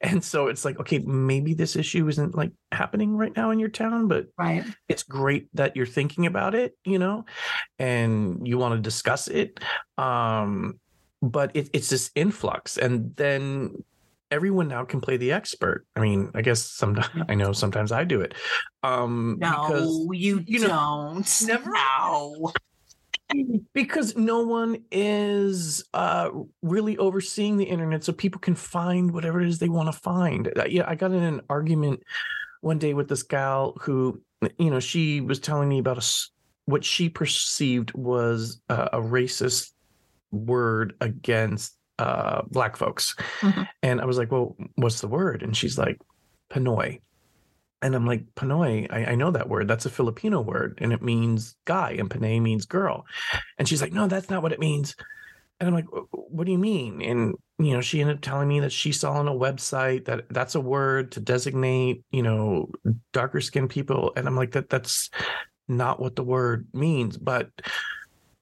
and 0.00 0.22
so 0.22 0.48
it's 0.48 0.64
like 0.64 0.78
okay 0.80 0.98
maybe 1.00 1.54
this 1.54 1.76
issue 1.76 2.06
isn't 2.08 2.34
like 2.34 2.52
happening 2.72 3.16
right 3.16 3.34
now 3.36 3.50
in 3.50 3.58
your 3.58 3.68
town 3.68 4.08
but 4.08 4.26
right. 4.38 4.64
it's 4.88 5.02
great 5.02 5.48
that 5.54 5.76
you're 5.76 5.86
thinking 5.86 6.26
about 6.26 6.54
it 6.54 6.76
you 6.84 6.98
know 6.98 7.24
and 7.78 8.46
you 8.46 8.58
want 8.58 8.74
to 8.74 8.80
discuss 8.80 9.28
it. 9.28 9.60
Um 9.98 10.78
but 11.22 11.50
it, 11.54 11.70
it's 11.72 11.88
this 11.88 12.10
influx 12.14 12.76
and 12.76 13.16
then 13.16 13.82
everyone 14.30 14.68
now 14.68 14.84
can 14.84 15.00
play 15.00 15.16
the 15.16 15.32
expert. 15.32 15.86
I 15.96 16.00
mean 16.00 16.30
i 16.34 16.42
guess 16.42 16.62
sometimes 16.62 17.24
i 17.28 17.34
know 17.34 17.52
sometimes 17.52 17.92
i 17.92 18.04
do 18.04 18.20
it. 18.20 18.34
Um 18.82 19.38
no 19.40 19.66
because, 19.68 20.06
you, 20.12 20.44
you 20.46 20.60
know, 20.60 21.12
don't. 21.14 21.42
never 21.46 21.70
no 21.70 22.52
because 23.72 24.16
no 24.16 24.42
one 24.42 24.82
is 24.90 25.84
uh, 25.94 26.30
really 26.62 26.96
overseeing 26.98 27.56
the 27.56 27.64
internet 27.64 28.04
so 28.04 28.12
people 28.12 28.40
can 28.40 28.54
find 28.54 29.12
whatever 29.12 29.40
it 29.40 29.48
is 29.48 29.58
they 29.58 29.68
want 29.68 29.92
to 29.92 30.00
find 30.00 30.52
uh, 30.56 30.64
yeah 30.68 30.84
i 30.86 30.94
got 30.94 31.12
in 31.12 31.22
an 31.22 31.40
argument 31.50 32.02
one 32.60 32.78
day 32.78 32.94
with 32.94 33.08
this 33.08 33.22
gal 33.22 33.76
who 33.80 34.20
you 34.58 34.70
know 34.70 34.80
she 34.80 35.20
was 35.20 35.40
telling 35.40 35.68
me 35.68 35.78
about 35.78 35.98
a, 35.98 36.06
what 36.66 36.84
she 36.84 37.08
perceived 37.08 37.92
was 37.94 38.60
a, 38.68 38.90
a 38.94 39.00
racist 39.00 39.72
word 40.30 40.94
against 41.00 41.76
uh, 41.98 42.42
black 42.50 42.76
folks. 42.76 43.14
Mm-hmm. 43.40 43.62
And 43.82 44.00
I 44.00 44.04
was 44.04 44.18
like, 44.18 44.30
well, 44.30 44.56
what's 44.76 45.00
the 45.00 45.08
word? 45.08 45.42
And 45.42 45.56
she's 45.56 45.78
like, 45.78 45.98
Pinoy. 46.50 47.00
And 47.82 47.94
I'm 47.94 48.06
like, 48.06 48.24
Pinoy, 48.34 48.86
I, 48.90 49.12
I, 49.12 49.14
know 49.16 49.30
that 49.30 49.48
word. 49.48 49.68
That's 49.68 49.86
a 49.86 49.90
Filipino 49.90 50.40
word 50.40 50.78
and 50.80 50.92
it 50.92 51.02
means 51.02 51.56
guy 51.66 51.94
and 51.98 52.08
Pinay 52.08 52.40
means 52.40 52.64
girl. 52.64 53.04
And 53.58 53.68
she's 53.68 53.82
like, 53.82 53.92
no, 53.92 54.08
that's 54.08 54.30
not 54.30 54.42
what 54.42 54.52
it 54.52 54.60
means. 54.60 54.96
And 55.60 55.68
I'm 55.68 55.74
like, 55.74 55.86
what 56.10 56.44
do 56.44 56.52
you 56.52 56.58
mean? 56.58 57.00
And, 57.02 57.34
you 57.58 57.72
know, 57.72 57.80
she 57.80 58.00
ended 58.00 58.16
up 58.16 58.22
telling 58.22 58.48
me 58.48 58.60
that 58.60 58.72
she 58.72 58.92
saw 58.92 59.12
on 59.12 59.28
a 59.28 59.32
website 59.32 60.04
that 60.06 60.26
that's 60.30 60.54
a 60.54 60.60
word 60.60 61.12
to 61.12 61.20
designate, 61.20 62.02
you 62.10 62.22
know, 62.22 62.70
darker 63.12 63.40
skinned 63.40 63.70
people. 63.70 64.12
And 64.16 64.26
I'm 64.26 64.36
like, 64.36 64.52
that 64.52 64.68
that's 64.68 65.10
not 65.68 65.98
what 66.00 66.16
the 66.16 66.24
word 66.24 66.68
means. 66.74 67.16
But 67.16 67.50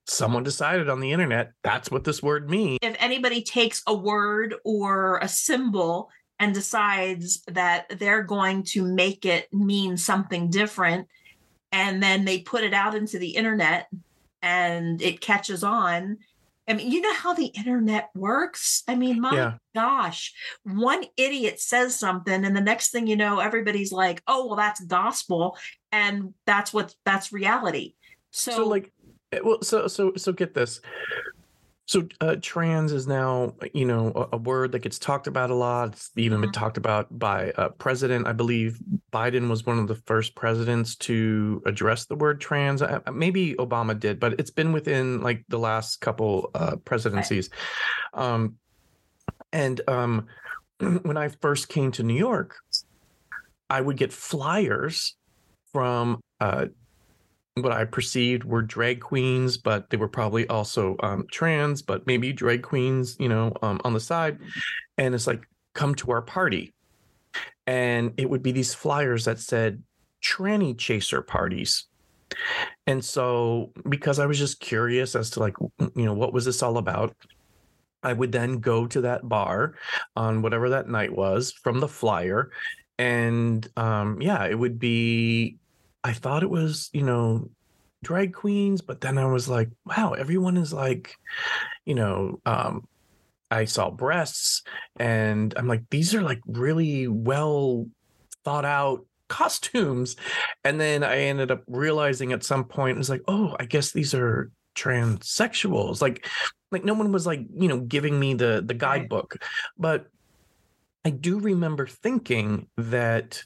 someone 0.06 0.42
decided 0.42 0.88
on 0.88 1.00
the 1.00 1.12
internet 1.12 1.52
that's 1.62 1.90
what 1.90 2.04
this 2.04 2.22
word 2.22 2.50
means. 2.50 2.78
If 2.82 2.96
anybody 2.98 3.42
takes 3.42 3.82
a 3.86 3.94
word 3.94 4.54
or 4.64 5.18
a 5.18 5.28
symbol 5.28 6.10
and 6.38 6.54
decides 6.54 7.42
that 7.48 7.86
they're 7.98 8.22
going 8.22 8.64
to 8.64 8.84
make 8.84 9.24
it 9.24 9.52
mean 9.52 9.96
something 9.96 10.50
different, 10.50 11.08
and 11.72 12.02
then 12.02 12.24
they 12.24 12.40
put 12.40 12.64
it 12.64 12.74
out 12.74 12.94
into 12.94 13.18
the 13.18 13.30
internet 13.30 13.88
and 14.42 15.00
it 15.00 15.20
catches 15.20 15.64
on. 15.64 16.18
I 16.66 16.72
mean, 16.72 16.90
you 16.90 17.02
know 17.02 17.12
how 17.14 17.34
the 17.34 17.46
internet 17.46 18.08
works? 18.14 18.82
I 18.88 18.94
mean, 18.94 19.20
my 19.20 19.34
yeah. 19.34 19.52
gosh, 19.74 20.32
one 20.62 21.04
idiot 21.16 21.60
says 21.60 21.98
something, 21.98 22.44
and 22.44 22.56
the 22.56 22.60
next 22.60 22.90
thing 22.90 23.06
you 23.06 23.16
know, 23.16 23.38
everybody's 23.38 23.92
like, 23.92 24.22
oh, 24.26 24.46
well, 24.46 24.56
that's 24.56 24.82
gospel. 24.84 25.58
And 25.92 26.34
that's 26.46 26.72
what 26.72 26.94
that's 27.04 27.32
reality. 27.32 27.94
So, 28.30 28.52
so 28.52 28.68
like, 28.68 28.92
Eh, 29.34 29.40
well 29.42 29.58
so 29.62 29.86
so 29.86 30.12
so 30.16 30.32
get 30.32 30.54
this 30.54 30.80
so 31.86 32.06
uh, 32.20 32.36
trans 32.40 32.92
is 32.92 33.06
now 33.06 33.54
you 33.72 33.84
know 33.84 34.12
a, 34.14 34.36
a, 34.36 34.38
word 34.38 34.72
that 34.72 34.80
gets 34.80 34.98
talked 34.98 35.26
about 35.26 35.50
a 35.50 35.54
lot 35.54 35.88
it's 35.88 36.10
even 36.16 36.40
been 36.40 36.50
mm-hmm. 36.50 36.60
talked 36.60 36.76
about 36.76 37.06
by 37.18 37.52
a 37.56 37.68
president 37.68 38.26
i 38.26 38.32
believe 38.32 38.78
biden 39.12 39.48
was 39.48 39.66
one 39.66 39.78
of 39.78 39.86
the 39.88 39.94
first 39.94 40.34
presidents 40.34 40.96
to 40.96 41.62
address 41.66 42.06
the 42.06 42.16
word 42.16 42.40
trans 42.40 42.80
uh, 42.80 43.00
maybe 43.12 43.54
obama 43.54 43.98
did 43.98 44.18
but 44.18 44.38
it's 44.40 44.50
been 44.50 44.72
within 44.72 45.20
like 45.20 45.44
the 45.48 45.58
last 45.58 46.00
couple 46.00 46.50
uh, 46.54 46.76
presidencies 46.84 47.50
right. 48.14 48.24
um, 48.24 48.56
and 49.52 49.80
um, 49.88 50.26
when 51.02 51.16
i 51.16 51.28
first 51.28 51.68
came 51.68 51.92
to 51.92 52.02
new 52.02 52.18
york 52.18 52.56
i 53.68 53.80
would 53.80 53.96
get 53.96 54.12
flyers 54.12 55.16
from 55.72 56.20
uh, 56.40 56.66
what 57.56 57.72
I 57.72 57.84
perceived 57.84 58.44
were 58.44 58.62
drag 58.62 59.00
queens, 59.00 59.56
but 59.56 59.88
they 59.90 59.96
were 59.96 60.08
probably 60.08 60.46
also 60.48 60.96
um, 61.02 61.26
trans, 61.30 61.82
but 61.82 62.06
maybe 62.06 62.32
drag 62.32 62.62
queens, 62.62 63.16
you 63.20 63.28
know, 63.28 63.52
um, 63.62 63.80
on 63.84 63.92
the 63.92 64.00
side. 64.00 64.38
And 64.98 65.14
it's 65.14 65.26
like, 65.26 65.46
come 65.74 65.94
to 65.96 66.10
our 66.10 66.22
party. 66.22 66.72
And 67.66 68.12
it 68.16 68.28
would 68.28 68.42
be 68.42 68.52
these 68.52 68.74
flyers 68.74 69.24
that 69.24 69.38
said 69.38 69.82
tranny 70.22 70.76
chaser 70.76 71.22
parties. 71.22 71.86
And 72.86 73.04
so, 73.04 73.72
because 73.88 74.18
I 74.18 74.26
was 74.26 74.38
just 74.38 74.58
curious 74.58 75.14
as 75.14 75.30
to 75.30 75.40
like, 75.40 75.54
you 75.78 76.04
know, 76.04 76.14
what 76.14 76.32
was 76.32 76.44
this 76.44 76.62
all 76.62 76.78
about? 76.78 77.14
I 78.02 78.12
would 78.12 78.32
then 78.32 78.58
go 78.58 78.86
to 78.88 79.00
that 79.02 79.28
bar 79.28 79.76
on 80.16 80.42
whatever 80.42 80.70
that 80.70 80.88
night 80.88 81.14
was 81.14 81.52
from 81.52 81.78
the 81.78 81.88
flyer. 81.88 82.50
And 82.98 83.66
um, 83.76 84.20
yeah, 84.20 84.44
it 84.44 84.58
would 84.58 84.78
be 84.78 85.58
I 86.04 86.12
thought 86.12 86.42
it 86.42 86.50
was, 86.50 86.90
you 86.92 87.02
know, 87.02 87.50
drag 88.04 88.34
queens, 88.34 88.82
but 88.82 89.00
then 89.00 89.18
I 89.18 89.24
was 89.24 89.48
like, 89.48 89.70
wow, 89.86 90.12
everyone 90.12 90.56
is 90.58 90.72
like, 90.72 91.16
you 91.86 91.94
know, 91.94 92.40
um, 92.44 92.86
I 93.50 93.64
saw 93.64 93.90
breasts 93.90 94.62
and 94.96 95.54
I'm 95.56 95.66
like, 95.66 95.84
these 95.90 96.14
are 96.14 96.22
like 96.22 96.40
really 96.46 97.08
well 97.08 97.86
thought 98.44 98.66
out 98.66 99.06
costumes. 99.28 100.16
And 100.62 100.78
then 100.78 101.02
I 101.02 101.22
ended 101.22 101.50
up 101.50 101.62
realizing 101.66 102.32
at 102.32 102.44
some 102.44 102.64
point, 102.64 102.98
it's 102.98 103.08
like, 103.08 103.22
oh, 103.26 103.56
I 103.58 103.64
guess 103.64 103.92
these 103.92 104.14
are 104.14 104.50
transsexuals. 104.76 106.02
Like, 106.02 106.28
like 106.70 106.84
no 106.84 106.94
one 106.94 107.12
was 107.12 107.26
like, 107.26 107.40
you 107.56 107.68
know, 107.68 107.80
giving 107.80 108.18
me 108.18 108.34
the 108.34 108.62
the 108.64 108.74
guidebook. 108.74 109.36
But 109.78 110.06
I 111.04 111.10
do 111.10 111.38
remember 111.38 111.86
thinking 111.86 112.68
that 112.76 113.44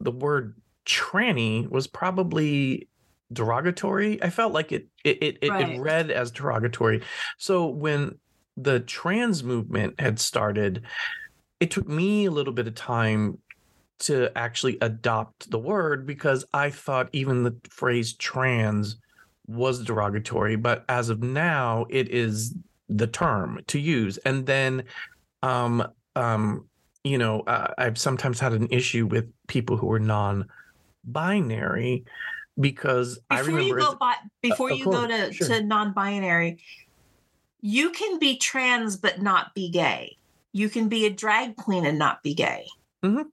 the 0.00 0.12
word 0.12 0.54
tranny 0.86 1.68
was 1.68 1.86
probably 1.86 2.88
derogatory. 3.32 4.22
I 4.22 4.30
felt 4.30 4.52
like 4.52 4.72
it 4.72 4.88
it 5.04 5.22
it, 5.22 5.38
it, 5.42 5.50
right. 5.50 5.70
it 5.70 5.80
read 5.80 6.10
as 6.10 6.30
derogatory. 6.30 7.02
So 7.38 7.66
when 7.66 8.18
the 8.56 8.80
trans 8.80 9.42
movement 9.42 10.00
had 10.00 10.18
started, 10.18 10.82
it 11.60 11.70
took 11.70 11.88
me 11.88 12.26
a 12.26 12.30
little 12.30 12.52
bit 12.52 12.66
of 12.66 12.74
time 12.74 13.38
to 14.00 14.30
actually 14.36 14.78
adopt 14.80 15.50
the 15.50 15.58
word 15.58 16.06
because 16.06 16.44
I 16.52 16.70
thought 16.70 17.08
even 17.12 17.42
the 17.42 17.56
phrase 17.70 18.14
trans 18.14 18.96
was 19.46 19.84
derogatory, 19.84 20.56
but 20.56 20.84
as 20.88 21.10
of 21.10 21.22
now, 21.22 21.86
it 21.90 22.08
is 22.08 22.54
the 22.88 23.06
term 23.06 23.60
to 23.68 23.78
use. 23.78 24.18
And 24.18 24.46
then, 24.46 24.84
um, 25.42 25.86
um, 26.16 26.66
you 27.02 27.18
know, 27.18 27.40
uh, 27.40 27.72
I've 27.76 27.98
sometimes 27.98 28.40
had 28.40 28.52
an 28.52 28.68
issue 28.70 29.06
with 29.06 29.30
people 29.46 29.76
who 29.76 29.90
are 29.92 29.98
non 29.98 30.46
binary 31.04 32.04
because 32.58 33.18
before 33.18 33.36
I 33.36 33.40
remember 33.40 33.62
you 33.62 33.78
go 33.78 33.94
by, 33.96 34.14
before 34.42 34.70
uh, 34.70 34.74
you 34.74 34.84
course, 34.84 34.96
go 34.96 35.08
to, 35.08 35.32
sure. 35.32 35.48
to 35.48 35.62
non-binary, 35.62 36.58
you 37.60 37.90
can 37.90 38.18
be 38.18 38.36
trans 38.36 38.96
but 38.96 39.20
not 39.20 39.54
be 39.54 39.70
gay. 39.70 40.16
You 40.52 40.68
can 40.68 40.88
be 40.88 41.06
a 41.06 41.10
drag 41.10 41.56
queen 41.56 41.84
and 41.84 41.98
not 41.98 42.22
be 42.22 42.34
gay. 42.34 42.66
Mm-hmm. 43.02 43.28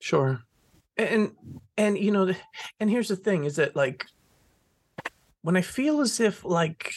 Sure. 0.00 0.40
And 0.96 1.32
and 1.76 1.98
you 1.98 2.10
know, 2.10 2.32
and 2.80 2.90
here's 2.90 3.08
the 3.08 3.16
thing: 3.16 3.44
is 3.44 3.56
that 3.56 3.76
like 3.76 4.06
when 5.42 5.56
I 5.56 5.62
feel 5.62 6.00
as 6.00 6.20
if 6.20 6.44
like 6.44 6.92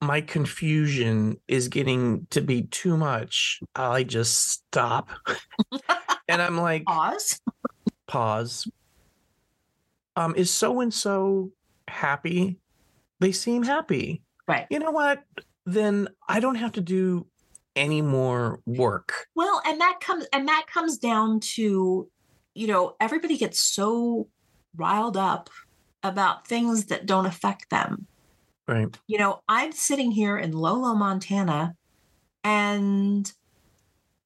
my 0.00 0.20
confusion 0.20 1.38
is 1.48 1.68
getting 1.68 2.26
to 2.30 2.40
be 2.40 2.62
too 2.62 2.96
much, 2.96 3.60
I 3.74 4.04
just 4.04 4.50
stop. 4.50 5.10
and 6.28 6.40
I'm 6.40 6.58
like, 6.58 6.84
pause, 6.84 7.40
pause, 8.06 8.68
um, 10.18 10.34
is 10.34 10.50
so 10.50 10.80
and 10.80 10.92
so 10.92 11.52
happy? 11.86 12.58
They 13.20 13.30
seem 13.30 13.62
happy. 13.62 14.22
Right. 14.48 14.66
You 14.68 14.80
know 14.80 14.90
what? 14.90 15.22
Then 15.64 16.08
I 16.28 16.40
don't 16.40 16.56
have 16.56 16.72
to 16.72 16.80
do 16.80 17.26
any 17.76 18.02
more 18.02 18.60
work. 18.66 19.28
Well, 19.36 19.62
and 19.64 19.80
that 19.80 20.00
comes 20.00 20.26
and 20.32 20.48
that 20.48 20.66
comes 20.66 20.98
down 20.98 21.38
to, 21.54 22.10
you 22.54 22.66
know, 22.66 22.96
everybody 23.00 23.36
gets 23.36 23.60
so 23.60 24.28
riled 24.76 25.16
up 25.16 25.50
about 26.02 26.48
things 26.48 26.86
that 26.86 27.06
don't 27.06 27.26
affect 27.26 27.70
them. 27.70 28.06
Right. 28.66 28.88
You 29.06 29.18
know, 29.18 29.42
I'm 29.48 29.72
sitting 29.72 30.10
here 30.10 30.36
in 30.36 30.50
Lolo, 30.52 30.94
Montana, 30.94 31.74
and 32.42 33.30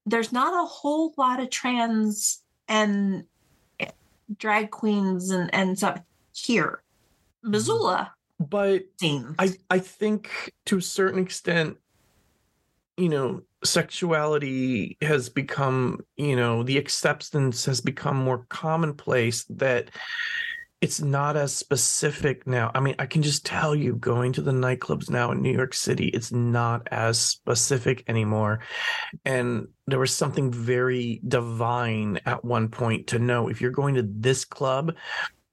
there's 0.07 0.33
not 0.33 0.55
a 0.55 0.67
whole 0.67 1.13
lot 1.19 1.39
of 1.41 1.51
trans 1.51 2.43
and 2.67 3.25
drag 4.39 4.71
queens 4.71 5.31
and 5.31 5.53
and 5.55 5.77
stuff 5.77 6.01
here, 6.35 6.83
mm-hmm. 7.45 7.53
Missoula. 7.53 8.15
But 8.39 8.85
I 9.39 9.55
I 9.71 9.79
think 9.79 10.53
to 10.67 10.79
a 10.79 10.83
certain 10.83 11.21
extent, 11.21 11.79
you 12.97 13.09
know, 13.09 13.43
sexuality 13.65 14.97
has 15.01 15.29
become, 15.29 16.01
you 16.17 16.37
know, 16.37 16.63
the 16.63 16.79
acceptance 16.79 17.65
has 17.67 17.81
become 17.81 18.17
more 18.17 18.47
commonplace 18.49 19.45
that 19.45 19.91
it's 20.83 21.01
not 21.01 21.37
as 21.37 21.55
specific 21.55 22.45
now. 22.45 22.73
I 22.75 22.81
mean, 22.81 22.97
I 22.99 23.07
can 23.07 23.23
just 23.23 23.47
tell 23.47 23.73
you 23.73 23.95
going 23.95 24.33
to 24.33 24.43
the 24.43 24.51
nightclubs 24.51 25.09
now 25.09 25.31
in 25.31 25.41
New 25.41 25.53
York 25.53 25.75
City, 25.75 26.09
it's 26.09 26.33
not 26.33 26.89
as 26.91 27.21
specific 27.21 28.03
anymore. 28.09 28.59
And 29.25 29.69
there 29.87 30.01
was 30.01 30.13
something 30.13 30.51
very 30.51 31.21
divine 31.27 32.19
at 32.27 32.45
one 32.45 32.69
point 32.69 33.07
to 33.09 33.21
know 33.21 33.47
if 33.47 33.61
you're 33.61 33.71
going 33.71 33.95
to 33.95 34.03
this 34.03 34.45
club, 34.45 34.97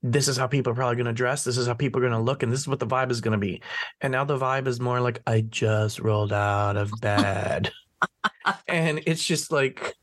this 0.02 0.26
is 0.26 0.36
how 0.36 0.48
people 0.48 0.72
are 0.72 0.76
probably 0.76 0.96
going 0.96 1.06
to 1.06 1.12
dress. 1.12 1.44
This 1.44 1.58
is 1.58 1.68
how 1.68 1.74
people 1.74 2.00
are 2.00 2.08
going 2.08 2.18
to 2.18 2.24
look. 2.24 2.42
And 2.42 2.50
this 2.50 2.60
is 2.60 2.68
what 2.68 2.80
the 2.80 2.86
vibe 2.86 3.12
is 3.12 3.20
going 3.20 3.38
to 3.38 3.38
be. 3.38 3.62
And 4.00 4.10
now 4.10 4.24
the 4.24 4.36
vibe 4.36 4.66
is 4.66 4.80
more 4.80 5.00
like, 5.00 5.22
I 5.28 5.42
just 5.42 6.00
rolled 6.00 6.32
out 6.32 6.76
of 6.76 6.90
bed. 7.00 7.70
and 8.66 9.00
it's 9.06 9.24
just 9.24 9.52
like, 9.52 9.94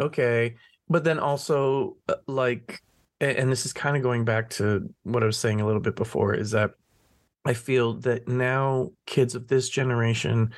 okay. 0.00 0.56
But 0.88 1.04
then 1.04 1.20
also, 1.20 1.96
uh, 2.08 2.16
like, 2.26 2.82
and 3.20 3.50
this 3.50 3.66
is 3.66 3.72
kind 3.72 3.96
of 3.96 4.02
going 4.02 4.24
back 4.24 4.50
to 4.50 4.88
what 5.02 5.22
I 5.22 5.26
was 5.26 5.36
saying 5.36 5.60
a 5.60 5.66
little 5.66 5.80
bit 5.80 5.96
before, 5.96 6.34
is 6.34 6.52
that 6.52 6.72
I 7.44 7.54
feel 7.54 7.94
that 8.00 8.28
now 8.28 8.90
kids 9.06 9.34
of 9.34 9.48
this 9.48 9.68
generation 9.68 10.52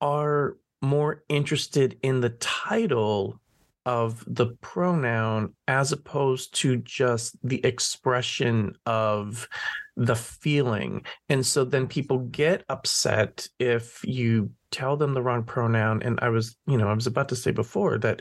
are 0.00 0.56
more 0.82 1.22
interested 1.28 1.98
in 2.02 2.20
the 2.20 2.30
title 2.30 3.40
of 3.86 4.22
the 4.26 4.48
pronoun 4.60 5.54
as 5.66 5.92
opposed 5.92 6.54
to 6.54 6.76
just 6.76 7.36
the 7.42 7.64
expression 7.64 8.74
of 8.84 9.48
the 9.96 10.14
feeling. 10.14 11.04
And 11.28 11.44
so 11.44 11.64
then 11.64 11.86
people 11.86 12.18
get 12.18 12.64
upset 12.68 13.48
if 13.58 14.00
you 14.04 14.50
tell 14.70 14.96
them 14.96 15.14
the 15.14 15.22
wrong 15.22 15.42
pronoun. 15.42 16.02
And 16.02 16.18
I 16.20 16.28
was, 16.28 16.54
you 16.66 16.76
know, 16.76 16.88
I 16.88 16.92
was 16.92 17.06
about 17.06 17.30
to 17.30 17.36
say 17.36 17.50
before 17.50 17.98
that 17.98 18.20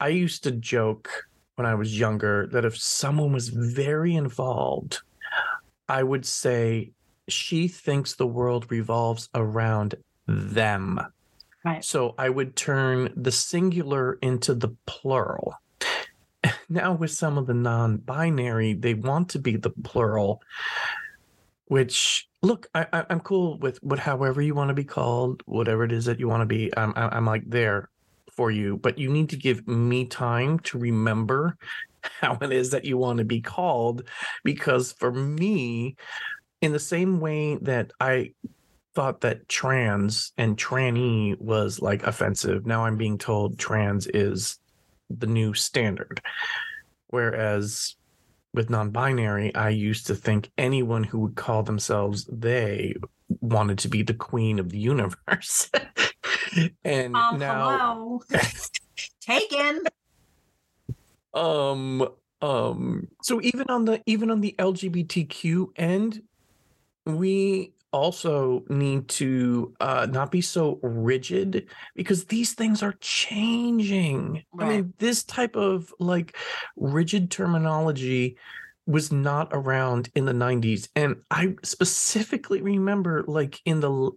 I 0.00 0.08
used 0.08 0.44
to 0.44 0.50
joke 0.50 1.10
when 1.56 1.66
I 1.66 1.74
was 1.74 1.98
younger 1.98 2.48
that 2.48 2.64
if 2.64 2.76
someone 2.76 3.32
was 3.32 3.48
very 3.48 4.14
involved, 4.14 5.00
I 5.88 6.02
would 6.02 6.26
say, 6.26 6.92
she 7.28 7.68
thinks 7.68 8.14
the 8.14 8.26
world 8.26 8.70
revolves 8.70 9.28
around 9.34 9.94
them. 10.26 11.00
Right. 11.64 11.84
So 11.84 12.14
I 12.18 12.28
would 12.28 12.56
turn 12.56 13.12
the 13.16 13.32
singular 13.32 14.18
into 14.20 14.54
the 14.54 14.74
plural. 14.86 15.54
Now, 16.68 16.92
with 16.92 17.10
some 17.10 17.38
of 17.38 17.46
the 17.46 17.54
non 17.54 17.98
binary, 17.98 18.74
they 18.74 18.94
want 18.94 19.30
to 19.30 19.38
be 19.38 19.56
the 19.56 19.70
plural, 19.70 20.42
which 21.66 22.28
look, 22.42 22.66
I, 22.74 22.86
I, 22.92 23.06
am 23.10 23.20
cool 23.20 23.58
with 23.58 23.82
what, 23.82 23.98
however 23.98 24.42
you 24.42 24.54
want 24.54 24.68
to 24.68 24.74
be 24.74 24.84
called, 24.84 25.42
whatever 25.46 25.84
it 25.84 25.92
is 25.92 26.06
that 26.06 26.18
you 26.18 26.28
want 26.28 26.40
to 26.42 26.46
be. 26.46 26.70
I'm, 26.76 26.92
I'm 26.96 27.26
like 27.26 27.44
there 27.46 27.90
for 28.36 28.50
you, 28.50 28.76
but 28.76 28.98
you 28.98 29.10
need 29.10 29.30
to 29.30 29.36
give 29.36 29.66
me 29.66 30.06
time 30.06 30.58
to 30.60 30.78
remember 30.78 31.56
how 32.20 32.38
it 32.40 32.52
is 32.52 32.70
that 32.70 32.84
you 32.84 32.98
want 32.98 33.18
to 33.18 33.24
be 33.24 33.40
called. 33.40 34.02
Because 34.42 34.92
for 34.92 35.12
me, 35.12 35.96
in 36.60 36.72
the 36.72 36.78
same 36.78 37.20
way 37.20 37.56
that 37.62 37.92
I 38.00 38.32
thought 38.94 39.22
that 39.22 39.48
trans 39.48 40.32
and 40.38 40.56
tranny 40.56 41.38
was 41.38 41.80
like 41.80 42.06
offensive, 42.06 42.66
now 42.66 42.84
I'm 42.84 42.96
being 42.96 43.18
told 43.18 43.58
trans 43.58 44.06
is 44.06 44.58
the 45.10 45.26
new 45.26 45.54
standard. 45.54 46.20
Whereas 47.08 47.96
with 48.52 48.70
non 48.70 48.90
binary, 48.90 49.54
I 49.54 49.70
used 49.70 50.06
to 50.06 50.14
think 50.14 50.50
anyone 50.56 51.04
who 51.04 51.18
would 51.20 51.34
call 51.34 51.62
themselves 51.62 52.24
they 52.32 52.94
wanted 53.40 53.78
to 53.78 53.88
be 53.88 54.02
the 54.02 54.14
queen 54.14 54.58
of 54.58 54.70
the 54.70 54.78
universe. 54.78 55.70
and 56.84 57.16
um, 57.16 57.38
now 57.38 58.20
taken 59.20 59.82
um 61.32 62.06
um 62.42 63.08
so 63.22 63.40
even 63.42 63.68
on 63.68 63.84
the 63.84 64.00
even 64.06 64.30
on 64.30 64.40
the 64.40 64.54
lgbtq 64.58 65.66
end 65.76 66.22
we 67.06 67.72
also 67.94 68.64
need 68.68 69.06
to 69.06 69.72
uh, 69.78 70.04
not 70.10 70.32
be 70.32 70.40
so 70.40 70.80
rigid 70.82 71.68
because 71.94 72.24
these 72.24 72.52
things 72.52 72.82
are 72.82 72.94
changing. 73.00 74.42
Right. 74.52 74.66
I 74.66 74.68
mean, 74.68 74.94
this 74.98 75.22
type 75.22 75.54
of 75.54 75.94
like 76.00 76.36
rigid 76.76 77.30
terminology 77.30 78.36
was 78.86 79.10
not 79.10 79.48
around 79.52 80.10
in 80.14 80.26
the 80.26 80.32
90s 80.32 80.88
and 80.94 81.16
i 81.30 81.54
specifically 81.62 82.60
remember 82.60 83.24
like 83.26 83.58
in 83.64 83.80
the 83.80 84.10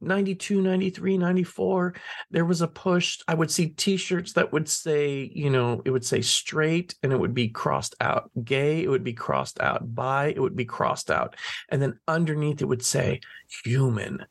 92 0.00 0.60
93 0.60 1.18
94 1.18 1.94
there 2.30 2.44
was 2.44 2.60
a 2.60 2.66
push 2.66 3.20
i 3.28 3.34
would 3.34 3.50
see 3.50 3.68
t-shirts 3.68 4.32
that 4.32 4.52
would 4.52 4.68
say 4.68 5.30
you 5.32 5.50
know 5.50 5.80
it 5.84 5.90
would 5.90 6.04
say 6.04 6.20
straight 6.20 6.96
and 7.02 7.12
it 7.12 7.20
would 7.20 7.34
be 7.34 7.48
crossed 7.48 7.94
out 8.00 8.28
gay 8.42 8.82
it 8.82 8.88
would 8.88 9.04
be 9.04 9.12
crossed 9.12 9.60
out 9.60 9.94
bi 9.94 10.26
it 10.26 10.40
would 10.40 10.56
be 10.56 10.64
crossed 10.64 11.10
out 11.10 11.36
and 11.68 11.80
then 11.80 11.98
underneath 12.08 12.60
it 12.60 12.66
would 12.66 12.84
say 12.84 13.20
human. 13.64 14.24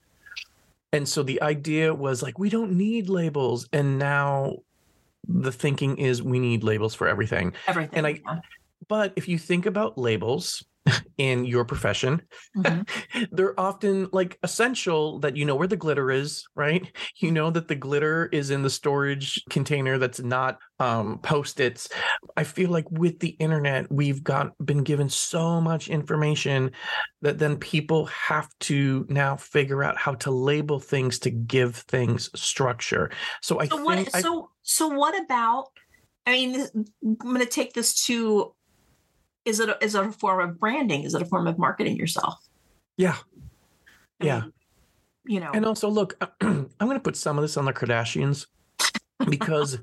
And 0.94 1.08
so 1.08 1.24
the 1.24 1.42
idea 1.42 1.94
was 1.94 2.24
like 2.24 2.40
we 2.40 2.50
don't 2.50 2.74
need 2.74 3.10
labels 3.10 3.68
and 3.74 4.00
now 4.00 4.58
the 5.28 5.52
thinking 5.52 5.98
is 5.98 6.24
we 6.24 6.40
need 6.40 6.64
labels 6.64 6.96
for 6.96 7.08
everything. 7.08 7.54
Everything 7.68 7.98
and 7.98 8.08
i 8.08 8.20
yeah 8.26 8.40
but 8.88 9.14
if 9.16 9.28
you 9.28 9.38
think 9.38 9.66
about 9.66 9.98
labels 9.98 10.64
in 11.18 11.46
your 11.46 11.66
profession, 11.66 12.22
mm-hmm. 12.56 13.24
they're 13.32 13.60
often 13.60 14.08
like 14.12 14.38
essential 14.44 15.20
that 15.20 15.36
you 15.36 15.46
know 15.46 15.56
where 15.56 15.68
the 15.68 15.76
glitter 15.76 16.12
is, 16.12 16.46
right? 16.56 16.90
You 17.18 17.32
know 17.32 17.50
that 17.52 17.68
the 17.68 17.76
glitter 17.76 18.30
is 18.32 18.52
in 18.52 18.62
the 18.62 18.70
storage 18.70 19.42
container 19.50 19.98
that's 19.98 20.22
not 20.22 20.60
um, 20.80 21.20
post-its. 21.20 21.90
I 22.36 22.44
feel 22.44 22.70
like 22.70 22.90
with 22.92 23.20
the 23.20 23.30
internet, 23.30 23.92
we've 23.92 24.24
got 24.24 24.54
been 24.64 24.84
given 24.84 25.10
so 25.10 25.60
much 25.60 25.90
information 25.90 26.72
that 27.22 27.40
then 27.40 27.58
people 27.58 28.06
have 28.06 28.50
to 28.62 29.06
now 29.10 29.36
figure 29.36 29.84
out 29.84 29.98
how 29.98 30.14
to 30.16 30.32
label 30.32 30.80
things 30.80 31.20
to 31.20 31.32
give 31.32 31.76
things 31.76 32.30
structure. 32.40 33.12
So 33.42 33.60
I 33.60 33.68
so 33.68 33.78
think 33.78 33.88
what, 33.88 34.16
I, 34.16 34.22
so 34.22 34.52
so 34.62 34.88
what 34.88 35.20
about 35.22 35.68
I 36.28 36.32
mean, 36.32 36.68
I'm 36.76 37.16
going 37.16 37.40
to 37.40 37.46
take 37.46 37.72
this 37.72 38.06
to 38.08 38.54
is 39.48 39.62
it 39.62 39.70
a, 39.70 39.84
is 39.84 39.96
it 39.96 40.06
a 40.06 40.12
form 40.12 40.48
of 40.48 40.60
branding? 40.60 41.04
Is 41.04 41.16
it 41.16 41.22
a 41.22 41.26
form 41.26 41.48
of 41.48 41.58
marketing 41.58 41.96
yourself? 41.96 42.38
Yeah. 42.98 43.16
I 44.20 44.26
yeah. 44.26 44.40
Mean, 44.42 44.54
you 45.26 45.40
know. 45.40 45.52
And 45.54 45.66
also, 45.66 45.88
look, 45.88 46.22
I'm 46.42 46.70
going 46.80 46.94
to 46.94 47.00
put 47.00 47.16
some 47.16 47.38
of 47.38 47.44
this 47.44 47.56
on 47.56 47.64
the 47.64 47.72
Kardashians 47.72 48.48
because, 49.30 49.80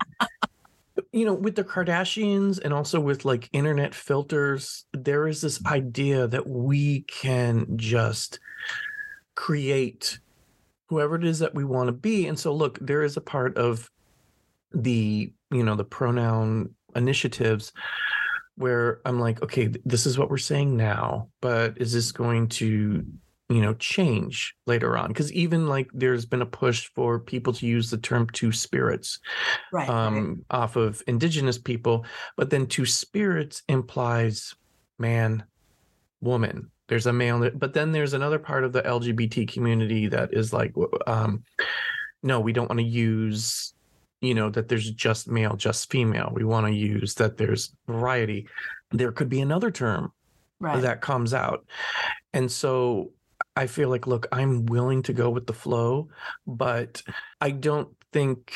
you 1.12 1.24
know, 1.24 1.32
with 1.32 1.56
the 1.56 1.64
Kardashians 1.64 2.60
and 2.62 2.74
also 2.74 3.00
with 3.00 3.24
like 3.24 3.48
internet 3.54 3.94
filters, 3.94 4.84
there 4.92 5.26
is 5.26 5.40
this 5.40 5.64
idea 5.64 6.26
that 6.26 6.46
we 6.46 7.00
can 7.02 7.66
just 7.78 8.40
create 9.34 10.18
whoever 10.88 11.16
it 11.16 11.24
is 11.24 11.38
that 11.38 11.54
we 11.54 11.64
want 11.64 11.88
to 11.88 11.92
be. 11.92 12.26
And 12.26 12.38
so, 12.38 12.54
look, 12.54 12.78
there 12.82 13.02
is 13.02 13.16
a 13.16 13.22
part 13.22 13.56
of 13.56 13.90
the, 14.74 15.32
you 15.50 15.62
know, 15.62 15.74
the 15.74 15.84
pronoun 15.84 16.74
initiatives 16.94 17.72
where 18.56 19.00
I'm 19.04 19.20
like, 19.20 19.42
okay, 19.42 19.72
this 19.84 20.06
is 20.06 20.18
what 20.18 20.30
we're 20.30 20.38
saying 20.38 20.76
now, 20.76 21.28
but 21.40 21.78
is 21.78 21.92
this 21.92 22.12
going 22.12 22.48
to, 22.48 23.04
you 23.48 23.60
know, 23.62 23.74
change 23.74 24.54
later 24.66 24.96
on? 24.96 25.08
Because 25.08 25.32
even 25.32 25.66
like 25.66 25.88
there's 25.92 26.24
been 26.24 26.42
a 26.42 26.46
push 26.46 26.88
for 26.94 27.18
people 27.18 27.52
to 27.54 27.66
use 27.66 27.90
the 27.90 27.98
term 27.98 28.28
two 28.32 28.52
spirits 28.52 29.18
right, 29.72 29.88
um, 29.88 30.28
right. 30.50 30.58
off 30.58 30.76
of 30.76 31.02
indigenous 31.06 31.58
people, 31.58 32.06
but 32.36 32.50
then 32.50 32.66
two 32.66 32.86
spirits 32.86 33.62
implies 33.68 34.54
man, 34.98 35.44
woman. 36.20 36.70
There's 36.86 37.06
a 37.06 37.12
male, 37.12 37.50
but 37.54 37.72
then 37.72 37.92
there's 37.92 38.12
another 38.12 38.38
part 38.38 38.64
of 38.64 38.72
the 38.72 38.82
LGBT 38.82 39.50
community 39.50 40.06
that 40.08 40.34
is 40.34 40.52
like, 40.52 40.74
um, 41.06 41.44
no, 42.22 42.40
we 42.40 42.52
don't 42.52 42.68
want 42.68 42.80
to 42.80 42.86
use 42.86 43.72
you 44.26 44.34
know 44.34 44.50
that 44.50 44.68
there's 44.68 44.90
just 44.90 45.28
male 45.28 45.56
just 45.56 45.90
female. 45.90 46.30
We 46.32 46.44
want 46.44 46.66
to 46.66 46.72
use 46.72 47.14
that 47.14 47.36
there's 47.36 47.74
variety. 47.86 48.48
There 48.90 49.12
could 49.12 49.28
be 49.28 49.40
another 49.40 49.70
term 49.70 50.12
right. 50.60 50.80
that 50.82 51.00
comes 51.00 51.34
out. 51.34 51.66
And 52.32 52.50
so 52.50 53.12
i 53.56 53.66
feel 53.66 53.88
like 53.88 54.06
look 54.06 54.26
i'm 54.32 54.64
willing 54.66 55.02
to 55.02 55.12
go 55.12 55.28
with 55.28 55.46
the 55.46 55.52
flow 55.52 56.08
but 56.46 57.02
i 57.40 57.50
don't 57.50 57.88
think 58.12 58.52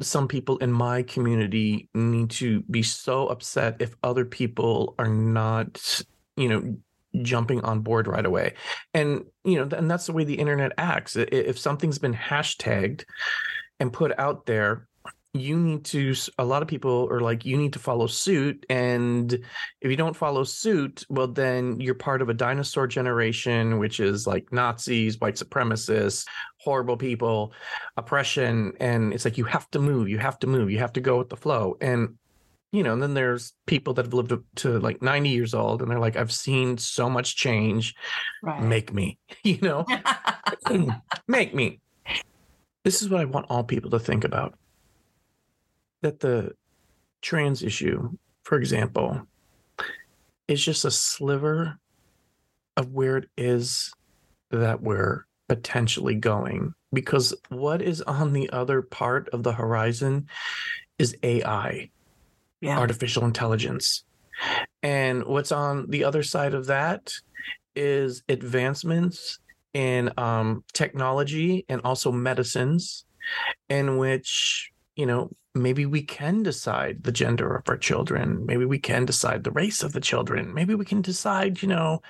some 0.00 0.28
people 0.28 0.56
in 0.58 0.70
my 0.70 1.02
community 1.02 1.88
need 1.94 2.30
to 2.30 2.60
be 2.62 2.82
so 2.82 3.28
upset 3.28 3.76
if 3.80 3.94
other 4.02 4.24
people 4.24 4.94
are 4.98 5.08
not 5.08 6.02
you 6.36 6.48
know 6.48 6.76
jumping 7.22 7.64
on 7.64 7.80
board 7.80 8.06
right 8.06 8.26
away. 8.26 8.54
And 8.94 9.24
you 9.44 9.56
know 9.56 9.76
and 9.76 9.90
that's 9.90 10.06
the 10.06 10.12
way 10.12 10.24
the 10.24 10.38
internet 10.38 10.72
acts. 10.78 11.16
If 11.16 11.58
something's 11.58 11.98
been 11.98 12.14
hashtagged 12.14 13.04
and 13.80 13.92
put 13.92 14.18
out 14.18 14.46
there 14.46 14.88
you 15.34 15.58
need 15.58 15.84
to 15.84 16.14
a 16.38 16.44
lot 16.44 16.62
of 16.62 16.68
people 16.68 17.06
are 17.10 17.20
like 17.20 17.44
you 17.44 17.56
need 17.56 17.72
to 17.74 17.78
follow 17.78 18.06
suit 18.06 18.64
and 18.70 19.34
if 19.80 19.90
you 19.90 19.96
don't 19.96 20.16
follow 20.16 20.42
suit 20.42 21.04
well 21.10 21.28
then 21.28 21.78
you're 21.78 21.94
part 21.94 22.22
of 22.22 22.30
a 22.30 22.34
dinosaur 22.34 22.86
generation 22.86 23.78
which 23.78 24.00
is 24.00 24.26
like 24.26 24.50
nazis 24.52 25.20
white 25.20 25.36
supremacists 25.36 26.24
horrible 26.60 26.96
people 26.96 27.52
oppression 27.96 28.72
and 28.80 29.12
it's 29.14 29.24
like 29.24 29.38
you 29.38 29.44
have 29.44 29.70
to 29.70 29.78
move 29.78 30.08
you 30.08 30.18
have 30.18 30.38
to 30.38 30.46
move 30.46 30.70
you 30.70 30.78
have 30.78 30.92
to 30.92 31.00
go 31.00 31.18
with 31.18 31.28
the 31.28 31.36
flow. 31.36 31.76
And 31.80 32.16
you 32.72 32.82
know 32.82 32.92
and 32.92 33.02
then 33.02 33.14
there's 33.14 33.54
people 33.66 33.94
that 33.94 34.04
have 34.04 34.12
lived 34.12 34.32
up 34.32 34.42
to 34.56 34.78
like 34.80 35.00
90 35.00 35.30
years 35.30 35.54
old 35.54 35.80
and 35.80 35.90
they're 35.90 35.98
like 35.98 36.16
i've 36.16 36.32
seen 36.32 36.76
so 36.76 37.08
much 37.08 37.36
change. 37.36 37.94
Right. 38.42 38.62
make 38.62 38.92
me 38.92 39.18
you 39.42 39.58
know? 39.62 39.86
Make 41.28 41.54
me 41.54 41.80
this 42.88 43.02
is 43.02 43.10
what 43.10 43.20
I 43.20 43.26
want 43.26 43.44
all 43.50 43.64
people 43.64 43.90
to 43.90 43.98
think 43.98 44.24
about 44.24 44.54
that 46.00 46.20
the 46.20 46.52
trans 47.20 47.62
issue, 47.62 48.16
for 48.44 48.56
example, 48.56 49.28
is 50.48 50.64
just 50.64 50.86
a 50.86 50.90
sliver 50.90 51.78
of 52.78 52.94
where 52.94 53.18
it 53.18 53.28
is 53.36 53.92
that 54.50 54.80
we're 54.80 55.26
potentially 55.48 56.14
going. 56.14 56.72
Because 56.90 57.34
what 57.50 57.82
is 57.82 58.00
on 58.00 58.32
the 58.32 58.48
other 58.48 58.80
part 58.80 59.28
of 59.34 59.42
the 59.42 59.52
horizon 59.52 60.26
is 60.98 61.14
AI, 61.22 61.90
yeah. 62.62 62.78
artificial 62.78 63.26
intelligence. 63.26 64.04
And 64.82 65.26
what's 65.26 65.52
on 65.52 65.90
the 65.90 66.04
other 66.04 66.22
side 66.22 66.54
of 66.54 66.64
that 66.68 67.12
is 67.76 68.22
advancements 68.30 69.40
in 69.74 70.10
um, 70.16 70.64
technology 70.72 71.64
and 71.68 71.80
also 71.84 72.10
medicines, 72.12 73.04
in 73.68 73.98
which, 73.98 74.70
you 74.96 75.06
know, 75.06 75.30
maybe 75.54 75.86
we 75.86 76.02
can 76.02 76.42
decide 76.42 77.02
the 77.02 77.12
gender 77.12 77.56
of 77.56 77.68
our 77.68 77.76
children. 77.76 78.44
Maybe 78.46 78.64
we 78.64 78.78
can 78.78 79.04
decide 79.04 79.44
the 79.44 79.50
race 79.50 79.82
of 79.82 79.92
the 79.92 80.00
children. 80.00 80.54
Maybe 80.54 80.74
we 80.74 80.84
can 80.84 81.02
decide, 81.02 81.62
you 81.62 81.68
know, 81.68 82.00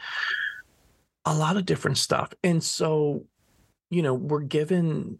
a 1.25 1.35
lot 1.35 1.57
of 1.57 1.67
different 1.67 1.99
stuff. 1.99 2.33
And 2.43 2.63
so 2.63 3.25
you 3.91 4.03
know, 4.03 4.15
we're 4.15 4.41
given 4.41 5.19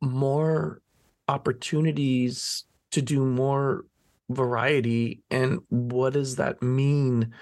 more 0.00 0.80
opportunities 1.28 2.64
to 2.92 3.02
do 3.02 3.24
more 3.24 3.84
variety. 4.30 5.22
And 5.30 5.60
what 5.68 6.12
does 6.12 6.36
that 6.36 6.62
mean 6.62 7.34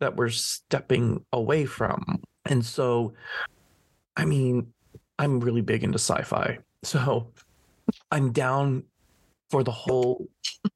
that 0.00 0.16
we're 0.16 0.30
stepping 0.30 1.24
away 1.32 1.64
from? 1.64 2.22
And 2.44 2.64
so, 2.64 3.14
I 4.16 4.24
mean, 4.24 4.72
I'm 5.18 5.40
really 5.40 5.60
big 5.60 5.84
into 5.84 5.98
sci 5.98 6.22
fi. 6.22 6.58
So 6.82 7.32
I'm 8.10 8.32
down 8.32 8.84
for 9.50 9.62
the 9.62 9.70
whole 9.70 10.28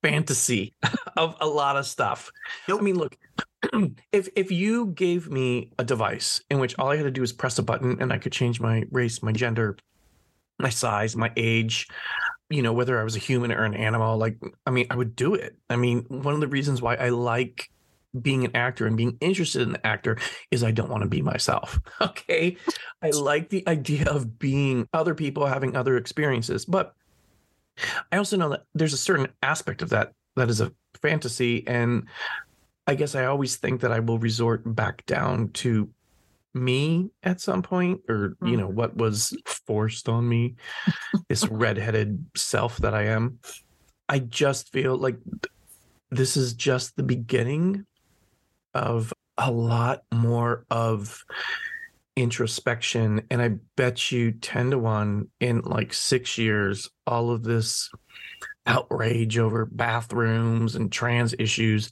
fantasy 0.03 0.75
of 1.17 1.37
a 1.41 1.47
lot 1.47 1.77
of 1.77 1.87
stuff. 1.87 2.31
Nope. 2.69 2.81
I 2.81 2.85
mean, 2.85 2.97
look, 2.97 3.17
if 4.13 4.29
if 4.37 4.51
you 4.51 4.87
gave 4.89 5.31
me 5.31 5.73
a 5.79 5.85
device 5.85 6.41
in 6.51 6.59
which 6.59 6.79
all 6.79 6.89
I 6.89 6.97
had 6.97 7.05
to 7.05 7.11
do 7.11 7.21
was 7.21 7.33
press 7.33 7.59
a 7.59 7.63
button 7.63 7.99
and 8.01 8.13
I 8.13 8.19
could 8.19 8.33
change 8.33 8.61
my 8.61 8.85
race, 8.91 9.23
my 9.23 9.33
gender, 9.33 9.77
my 10.59 10.71
size, 10.71 11.17
my 11.17 11.33
age, 11.37 11.89
you 12.49 12.63
know, 12.63 12.73
whether 12.73 12.99
I 13.01 13.05
was 13.05 13.17
a 13.17 13.21
human 13.21 13.53
or 13.53 13.65
an 13.65 13.75
animal, 13.75 14.17
like 14.17 14.39
I 14.67 14.71
mean, 14.71 14.87
I 14.91 14.97
would 14.97 15.17
do 15.17 15.35
it. 15.35 15.57
I 15.69 15.77
mean, 15.77 16.05
one 16.09 16.35
of 16.35 16.41
the 16.41 16.49
reasons 16.49 16.81
why 16.81 16.95
I 16.97 17.11
like 17.11 17.71
being 18.21 18.45
an 18.45 18.57
actor 18.57 18.87
and 18.87 18.97
being 18.97 19.17
interested 19.21 19.63
in 19.63 19.73
the 19.73 19.87
actor 19.87 20.19
is 20.51 20.65
I 20.65 20.71
don't 20.71 20.91
want 20.91 21.03
to 21.03 21.09
be 21.09 21.23
myself. 21.23 21.79
Okay. 22.01 22.57
I 23.03 23.11
like 23.11 23.51
the 23.51 23.67
idea 23.69 24.07
of 24.09 24.39
being 24.39 24.89
other 24.93 25.15
people 25.15 25.47
having 25.47 25.77
other 25.77 25.97
experiences, 25.97 26.65
but 26.65 26.95
I 28.11 28.17
also 28.17 28.37
know 28.37 28.49
that 28.51 28.65
there's 28.75 28.93
a 28.93 28.99
certain 28.99 29.29
aspect 29.43 29.83
of 29.83 29.91
that 29.91 30.13
that 30.37 30.49
is 30.49 30.61
a 30.61 30.73
fantasy 31.03 31.67
and 31.67 32.09
I 32.87 32.95
guess 32.95 33.15
I 33.15 33.27
always 33.27 33.57
think 33.57 33.83
that 33.83 33.93
I 33.93 34.01
will 34.01 34.19
resort 34.19 34.63
back 34.65 35.05
down 35.07 35.51
to 35.55 35.91
me 36.55 37.11
at 37.23 37.41
some 37.41 37.63
point 37.63 38.01
or 38.09 38.37
mm. 38.43 38.51
you 38.51 38.57
know 38.57 38.69
what 38.69 38.97
was 38.97 39.37
forced 39.47 40.09
on 40.09 40.29
me 40.29 40.57
this 41.29 41.47
redheaded 41.51 42.25
self 42.37 42.79
that 42.79 42.95
I 42.95 43.05
am. 43.05 43.39
I 44.09 44.19
just 44.19 44.73
feel 44.73 44.97
like 44.97 45.19
this 46.11 46.37
is 46.37 46.55
just 46.55 46.97
the 46.97 47.03
beginning 47.03 47.87
of 48.75 49.13
a 49.39 49.51
lot 49.51 50.03
more 50.13 50.65
of 50.71 51.25
introspection 52.17 53.23
and 53.31 53.41
i 53.41 53.49
bet 53.77 54.11
you 54.13 54.33
10 54.33 54.73
to 54.73 54.79
1 54.79 55.29
in 55.41 55.61
like 55.61 55.95
6 55.95 56.39
years 56.39 56.91
all 57.07 57.31
of 57.31 57.43
this 57.43 57.91
outrage 58.67 59.39
over 59.39 59.65
bathrooms 59.65 60.75
and 60.77 60.93
trans 60.93 61.35
issues 61.39 61.91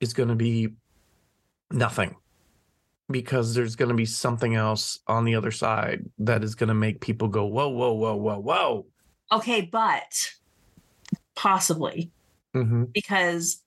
is 0.00 0.14
going 0.14 0.28
to 0.28 0.34
be 0.34 0.68
nothing 1.70 2.16
because 3.10 3.54
there's 3.54 3.76
going 3.76 3.90
to 3.90 3.94
be 3.94 4.06
something 4.06 4.54
else 4.54 4.98
on 5.06 5.24
the 5.24 5.34
other 5.34 5.50
side 5.50 6.04
that 6.18 6.42
is 6.42 6.54
going 6.54 6.68
to 6.68 6.74
make 6.74 7.00
people 7.00 7.28
go 7.28 7.44
whoa 7.44 7.68
whoa 7.68 7.92
whoa 7.92 8.16
whoa 8.16 8.38
whoa 8.38 8.86
okay 9.30 9.60
but 9.60 10.32
possibly 11.34 12.10
mm-hmm. 12.54 12.84
because 12.84 13.62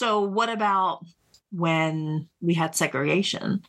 so 0.00 0.22
what 0.22 0.48
about 0.48 1.04
when 1.52 2.26
we 2.40 2.54
had 2.54 2.74
segregation? 2.74 3.62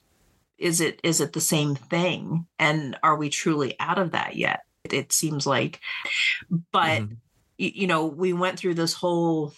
Is 0.57 0.79
it 0.79 1.01
is 1.03 1.19
it 1.19 1.33
the 1.33 1.41
same 1.41 1.75
thing? 1.75 2.45
And 2.57 2.97
are 3.03 3.17
we 3.17 3.29
truly 3.29 3.75
out 3.81 3.99
of 3.99 4.11
that 4.11 4.37
yet? 4.37 4.61
It, 4.85 4.93
it 4.93 5.11
seems 5.11 5.45
like, 5.45 5.81
but 6.71 7.01
mm-hmm. 7.01 7.15
you, 7.57 7.71
you 7.75 7.87
know, 7.87 8.05
we 8.05 8.31
went 8.31 8.57
through 8.57 8.75
this 8.75 8.93
whole 8.93 9.53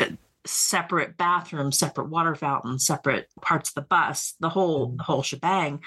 uh, 0.00 0.06
separate 0.44 1.16
bathroom, 1.16 1.70
separate 1.70 2.08
water 2.08 2.34
fountain, 2.34 2.80
separate 2.80 3.28
parts 3.40 3.70
of 3.70 3.74
the 3.76 3.82
bus, 3.82 4.34
the 4.40 4.48
whole 4.48 4.88
mm-hmm. 4.88 4.96
the 4.96 5.04
whole 5.04 5.22
shebang. 5.22 5.80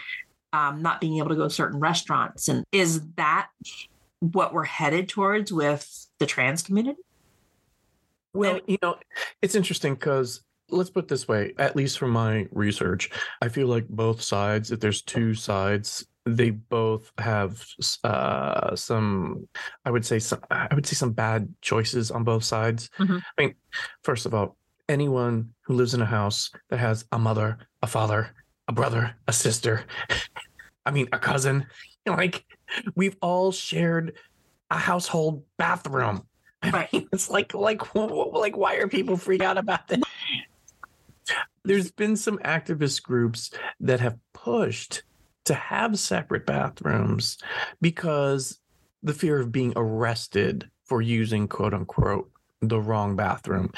Um, 0.53 0.81
not 0.81 1.01
being 1.01 1.17
able 1.17 1.29
to 1.29 1.35
go 1.35 1.49
to 1.49 1.49
certain 1.49 1.79
restaurants, 1.81 2.47
and 2.47 2.63
is 2.71 3.01
that 3.15 3.49
what 4.19 4.53
we're 4.53 4.63
headed 4.63 5.09
towards 5.09 5.51
with 5.51 6.07
the 6.19 6.25
trans 6.25 6.61
community? 6.61 7.01
Well, 8.33 8.59
you 8.67 8.77
know, 8.81 8.95
it's 9.41 9.55
interesting 9.55 9.95
because 9.95 10.43
let's 10.69 10.89
put 10.89 11.07
this 11.07 11.27
way, 11.27 11.53
at 11.57 11.75
least 11.75 11.99
from 11.99 12.11
my 12.11 12.47
research, 12.51 13.09
I 13.41 13.49
feel 13.49 13.67
like 13.67 13.87
both 13.89 14.21
sides, 14.21 14.71
if 14.71 14.79
there's 14.79 15.01
two 15.01 15.33
sides, 15.33 16.05
they 16.25 16.51
both 16.51 17.11
have 17.17 17.65
uh, 18.03 18.75
some, 18.75 19.47
I 19.85 19.91
would 19.91 20.05
say 20.05 20.19
some, 20.19 20.39
I 20.49 20.73
would 20.73 20.85
say 20.85 20.95
some 20.95 21.11
bad 21.11 21.53
choices 21.61 22.11
on 22.11 22.23
both 22.23 22.43
sides. 22.43 22.89
Mm-hmm. 22.99 23.17
I 23.17 23.41
mean, 23.41 23.55
first 24.03 24.25
of 24.25 24.33
all, 24.33 24.55
anyone 24.87 25.53
who 25.61 25.73
lives 25.73 25.93
in 25.93 26.01
a 26.01 26.05
house 26.05 26.51
that 26.69 26.79
has 26.79 27.05
a 27.11 27.19
mother, 27.19 27.57
a 27.81 27.87
father, 27.87 28.33
a 28.67 28.71
brother, 28.71 29.15
a 29.27 29.33
sister, 29.33 29.85
I 30.85 30.91
mean, 30.91 31.07
a 31.11 31.19
cousin, 31.19 31.65
like 32.05 32.45
we've 32.95 33.17
all 33.21 33.51
shared 33.51 34.15
a 34.69 34.77
household 34.77 35.43
bathroom 35.57 36.25
Right. 36.63 36.89
it's 37.11 37.29
like 37.29 37.53
like 37.53 37.95
like 37.95 38.57
why 38.57 38.75
are 38.75 38.87
people 38.87 39.17
freak 39.17 39.41
out 39.41 39.57
about 39.57 39.87
that? 39.87 40.01
There's 41.63 41.91
been 41.91 42.15
some 42.15 42.39
activist 42.39 43.03
groups 43.03 43.51
that 43.79 43.99
have 43.99 44.17
pushed 44.33 45.03
to 45.45 45.53
have 45.53 45.97
separate 45.97 46.45
bathrooms 46.45 47.37
because 47.81 48.59
the 49.03 49.13
fear 49.13 49.39
of 49.39 49.51
being 49.51 49.73
arrested 49.75 50.69
for 50.85 51.01
using 51.01 51.47
quote 51.47 51.73
unquote 51.73 52.29
the 52.61 52.79
wrong 52.79 53.15
bathroom. 53.15 53.71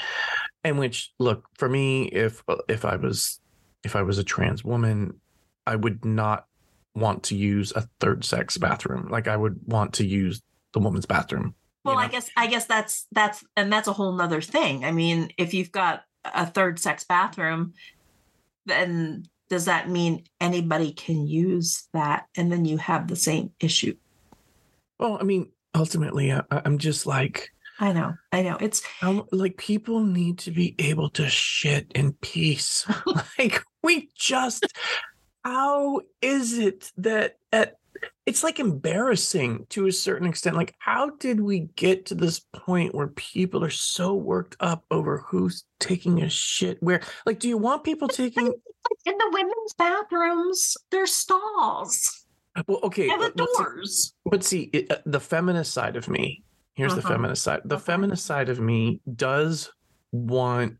And 0.62 0.78
which 0.78 1.12
look, 1.18 1.46
for 1.54 1.68
me 1.68 2.04
if 2.06 2.42
if 2.68 2.84
I 2.84 2.96
was 2.96 3.40
if 3.82 3.96
I 3.96 4.02
was 4.02 4.18
a 4.18 4.24
trans 4.24 4.64
woman, 4.64 5.20
I 5.66 5.76
would 5.76 6.04
not 6.04 6.46
want 6.94 7.22
to 7.24 7.36
use 7.36 7.72
a 7.74 7.88
third 8.00 8.24
sex 8.24 8.56
bathroom. 8.56 9.08
Like 9.10 9.28
I 9.28 9.36
would 9.36 9.60
want 9.66 9.94
to 9.94 10.06
use 10.06 10.42
the 10.72 10.80
woman's 10.80 11.06
bathroom 11.06 11.54
well, 11.84 11.94
know? 11.94 12.00
I 12.00 12.08
guess 12.08 12.30
I 12.36 12.46
guess 12.46 12.66
that's 12.66 13.06
that's 13.12 13.44
and 13.56 13.72
that's 13.72 13.88
a 13.88 13.92
whole 13.92 14.12
nother 14.12 14.40
thing. 14.40 14.84
I 14.84 14.92
mean, 14.92 15.30
if 15.38 15.54
you've 15.54 15.72
got 15.72 16.02
a 16.24 16.46
third 16.46 16.78
sex 16.78 17.04
bathroom, 17.04 17.74
then 18.66 19.26
does 19.50 19.66
that 19.66 19.88
mean 19.88 20.24
anybody 20.40 20.92
can 20.92 21.26
use 21.26 21.86
that 21.92 22.26
and 22.36 22.50
then 22.50 22.64
you 22.64 22.78
have 22.78 23.08
the 23.08 23.16
same 23.16 23.52
issue? 23.60 23.94
Well, 24.98 25.18
I 25.20 25.24
mean, 25.24 25.50
ultimately, 25.74 26.32
I, 26.32 26.42
am 26.50 26.78
just 26.78 27.06
like 27.06 27.50
I 27.78 27.92
know, 27.92 28.14
I 28.32 28.42
know. 28.42 28.56
It's 28.60 28.82
I'm, 29.02 29.22
like 29.32 29.56
people 29.56 30.00
need 30.00 30.38
to 30.40 30.50
be 30.50 30.74
able 30.78 31.10
to 31.10 31.28
shit 31.28 31.90
in 31.94 32.12
peace. 32.14 32.86
like 33.38 33.62
we 33.82 34.10
just, 34.14 34.66
how 35.44 36.00
is 36.22 36.56
it 36.56 36.92
that 36.98 37.38
at 37.52 37.76
it's 38.26 38.42
like 38.42 38.58
embarrassing 38.58 39.66
to 39.70 39.86
a 39.86 39.92
certain 39.92 40.26
extent. 40.26 40.56
Like, 40.56 40.74
how 40.78 41.10
did 41.10 41.40
we 41.40 41.60
get 41.76 42.06
to 42.06 42.14
this 42.14 42.40
point 42.52 42.94
where 42.94 43.08
people 43.08 43.64
are 43.64 43.70
so 43.70 44.14
worked 44.14 44.56
up 44.60 44.84
over 44.90 45.18
who's 45.18 45.64
taking 45.78 46.22
a 46.22 46.28
shit 46.28 46.82
where? 46.82 47.00
Like, 47.26 47.38
do 47.38 47.48
you 47.48 47.58
want 47.58 47.84
people 47.84 48.08
taking 48.08 48.46
in 48.46 49.18
the 49.18 49.30
women's 49.32 49.74
bathrooms? 49.76 50.76
There's 50.90 51.14
stalls. 51.14 52.24
Well, 52.66 52.80
okay, 52.84 53.08
and 53.08 53.20
the 53.20 53.30
doors. 53.30 54.14
But 54.24 54.44
see, 54.44 54.70
it, 54.72 54.90
uh, 54.90 54.98
the 55.06 55.20
feminist 55.20 55.72
side 55.72 55.96
of 55.96 56.08
me. 56.08 56.44
Here's 56.74 56.92
uh-huh. 56.92 57.00
the 57.02 57.08
feminist 57.08 57.42
side. 57.42 57.60
The 57.64 57.78
feminist 57.78 58.24
side 58.26 58.48
of 58.48 58.60
me 58.60 59.00
does 59.14 59.70
want 60.12 60.76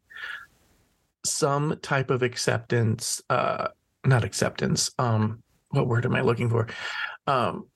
some 1.24 1.78
type 1.82 2.10
of 2.10 2.22
acceptance. 2.22 3.22
Uh, 3.28 3.68
not 4.04 4.24
acceptance. 4.24 4.90
Um, 4.98 5.42
what 5.74 5.86
word 5.86 6.06
am 6.06 6.14
I 6.14 6.20
looking 6.20 6.48
for? 6.48 6.66
Um, 7.26 7.66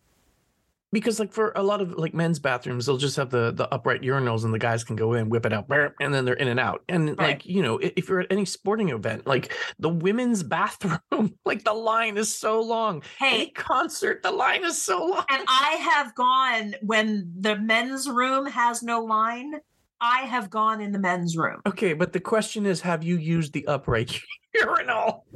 because 0.90 1.20
like 1.20 1.32
for 1.32 1.52
a 1.54 1.62
lot 1.62 1.80
of 1.80 1.92
like 1.98 2.14
men's 2.14 2.38
bathrooms, 2.38 2.86
they'll 2.86 2.96
just 2.96 3.16
have 3.16 3.30
the 3.30 3.52
the 3.52 3.72
upright 3.72 4.02
urinals, 4.02 4.44
and 4.44 4.54
the 4.54 4.58
guys 4.58 4.84
can 4.84 4.96
go 4.96 5.14
in, 5.14 5.28
whip 5.28 5.44
it 5.44 5.52
out, 5.52 5.66
and 6.00 6.14
then 6.14 6.24
they're 6.24 6.34
in 6.34 6.48
and 6.48 6.58
out. 6.58 6.82
And 6.88 7.10
right. 7.10 7.18
like 7.18 7.46
you 7.46 7.62
know, 7.62 7.78
if 7.78 8.08
you're 8.08 8.20
at 8.20 8.32
any 8.32 8.44
sporting 8.44 8.88
event, 8.88 9.26
like 9.26 9.54
the 9.78 9.88
women's 9.88 10.42
bathroom, 10.58 11.34
like 11.44 11.64
the 11.64 11.74
line 11.74 12.16
is 12.16 12.34
so 12.34 12.60
long. 12.60 13.02
Hey, 13.18 13.34
any 13.34 13.50
concert, 13.50 14.22
the 14.22 14.30
line 14.30 14.64
is 14.64 14.80
so 14.80 15.04
long. 15.04 15.24
And 15.30 15.44
I 15.46 15.76
have 15.80 16.14
gone 16.14 16.74
when 16.82 17.32
the 17.38 17.56
men's 17.56 18.08
room 18.08 18.46
has 18.46 18.82
no 18.82 19.02
line. 19.02 19.54
I 20.00 20.20
have 20.22 20.48
gone 20.48 20.80
in 20.80 20.92
the 20.92 20.98
men's 20.98 21.36
room. 21.36 21.60
Okay, 21.66 21.92
but 21.92 22.12
the 22.12 22.20
question 22.20 22.66
is, 22.66 22.80
have 22.82 23.02
you 23.02 23.16
used 23.16 23.52
the 23.52 23.66
upright 23.66 24.20
urinal? 24.54 25.26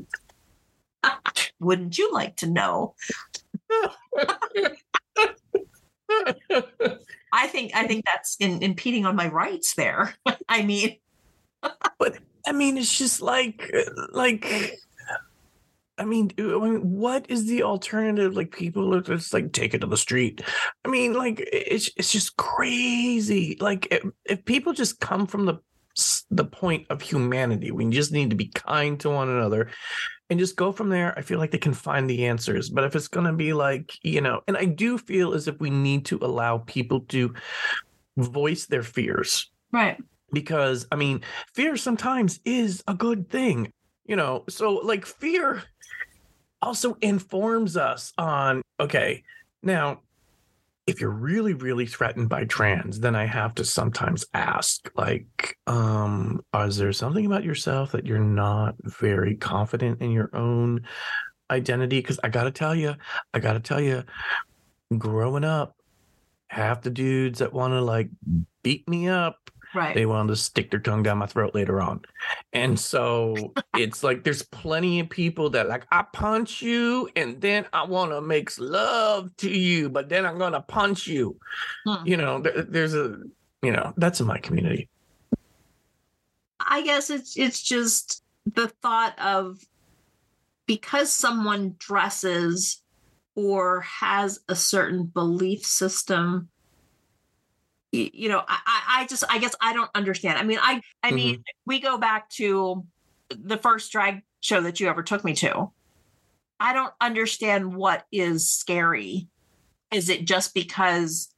Wouldn't 1.60 1.98
you 1.98 2.12
like 2.12 2.36
to 2.36 2.46
know? 2.46 2.94
I 7.32 7.46
think 7.46 7.72
I 7.74 7.86
think 7.86 8.04
that's 8.04 8.36
in, 8.40 8.62
impeding 8.62 9.06
on 9.06 9.16
my 9.16 9.28
rights 9.28 9.74
there. 9.74 10.14
I 10.48 10.62
mean, 10.62 10.96
but 11.98 12.18
I 12.46 12.52
mean, 12.52 12.76
it's 12.76 12.96
just 12.96 13.20
like 13.22 13.74
like. 14.12 14.78
I 15.98 16.04
mean, 16.04 16.32
I 16.38 16.42
mean, 16.42 16.90
what 16.90 17.26
is 17.28 17.46
the 17.46 17.62
alternative? 17.62 18.34
Like 18.34 18.50
people 18.50 18.94
are 18.94 19.02
just 19.02 19.32
like 19.32 19.52
take 19.52 19.74
it 19.74 19.82
to 19.82 19.86
the 19.86 19.96
street. 19.96 20.42
I 20.84 20.88
mean, 20.88 21.12
like 21.12 21.46
it's 21.52 21.90
it's 21.96 22.10
just 22.10 22.36
crazy. 22.36 23.56
Like 23.60 23.88
if, 23.90 24.02
if 24.24 24.44
people 24.44 24.72
just 24.72 25.00
come 25.00 25.26
from 25.26 25.44
the 25.46 25.58
the 26.30 26.44
point 26.44 26.86
of 26.90 27.02
humanity, 27.02 27.70
we 27.70 27.88
just 27.90 28.10
need 28.10 28.30
to 28.30 28.36
be 28.36 28.46
kind 28.46 28.98
to 29.00 29.10
one 29.10 29.28
another 29.28 29.70
and 30.32 30.40
just 30.40 30.56
go 30.56 30.72
from 30.72 30.88
there. 30.88 31.16
I 31.18 31.20
feel 31.20 31.38
like 31.38 31.50
they 31.50 31.58
can 31.58 31.74
find 31.74 32.08
the 32.08 32.24
answers. 32.24 32.70
But 32.70 32.84
if 32.84 32.96
it's 32.96 33.06
going 33.06 33.26
to 33.26 33.34
be 33.34 33.52
like, 33.52 33.98
you 34.02 34.22
know, 34.22 34.40
and 34.48 34.56
I 34.56 34.64
do 34.64 34.96
feel 34.96 35.34
as 35.34 35.46
if 35.46 35.60
we 35.60 35.68
need 35.68 36.06
to 36.06 36.18
allow 36.22 36.58
people 36.58 37.00
to 37.10 37.34
voice 38.16 38.64
their 38.64 38.82
fears. 38.82 39.50
Right. 39.72 40.02
Because, 40.32 40.86
I 40.90 40.96
mean, 40.96 41.20
fear 41.52 41.76
sometimes 41.76 42.40
is 42.46 42.82
a 42.88 42.94
good 42.94 43.28
thing, 43.28 43.70
you 44.06 44.16
know, 44.16 44.44
so 44.48 44.76
like 44.76 45.04
fear 45.04 45.62
also 46.62 46.96
informs 47.02 47.76
us 47.76 48.14
on, 48.16 48.62
okay, 48.80 49.24
now, 49.62 50.00
if 50.86 51.00
you're 51.00 51.10
really 51.10 51.54
really 51.54 51.86
threatened 51.86 52.28
by 52.28 52.44
trans 52.44 53.00
then 53.00 53.14
i 53.14 53.24
have 53.24 53.54
to 53.54 53.64
sometimes 53.64 54.24
ask 54.34 54.90
like 54.96 55.56
um 55.66 56.40
is 56.64 56.76
there 56.76 56.92
something 56.92 57.26
about 57.26 57.44
yourself 57.44 57.92
that 57.92 58.06
you're 58.06 58.18
not 58.18 58.74
very 58.80 59.36
confident 59.36 60.00
in 60.00 60.10
your 60.10 60.30
own 60.34 60.84
identity? 61.50 62.00
Because 62.00 62.18
i 62.24 62.28
gotta 62.28 62.50
tell 62.50 62.74
you 62.74 62.94
i 63.34 63.38
gotta 63.38 63.60
tell 63.60 63.80
you 63.80 64.02
growing 64.98 65.44
up 65.44 65.76
half 66.48 66.82
the 66.82 66.90
dudes 66.90 67.38
that 67.38 67.52
want 67.52 67.72
to 67.72 67.80
like 67.80 68.10
beat 68.62 68.86
me 68.88 69.08
up 69.08 69.50
Right. 69.74 69.94
they 69.94 70.06
wanted 70.06 70.28
to 70.28 70.36
stick 70.36 70.70
their 70.70 70.80
tongue 70.80 71.02
down 71.02 71.18
my 71.18 71.26
throat 71.26 71.54
later 71.54 71.80
on. 71.80 72.02
And 72.52 72.78
so 72.78 73.52
it's 73.76 74.02
like 74.02 74.22
there's 74.22 74.42
plenty 74.42 75.00
of 75.00 75.08
people 75.08 75.50
that 75.50 75.68
like 75.68 75.86
I 75.90 76.02
punch 76.02 76.60
you 76.60 77.08
and 77.16 77.40
then 77.40 77.66
I 77.72 77.84
want 77.84 78.10
to 78.12 78.20
make 78.20 78.50
love 78.58 79.34
to 79.38 79.50
you, 79.50 79.88
but 79.88 80.08
then 80.08 80.26
I'm 80.26 80.38
gonna 80.38 80.60
punch 80.60 81.06
you. 81.06 81.36
Hmm. 81.86 82.06
You 82.06 82.16
know, 82.16 82.40
there, 82.40 82.62
there's 82.62 82.94
a 82.94 83.18
you 83.62 83.72
know 83.72 83.94
that's 83.96 84.20
in 84.20 84.26
my 84.26 84.38
community. 84.38 84.88
I 86.60 86.82
guess 86.82 87.10
it's 87.10 87.36
it's 87.36 87.62
just 87.62 88.22
the 88.46 88.68
thought 88.68 89.18
of 89.18 89.58
because 90.66 91.12
someone 91.12 91.76
dresses 91.78 92.82
or 93.34 93.80
has 93.80 94.40
a 94.48 94.54
certain 94.54 95.04
belief 95.04 95.64
system 95.64 96.48
you 97.92 98.28
know 98.28 98.42
I, 98.48 98.82
I 98.88 99.06
just 99.06 99.22
i 99.28 99.38
guess 99.38 99.54
i 99.60 99.72
don't 99.72 99.90
understand. 99.94 100.38
I 100.38 100.44
mean 100.44 100.58
i 100.60 100.80
i 101.02 101.10
mean 101.10 101.34
mm-hmm. 101.36 101.42
we 101.66 101.78
go 101.78 101.98
back 101.98 102.28
to 102.30 102.84
the 103.28 103.56
first 103.56 103.92
drag 103.92 104.22
show 104.40 104.60
that 104.62 104.80
you 104.80 104.88
ever 104.88 105.02
took 105.02 105.24
me 105.24 105.34
to. 105.34 105.70
I 106.58 106.72
don't 106.72 106.92
understand 107.00 107.74
what 107.74 108.06
is 108.12 108.48
scary. 108.48 109.28
Is 109.92 110.08
it 110.08 110.24
just 110.26 110.54
because 110.54 111.34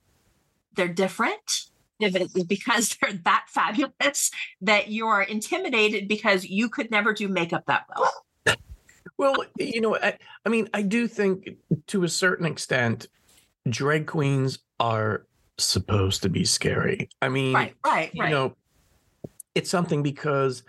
they're 0.74 0.88
different? 0.88 1.68
If 2.00 2.14
it 2.16 2.30
is 2.34 2.44
because 2.48 2.96
they're 3.00 3.12
that 3.24 3.46
fabulous 3.48 4.30
that 4.60 4.88
you 4.88 5.06
are 5.06 5.22
intimidated 5.22 6.08
because 6.08 6.44
you 6.44 6.68
could 6.68 6.90
never 6.90 7.12
do 7.12 7.28
makeup 7.28 7.64
that 7.66 7.86
well? 7.94 8.12
Well, 9.16 9.36
you 9.58 9.80
know, 9.80 9.96
I, 9.96 10.18
I 10.44 10.48
mean, 10.48 10.68
I 10.74 10.82
do 10.82 11.06
think 11.06 11.56
to 11.86 12.02
a 12.02 12.08
certain 12.08 12.46
extent, 12.46 13.06
drag 13.68 14.06
queens 14.06 14.58
are 14.80 15.26
supposed 15.58 16.22
to 16.22 16.28
be 16.28 16.44
scary. 16.44 17.08
I 17.22 17.28
mean, 17.28 17.54
right 17.54 17.74
right 17.84 18.10
you 18.14 18.22
right 18.22 18.30
know, 18.30 18.56
it's 19.54 19.70
something 19.70 20.02
because 20.02 20.62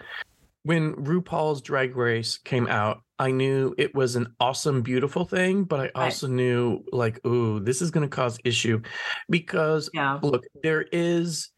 when 0.63 0.93
RuPaul's 0.95 1.61
Drag 1.61 1.95
Race 1.95 2.37
came 2.39 2.67
out, 2.67 3.01
I 3.19 3.31
knew 3.31 3.75
it 3.77 3.93
was 3.93 4.15
an 4.15 4.33
awesome, 4.39 4.81
beautiful 4.81 5.23
thing, 5.23 5.63
but 5.63 5.79
I 5.79 6.05
also 6.05 6.27
knew 6.27 6.83
like, 6.91 7.23
ooh, 7.25 7.59
this 7.59 7.81
is 7.81 7.91
going 7.91 8.07
to 8.07 8.13
cause 8.13 8.37
issue 8.43 8.81
because 9.29 9.89
yeah 9.93 10.19
look, 10.21 10.43
there 10.63 10.85
is 10.91 11.49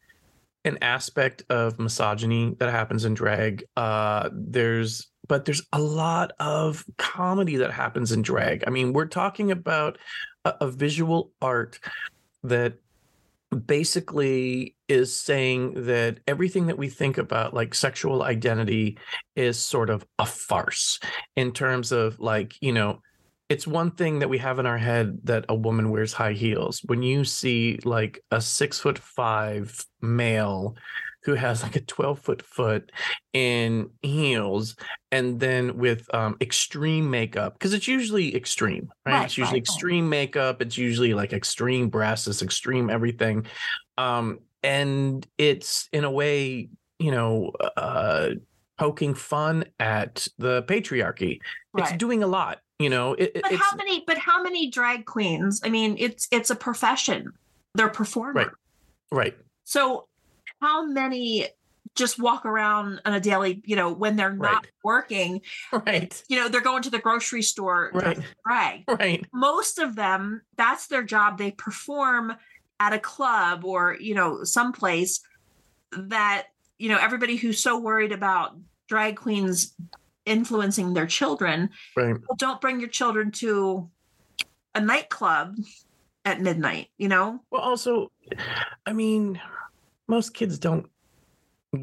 an 0.64 0.78
aspect 0.82 1.42
of 1.50 1.78
misogyny 1.78 2.54
that 2.58 2.70
happens 2.70 3.04
in 3.04 3.14
drag. 3.14 3.64
Uh, 3.76 4.28
there's 4.32 5.08
but 5.26 5.44
there's 5.44 5.62
a 5.72 5.78
lot 5.78 6.32
of 6.40 6.84
comedy 6.96 7.56
that 7.56 7.72
happens 7.72 8.12
in 8.12 8.22
drag. 8.22 8.64
I 8.66 8.70
mean, 8.70 8.92
we're 8.92 9.06
talking 9.06 9.50
about 9.50 9.98
a, 10.44 10.54
a 10.62 10.70
visual 10.70 11.32
art 11.42 11.78
that 12.44 12.74
basically 13.66 14.76
is 14.88 15.14
saying 15.16 15.86
that 15.86 16.18
everything 16.26 16.66
that 16.66 16.78
we 16.78 16.88
think 16.88 17.18
about 17.18 17.54
like 17.54 17.74
sexual 17.74 18.22
identity 18.22 18.98
is 19.36 19.58
sort 19.58 19.90
of 19.90 20.04
a 20.18 20.26
farce 20.26 21.00
in 21.36 21.52
terms 21.52 21.92
of 21.92 22.18
like 22.20 22.54
you 22.60 22.72
know 22.72 23.00
it's 23.48 23.66
one 23.66 23.90
thing 23.90 24.18
that 24.18 24.28
we 24.28 24.38
have 24.38 24.58
in 24.58 24.66
our 24.66 24.76
head 24.76 25.18
that 25.24 25.46
a 25.48 25.54
woman 25.54 25.90
wears 25.90 26.12
high 26.12 26.34
heels. 26.34 26.82
When 26.84 27.02
you 27.02 27.24
see 27.24 27.78
like 27.84 28.22
a 28.30 28.42
six 28.42 28.78
foot 28.78 28.98
five 28.98 29.74
male 30.02 30.76
who 31.28 31.34
has 31.34 31.62
like 31.62 31.76
a 31.76 31.80
12 31.82 32.20
foot 32.20 32.40
foot 32.40 32.90
in 33.34 33.90
heels 34.00 34.76
and 35.12 35.38
then 35.38 35.76
with 35.76 36.12
um 36.14 36.38
extreme 36.40 37.10
makeup 37.10 37.52
because 37.52 37.74
it's 37.74 37.86
usually 37.86 38.34
extreme 38.34 38.90
right, 39.04 39.12
Right, 39.12 39.24
it's 39.26 39.36
usually 39.36 39.60
right, 39.60 39.68
right. 39.68 39.74
extreme 39.74 40.08
makeup. 40.08 40.62
It's 40.62 40.78
usually 40.78 41.12
like 41.12 41.34
extreme 41.34 41.90
breasts 41.90 42.28
it's 42.28 42.40
extreme 42.40 42.88
everything. 42.88 43.46
Um 43.98 44.38
and 44.62 45.26
it's 45.36 45.90
in 45.92 46.04
a 46.04 46.10
way 46.10 46.70
you 46.98 47.10
know 47.10 47.52
uh 47.76 48.30
poking 48.78 49.12
fun 49.12 49.66
at 49.78 50.26
the 50.38 50.62
patriarchy. 50.62 51.40
It's 51.76 51.92
doing 51.92 52.22
a 52.22 52.26
lot 52.26 52.60
you 52.78 52.88
know? 52.88 53.14
It, 53.14 53.34
but 53.42 53.52
how 53.52 53.76
many 53.76 54.02
but 54.06 54.16
how 54.16 54.42
many 54.42 54.70
drag 54.70 55.04
queens? 55.04 55.60
I 55.62 55.68
mean 55.68 55.96
it's 55.98 56.26
it's 56.30 56.48
a 56.48 56.56
profession. 56.56 57.34
They're 57.74 57.90
performers. 57.90 58.46
Right. 58.46 58.48
right. 59.12 59.34
So 59.64 60.07
how 60.60 60.84
many 60.86 61.48
just 61.94 62.18
walk 62.20 62.44
around 62.46 63.00
on 63.04 63.14
a 63.14 63.20
daily 63.20 63.60
you 63.64 63.74
know 63.74 63.92
when 63.92 64.14
they're 64.16 64.32
not 64.32 64.62
Right. 64.64 64.66
working 64.84 65.40
right. 65.72 66.22
you 66.28 66.36
know 66.36 66.48
they're 66.48 66.60
going 66.60 66.82
to 66.82 66.90
the 66.90 66.98
grocery 66.98 67.42
store 67.42 67.90
Right. 67.92 68.18
drag 68.46 68.84
right. 68.88 69.26
Most 69.32 69.78
of 69.78 69.96
them 69.96 70.42
that's 70.56 70.86
their 70.86 71.02
job. 71.02 71.38
They 71.38 71.50
perform 71.52 72.34
at 72.80 72.92
a 72.92 72.98
club 72.98 73.64
or 73.64 73.96
you 73.98 74.14
know 74.14 74.44
someplace 74.44 75.20
that 75.92 76.46
you 76.78 76.88
know 76.88 76.98
everybody 77.00 77.36
who's 77.36 77.60
so 77.60 77.78
worried 77.80 78.12
about 78.12 78.56
drag 78.88 79.16
queens 79.16 79.74
influencing 80.24 80.92
their 80.94 81.06
children 81.06 81.70
right. 81.96 82.12
well, 82.28 82.36
don't 82.36 82.60
bring 82.60 82.78
your 82.80 82.88
children 82.90 83.30
to 83.32 83.88
a 84.74 84.80
nightclub 84.80 85.56
at 86.24 86.40
midnight 86.40 86.88
you 86.98 87.08
know? 87.08 87.40
Well, 87.50 87.62
also, 87.62 88.12
I 88.86 88.92
mean, 88.92 89.40
most 90.08 90.34
kids 90.34 90.58
don't 90.58 90.86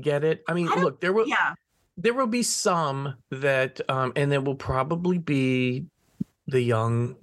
get 0.02 0.24
it. 0.24 0.44
I 0.48 0.54
mean, 0.54 0.68
I 0.70 0.82
look, 0.82 1.00
there 1.00 1.14
will 1.14 1.28
yeah 1.28 1.54
there 1.98 2.14
will 2.14 2.28
be 2.28 2.44
some 2.44 3.16
that, 3.32 3.80
um, 3.90 4.12
and 4.16 4.32
there 4.32 4.42
will 4.42 4.56
probably 4.56 5.18
be 5.18 5.86
the 6.48 6.62
young 6.62 7.16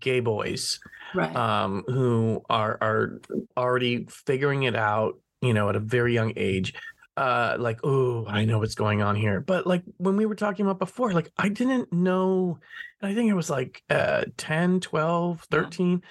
gay 0.00 0.20
boys 0.20 0.78
right 1.14 1.34
um, 1.34 1.82
who 1.86 2.42
are 2.50 2.76
are 2.80 3.20
already 3.56 4.06
figuring 4.10 4.64
it 4.64 4.76
out, 4.76 5.18
you 5.40 5.54
know, 5.54 5.68
at 5.68 5.76
a 5.76 5.80
very 5.80 6.12
young 6.14 6.32
age. 6.36 6.74
Uh, 7.16 7.56
like, 7.58 7.78
oh, 7.84 8.26
I 8.26 8.46
know 8.46 8.58
what's 8.58 8.74
going 8.74 9.02
on 9.02 9.16
here. 9.16 9.40
But 9.40 9.66
like 9.66 9.82
when 9.98 10.16
we 10.16 10.24
were 10.24 10.34
talking 10.34 10.64
about 10.64 10.78
before, 10.78 11.12
like 11.12 11.30
I 11.36 11.48
didn't 11.48 11.92
know, 11.92 12.58
I 13.02 13.14
think 13.14 13.30
it 13.30 13.34
was 13.34 13.50
like 13.50 13.82
uh 13.90 14.24
10, 14.36 14.80
12, 14.80 15.46
Yeah. 15.50 15.60
13. 15.62 16.02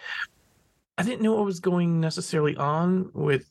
I 0.98 1.04
didn't 1.04 1.22
know 1.22 1.36
what 1.36 1.46
was 1.46 1.60
going 1.60 2.00
necessarily 2.00 2.56
on 2.56 3.10
with 3.14 3.51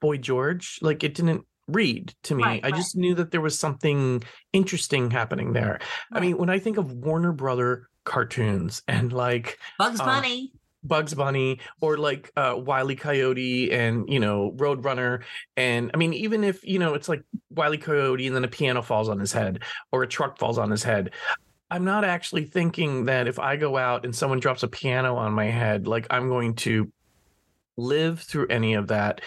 Boy 0.00 0.18
George. 0.18 0.78
Like 0.82 1.04
it 1.04 1.14
didn't 1.14 1.44
read 1.68 2.14
to 2.24 2.34
me. 2.34 2.44
Right, 2.44 2.64
I 2.64 2.68
right. 2.68 2.76
just 2.76 2.96
knew 2.96 3.14
that 3.14 3.30
there 3.30 3.40
was 3.40 3.58
something 3.58 4.22
interesting 4.52 5.10
happening 5.10 5.52
there. 5.52 5.80
I 6.12 6.20
mean, 6.20 6.38
when 6.38 6.50
I 6.50 6.58
think 6.58 6.76
of 6.76 6.92
Warner 6.92 7.32
Brother 7.32 7.88
cartoons 8.04 8.82
and 8.86 9.12
like 9.12 9.58
bugs 9.78 10.00
um, 10.00 10.06
bunny 10.06 10.52
Bugs 10.86 11.14
Bunny 11.14 11.60
or 11.80 11.98
like 11.98 12.30
uh 12.36 12.54
Wile 12.56 12.90
E. 12.90 12.96
Coyote 12.96 13.72
and 13.72 14.08
you 14.08 14.20
know 14.20 14.54
Roadrunner 14.56 15.22
and 15.56 15.90
I 15.92 15.96
mean 15.96 16.14
even 16.14 16.44
if 16.44 16.64
you 16.64 16.78
know 16.78 16.94
it's 16.94 17.08
like 17.08 17.22
Wile 17.50 17.74
E. 17.74 17.78
Coyote 17.78 18.26
and 18.26 18.36
then 18.36 18.44
a 18.44 18.48
piano 18.48 18.82
falls 18.82 19.08
on 19.08 19.18
his 19.18 19.32
head 19.32 19.62
or 19.92 20.02
a 20.02 20.06
truck 20.06 20.38
falls 20.38 20.58
on 20.58 20.70
his 20.70 20.82
head 20.82 21.12
I'm 21.68 21.84
not 21.84 22.04
actually 22.04 22.44
thinking 22.44 23.06
that 23.06 23.26
if 23.26 23.40
I 23.40 23.56
go 23.56 23.76
out 23.76 24.04
and 24.04 24.14
someone 24.14 24.38
drops 24.38 24.62
a 24.62 24.68
piano 24.68 25.16
on 25.16 25.32
my 25.32 25.46
head 25.46 25.88
like 25.88 26.06
I'm 26.10 26.28
going 26.28 26.54
to 26.56 26.90
live 27.76 28.20
through 28.20 28.46
any 28.48 28.74
of 28.74 28.88
that 28.88 29.20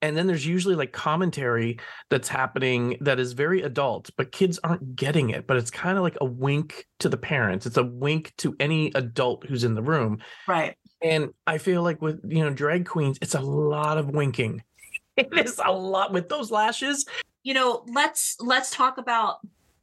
and 0.00 0.16
then 0.16 0.26
there's 0.26 0.46
usually 0.46 0.76
like 0.76 0.92
commentary 0.92 1.78
that's 2.10 2.28
happening 2.28 2.96
that 3.00 3.18
is 3.18 3.32
very 3.32 3.62
adult 3.62 4.10
but 4.16 4.30
kids 4.32 4.58
aren't 4.62 4.94
getting 4.94 5.30
it 5.30 5.46
but 5.46 5.56
it's 5.56 5.70
kind 5.70 5.96
of 5.98 6.02
like 6.02 6.16
a 6.20 6.24
wink 6.24 6.86
to 6.98 7.08
the 7.08 7.16
parents 7.16 7.66
it's 7.66 7.76
a 7.76 7.84
wink 7.84 8.32
to 8.36 8.54
any 8.60 8.92
adult 8.94 9.44
who's 9.46 9.64
in 9.64 9.74
the 9.74 9.82
room 9.82 10.18
right 10.46 10.76
and 11.02 11.32
I 11.46 11.58
feel 11.58 11.82
like 11.82 12.02
with 12.02 12.20
you 12.26 12.42
know 12.42 12.50
drag 12.50 12.86
queens, 12.86 13.18
it's 13.22 13.34
a 13.34 13.40
lot 13.40 13.98
of 13.98 14.10
winking. 14.10 14.62
It 15.16 15.36
is 15.36 15.60
a 15.64 15.72
lot 15.72 16.12
with 16.12 16.28
those 16.28 16.50
lashes. 16.52 17.04
you 17.42 17.52
know 17.52 17.84
let's 17.88 18.36
let's 18.40 18.70
talk 18.70 18.98
about 18.98 19.38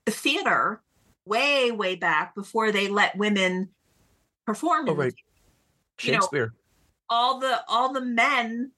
the 0.05 0.11
theater 0.11 0.82
way 1.26 1.72
way 1.72 1.95
back 1.95 2.36
before 2.36 2.72
they 2.72 2.88
let 2.88 3.18
women 3.18 3.70
perform 4.45 4.88
Oh 4.89 4.93
right, 4.93 5.13
You 6.03 6.13
know, 6.13 6.20
Shakespeare. 6.20 6.53
All 7.09 7.39
the 7.39 7.61
all 7.67 7.93
the 7.93 8.01
men 8.01 8.71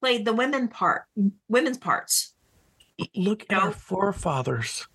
played 0.00 0.24
the 0.24 0.32
women 0.32 0.68
part 0.68 1.02
women's 1.48 1.78
parts 1.78 2.34
Look 3.14 3.44
you 3.48 3.56
at 3.56 3.62
our 3.62 3.70
forefathers. 3.70 4.86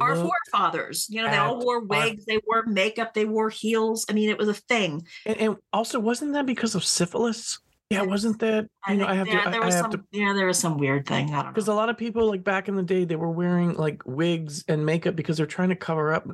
Our 0.00 0.16
Look 0.16 0.32
forefathers, 0.50 1.06
you 1.10 1.22
know, 1.22 1.30
they 1.30 1.36
all 1.36 1.60
wore 1.64 1.76
our- 1.76 1.80
wigs, 1.82 2.24
they 2.24 2.40
wore 2.44 2.64
makeup, 2.66 3.14
they 3.14 3.24
wore 3.24 3.50
heels. 3.50 4.04
I 4.08 4.14
mean, 4.14 4.28
it 4.28 4.36
was 4.36 4.48
a 4.48 4.54
thing. 4.54 5.06
And, 5.24 5.36
and 5.36 5.56
also, 5.72 6.00
wasn't 6.00 6.32
that 6.32 6.44
because 6.44 6.74
of 6.74 6.84
syphilis? 6.84 7.60
Yeah, 7.88 8.02
wasn't 8.02 8.40
that? 8.40 8.68
I 8.84 8.92
You 8.92 8.98
know, 8.98 9.06
I 9.06 9.14
have 9.14 9.26
there, 9.28 9.44
to. 9.44 9.50
there 9.50 9.60
I, 9.60 9.62
I 9.62 9.66
was 9.66 9.74
have 9.76 9.82
some, 9.82 9.90
to 9.92 10.04
yeah, 10.10 10.32
there 10.32 10.46
was 10.46 10.58
some 10.58 10.76
weird 10.76 11.06
thing. 11.06 11.32
I 11.32 11.42
don't 11.42 11.52
because 11.52 11.68
a 11.68 11.74
lot 11.74 11.88
of 11.88 11.96
people, 11.96 12.26
like 12.28 12.42
back 12.42 12.68
in 12.68 12.74
the 12.74 12.82
day, 12.82 13.04
they 13.04 13.16
were 13.16 13.30
wearing 13.30 13.74
like 13.74 14.02
wigs 14.06 14.64
and 14.66 14.84
makeup 14.84 15.14
because 15.14 15.36
they're 15.36 15.46
trying 15.46 15.68
to 15.68 15.76
cover 15.76 16.12
up 16.12 16.28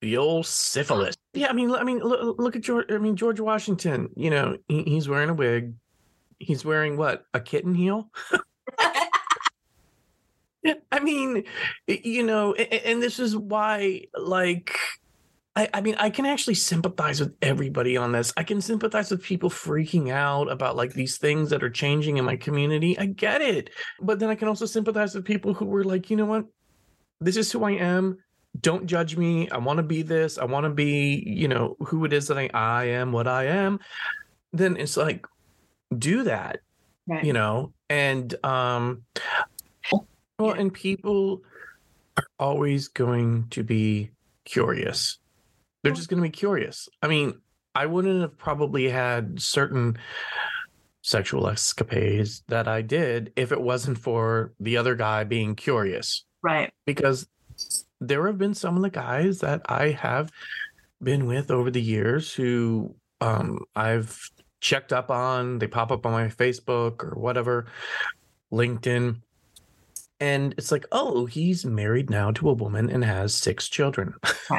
the 0.00 0.16
old 0.16 0.46
syphilis. 0.46 1.14
Yeah, 1.34 1.48
I 1.48 1.52
mean, 1.54 1.70
I 1.74 1.82
mean, 1.84 1.98
look, 2.00 2.38
look 2.38 2.56
at 2.56 2.62
George. 2.62 2.86
I 2.90 2.98
mean, 2.98 3.16
George 3.16 3.40
Washington. 3.40 4.10
You 4.16 4.30
know, 4.30 4.56
he, 4.68 4.82
he's 4.82 5.08
wearing 5.08 5.30
a 5.30 5.34
wig. 5.34 5.74
He's 6.38 6.64
wearing 6.64 6.96
what? 6.96 7.24
A 7.32 7.40
kitten 7.40 7.74
heel. 7.74 8.10
I 10.92 11.00
mean, 11.00 11.44
you 11.88 12.22
know, 12.22 12.54
a- 12.56 12.74
a- 12.74 12.86
and 12.90 13.02
this 13.02 13.18
is 13.18 13.36
why, 13.36 14.02
like, 14.16 14.76
I, 15.56 15.68
I 15.74 15.80
mean, 15.80 15.96
I 15.98 16.08
can 16.10 16.24
actually 16.24 16.54
sympathize 16.54 17.18
with 17.20 17.34
everybody 17.42 17.96
on 17.96 18.12
this. 18.12 18.32
I 18.36 18.44
can 18.44 18.60
sympathize 18.60 19.10
with 19.10 19.22
people 19.22 19.50
freaking 19.50 20.10
out 20.10 20.50
about 20.50 20.76
like 20.76 20.92
these 20.92 21.18
things 21.18 21.50
that 21.50 21.62
are 21.64 21.70
changing 21.70 22.16
in 22.16 22.24
my 22.24 22.36
community. 22.36 22.98
I 22.98 23.06
get 23.06 23.42
it. 23.42 23.70
But 24.00 24.18
then 24.18 24.30
I 24.30 24.34
can 24.34 24.48
also 24.48 24.66
sympathize 24.66 25.14
with 25.14 25.24
people 25.24 25.52
who 25.52 25.66
were 25.66 25.84
like, 25.84 26.10
you 26.10 26.16
know 26.16 26.24
what? 26.26 26.46
This 27.20 27.36
is 27.36 27.50
who 27.52 27.64
I 27.64 27.72
am. 27.72 28.18
Don't 28.60 28.86
judge 28.86 29.16
me. 29.16 29.48
I 29.50 29.58
want 29.58 29.78
to 29.78 29.82
be 29.82 30.02
this. 30.02 30.38
I 30.38 30.44
want 30.44 30.64
to 30.64 30.70
be, 30.70 31.22
you 31.26 31.48
know, 31.48 31.76
who 31.86 32.04
it 32.04 32.12
is 32.12 32.28
that 32.28 32.38
I, 32.38 32.50
I 32.52 32.84
am, 32.84 33.12
what 33.12 33.26
I 33.26 33.44
am. 33.44 33.80
Then 34.52 34.76
it's 34.76 34.96
like, 34.96 35.26
do 35.98 36.24
that 36.24 36.60
Right. 37.08 37.24
you 37.24 37.32
know 37.32 37.72
and 37.90 38.32
um 38.44 39.02
well 40.38 40.52
and 40.52 40.72
people 40.72 41.42
are 42.16 42.26
always 42.38 42.86
going 42.86 43.48
to 43.50 43.64
be 43.64 44.10
curious 44.44 45.18
they're 45.82 45.92
just 45.92 46.08
going 46.08 46.22
to 46.22 46.28
be 46.28 46.30
curious 46.30 46.88
i 47.02 47.08
mean 47.08 47.34
i 47.74 47.86
wouldn't 47.86 48.20
have 48.20 48.38
probably 48.38 48.88
had 48.88 49.42
certain 49.42 49.98
sexual 51.00 51.48
escapades 51.48 52.44
that 52.46 52.68
i 52.68 52.80
did 52.82 53.32
if 53.34 53.50
it 53.50 53.60
wasn't 53.60 53.98
for 53.98 54.52
the 54.60 54.76
other 54.76 54.94
guy 54.94 55.24
being 55.24 55.56
curious 55.56 56.24
right. 56.40 56.72
because 56.86 57.26
there 58.06 58.26
have 58.26 58.38
been 58.38 58.54
some 58.54 58.76
of 58.76 58.82
the 58.82 58.90
guys 58.90 59.40
that 59.40 59.62
I 59.66 59.90
have 59.90 60.30
been 61.02 61.26
with 61.26 61.50
over 61.50 61.70
the 61.70 61.82
years 61.82 62.32
who 62.32 62.94
um, 63.20 63.64
I've 63.74 64.30
checked 64.60 64.92
up 64.92 65.10
on. 65.10 65.58
They 65.58 65.66
pop 65.66 65.92
up 65.92 66.06
on 66.06 66.12
my 66.12 66.28
Facebook 66.28 67.02
or 67.04 67.18
whatever, 67.18 67.66
LinkedIn. 68.52 69.20
And 70.20 70.54
it's 70.56 70.70
like, 70.70 70.86
oh, 70.92 71.26
he's 71.26 71.64
married 71.64 72.08
now 72.08 72.30
to 72.32 72.48
a 72.48 72.52
woman 72.52 72.90
and 72.90 73.04
has 73.04 73.34
six 73.34 73.68
children. 73.68 74.14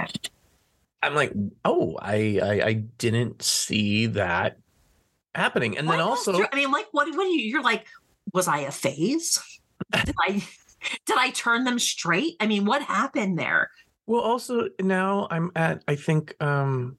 I'm 1.01 1.15
like, 1.15 1.33
oh, 1.65 1.97
I, 2.01 2.39
I 2.41 2.65
I 2.65 2.73
didn't 2.97 3.41
see 3.41 4.05
that 4.07 4.57
happening. 5.35 5.77
And 5.77 5.89
then 5.89 5.99
also, 5.99 6.45
I 6.51 6.55
mean, 6.55 6.71
like, 6.71 6.87
what? 6.91 7.07
What 7.07 7.23
do 7.23 7.29
you? 7.29 7.49
You're 7.49 7.61
like, 7.61 7.85
was 8.33 8.47
I 8.47 8.59
a 8.59 8.71
phase? 8.71 9.41
Did 9.91 10.15
I? 10.21 10.43
Did 11.05 11.17
I 11.17 11.31
turn 11.31 11.63
them 11.63 11.79
straight? 11.79 12.35
I 12.39 12.47
mean, 12.47 12.65
what 12.65 12.81
happened 12.81 13.37
there? 13.37 13.71
Well, 14.05 14.21
also 14.21 14.69
now 14.81 15.27
I'm 15.31 15.51
at 15.55 15.83
I 15.87 15.95
think 15.95 16.35
um 16.41 16.97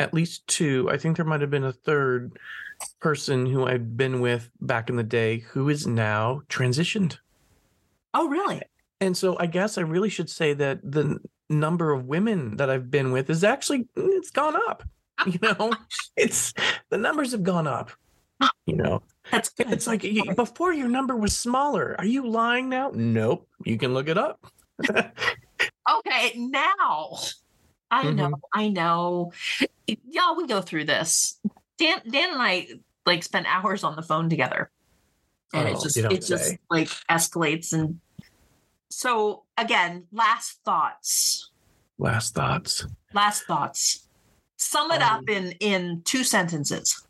at 0.00 0.12
least 0.12 0.46
two. 0.46 0.88
I 0.90 0.96
think 0.96 1.16
there 1.16 1.24
might 1.24 1.40
have 1.40 1.50
been 1.50 1.64
a 1.64 1.72
third 1.72 2.38
person 3.00 3.46
who 3.46 3.66
I've 3.66 3.96
been 3.96 4.20
with 4.20 4.50
back 4.60 4.90
in 4.90 4.96
the 4.96 5.02
day 5.02 5.38
who 5.38 5.68
is 5.68 5.86
now 5.86 6.42
transitioned. 6.48 7.18
Oh, 8.12 8.28
really? 8.28 8.62
And 9.00 9.16
so 9.16 9.36
I 9.38 9.46
guess 9.46 9.78
I 9.78 9.82
really 9.82 10.08
should 10.08 10.30
say 10.30 10.54
that 10.54 10.80
the 10.82 11.18
number 11.50 11.92
of 11.92 12.06
women 12.06 12.56
that 12.56 12.70
I've 12.70 12.90
been 12.90 13.12
with 13.12 13.30
is 13.30 13.44
actually 13.44 13.86
it's 13.96 14.30
gone 14.30 14.56
up. 14.68 14.82
You 15.26 15.38
know, 15.42 15.72
it's 16.16 16.52
the 16.90 16.98
numbers 16.98 17.32
have 17.32 17.42
gone 17.42 17.66
up. 17.66 17.92
You 18.66 18.76
know, 18.76 19.02
That's 19.30 19.48
good. 19.48 19.72
it's 19.72 19.86
like 19.86 20.02
before 20.36 20.72
your 20.72 20.88
number 20.88 21.16
was 21.16 21.36
smaller. 21.36 21.94
Are 21.98 22.04
you 22.06 22.28
lying 22.28 22.68
now? 22.68 22.90
Nope. 22.94 23.48
You 23.64 23.78
can 23.78 23.94
look 23.94 24.08
it 24.08 24.18
up. 24.18 24.40
okay 24.90 26.32
now. 26.36 27.18
I 27.90 28.04
Mm-hmm. 28.06 28.16
know. 28.16 28.32
I 28.52 28.68
know. 28.68 29.32
Y'all, 29.86 30.36
we 30.36 30.46
go 30.46 30.60
through 30.60 30.84
this. 30.84 31.38
Dan, 31.78 32.00
Dan, 32.10 32.30
and 32.32 32.42
I 32.42 32.66
like 33.06 33.22
spend 33.22 33.46
hours 33.46 33.84
on 33.84 33.94
the 33.96 34.02
phone 34.02 34.28
together, 34.28 34.70
and 35.52 35.68
Oh, 35.68 35.72
it's 35.72 35.82
just 35.82 35.96
it 35.96 36.22
just 36.24 36.56
like 36.70 36.88
escalates. 37.10 37.72
And 37.72 38.00
so 38.90 39.44
again, 39.56 40.04
last 40.12 40.58
thoughts. 40.64 41.50
Last 41.98 42.34
thoughts. 42.34 42.86
Last 43.12 43.44
thoughts. 43.44 44.08
Sum 44.56 44.90
it 44.90 45.02
Um, 45.02 45.18
up 45.18 45.28
in 45.28 45.52
in 45.60 46.02
two 46.04 46.24
sentences. 46.24 47.06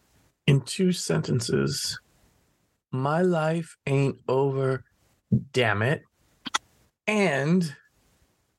in 0.47 0.61
two 0.61 0.93
sentences 0.93 1.99
my 2.95 3.22
life 3.22 3.76
ain't 3.86 4.20
over 4.28 4.84
damn 5.53 5.82
it. 5.82 6.03
And 7.07 7.74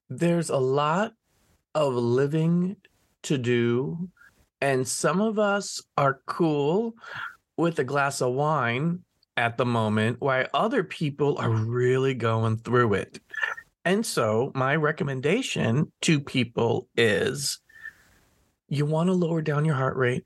there's 0.09 0.49
a 0.49 0.57
lot 0.57 1.13
of 1.73 1.93
living 1.93 2.75
to 3.23 3.37
do 3.37 4.09
and 4.61 4.87
some 4.87 5.21
of 5.21 5.37
us 5.37 5.81
are 5.97 6.21
cool 6.25 6.95
with 7.57 7.77
a 7.79 7.83
glass 7.83 8.21
of 8.21 8.33
wine 8.33 9.03
at 9.37 9.57
the 9.57 9.65
moment 9.65 10.19
while 10.21 10.47
other 10.53 10.83
people 10.83 11.37
are 11.37 11.51
really 11.51 12.13
going 12.13 12.57
through 12.57 12.93
it. 12.95 13.19
And 13.83 14.05
so 14.05 14.51
my 14.55 14.75
recommendation 14.75 15.91
to 16.01 16.19
people 16.19 16.87
is 16.95 17.59
you 18.67 18.85
want 18.85 19.09
to 19.09 19.13
lower 19.13 19.41
down 19.41 19.65
your 19.65 19.75
heart 19.75 19.97
rate 19.97 20.25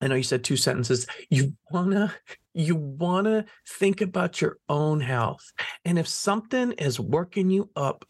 I 0.00 0.06
know 0.06 0.14
you 0.14 0.22
said 0.22 0.44
two 0.44 0.56
sentences. 0.56 1.06
You 1.28 1.54
wanna 1.70 2.14
you 2.54 2.76
wanna 2.76 3.44
think 3.66 4.00
about 4.00 4.40
your 4.40 4.58
own 4.68 5.00
health. 5.00 5.52
And 5.84 5.98
if 5.98 6.08
something 6.08 6.72
is 6.72 7.00
working 7.00 7.50
you 7.50 7.70
up 7.76 8.04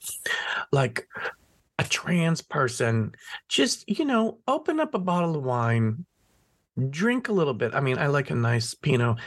like 0.73 1.07
a 1.79 1.85
trans 1.85 2.43
person, 2.43 3.13
just 3.49 3.89
you 3.89 4.05
know, 4.05 4.39
open 4.47 4.81
up 4.81 4.95
a 4.95 4.99
bottle 4.99 5.37
of 5.37 5.45
wine, 5.45 6.05
drink 6.91 7.29
a 7.29 7.33
little 7.33 7.55
bit. 7.55 7.75
I 7.75 7.81
mean, 7.81 7.99
I 7.99 8.09
like 8.09 8.31
a 8.31 8.35
nice 8.35 8.75
Pinot, 8.75 9.19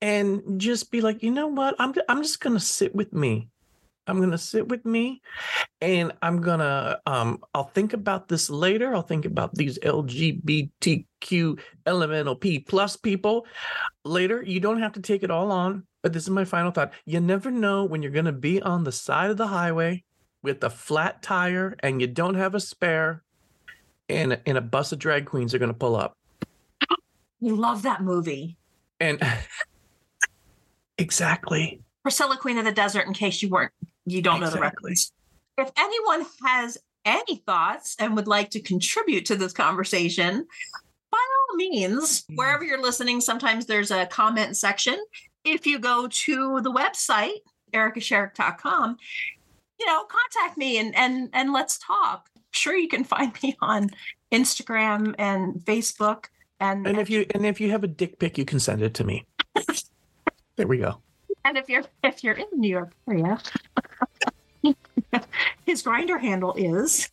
and 0.00 0.60
just 0.60 0.90
be 0.90 1.00
like, 1.00 1.22
you 1.22 1.30
know 1.30 1.48
what? 1.48 1.74
I'm 1.78 1.94
I'm 2.08 2.22
just 2.22 2.40
gonna 2.40 2.60
sit 2.60 2.94
with 2.94 3.12
me. 3.12 3.48
I'm 4.06 4.20
gonna 4.20 4.38
sit 4.38 4.68
with 4.68 4.84
me 4.84 5.22
and 5.80 6.12
I'm 6.22 6.40
gonna 6.40 6.98
um 7.06 7.42
I'll 7.54 7.64
think 7.64 7.92
about 7.92 8.28
this 8.28 8.50
later. 8.50 8.94
I'll 8.94 9.02
think 9.02 9.24
about 9.24 9.54
these 9.54 9.78
LGBTQ 9.78 11.60
LMNOP 11.86 12.66
plus 12.66 12.96
people 12.96 13.46
later. 14.04 14.42
You 14.42 14.60
don't 14.60 14.80
have 14.80 14.92
to 14.92 15.00
take 15.00 15.22
it 15.22 15.30
all 15.30 15.52
on, 15.52 15.84
but 16.02 16.12
this 16.12 16.24
is 16.24 16.30
my 16.30 16.44
final 16.44 16.70
thought. 16.70 16.92
You 17.04 17.20
never 17.20 17.50
know 17.50 17.84
when 17.84 18.02
you're 18.02 18.12
gonna 18.12 18.32
be 18.32 18.60
on 18.60 18.84
the 18.84 18.92
side 18.92 19.30
of 19.30 19.36
the 19.36 19.46
highway 19.46 20.04
with 20.42 20.64
a 20.64 20.70
flat 20.70 21.22
tire 21.22 21.76
and 21.80 22.00
you 22.00 22.06
don't 22.06 22.34
have 22.34 22.54
a 22.54 22.60
spare, 22.60 23.22
and 24.08 24.40
and 24.46 24.58
a 24.58 24.62
bus 24.62 24.92
of 24.92 24.98
drag 24.98 25.26
queens 25.26 25.54
are 25.54 25.58
gonna 25.58 25.74
pull 25.74 25.96
up. 25.96 26.16
You 27.40 27.56
love 27.56 27.82
that 27.82 28.02
movie. 28.02 28.56
And 28.98 29.20
exactly. 30.98 31.82
Priscilla 32.02 32.36
Queen 32.36 32.58
of 32.58 32.64
the 32.64 32.72
Desert, 32.72 33.06
in 33.06 33.12
case 33.14 33.42
you 33.42 33.48
weren't 33.48 33.72
you 34.06 34.22
don't 34.22 34.40
know 34.40 34.50
the 34.50 34.56
Exactly. 34.56 34.90
reference. 34.90 35.12
If 35.58 35.70
anyone 35.76 36.26
has 36.44 36.78
any 37.04 37.36
thoughts 37.46 37.96
and 37.98 38.16
would 38.16 38.26
like 38.28 38.50
to 38.50 38.60
contribute 38.60 39.26
to 39.26 39.36
this 39.36 39.52
conversation, 39.52 40.46
by 41.10 41.18
all 41.18 41.56
means, 41.56 42.22
Mm. 42.22 42.36
wherever 42.36 42.64
you're 42.64 42.80
listening, 42.82 43.20
sometimes 43.20 43.66
there's 43.66 43.90
a 43.90 44.06
comment 44.06 44.56
section. 44.56 44.98
If 45.44 45.66
you 45.66 45.78
go 45.78 46.08
to 46.08 46.60
the 46.62 46.72
website, 46.72 47.40
ericasherrick.com, 47.72 48.96
you 49.78 49.86
know, 49.86 50.04
contact 50.04 50.56
me 50.58 50.78
and 50.78 50.94
and 50.96 51.30
and 51.32 51.52
let's 51.52 51.78
talk. 51.78 52.28
Sure, 52.52 52.76
you 52.76 52.88
can 52.88 53.04
find 53.04 53.32
me 53.42 53.56
on 53.60 53.90
Instagram 54.32 55.14
and 55.18 55.54
Facebook. 55.64 56.26
And 56.58 56.86
And 56.86 56.98
if 56.98 57.08
you 57.10 57.26
and 57.34 57.46
if 57.46 57.60
you 57.60 57.70
have 57.70 57.84
a 57.84 57.88
dick 57.88 58.18
pic, 58.18 58.36
you 58.38 58.44
can 58.44 58.60
send 58.60 58.82
it 58.82 58.94
to 58.94 59.04
me. 59.04 59.24
there 60.56 60.66
we 60.66 60.78
go. 60.78 61.00
And 61.44 61.56
if 61.56 61.68
you're 61.68 61.84
if 62.04 62.22
you're 62.24 62.34
in 62.34 62.46
the 62.50 62.56
New 62.58 62.68
York 62.70 62.92
area, 63.08 63.38
his 65.66 65.82
Grindr 65.82 66.20
handle 66.20 66.54
is 66.56 67.10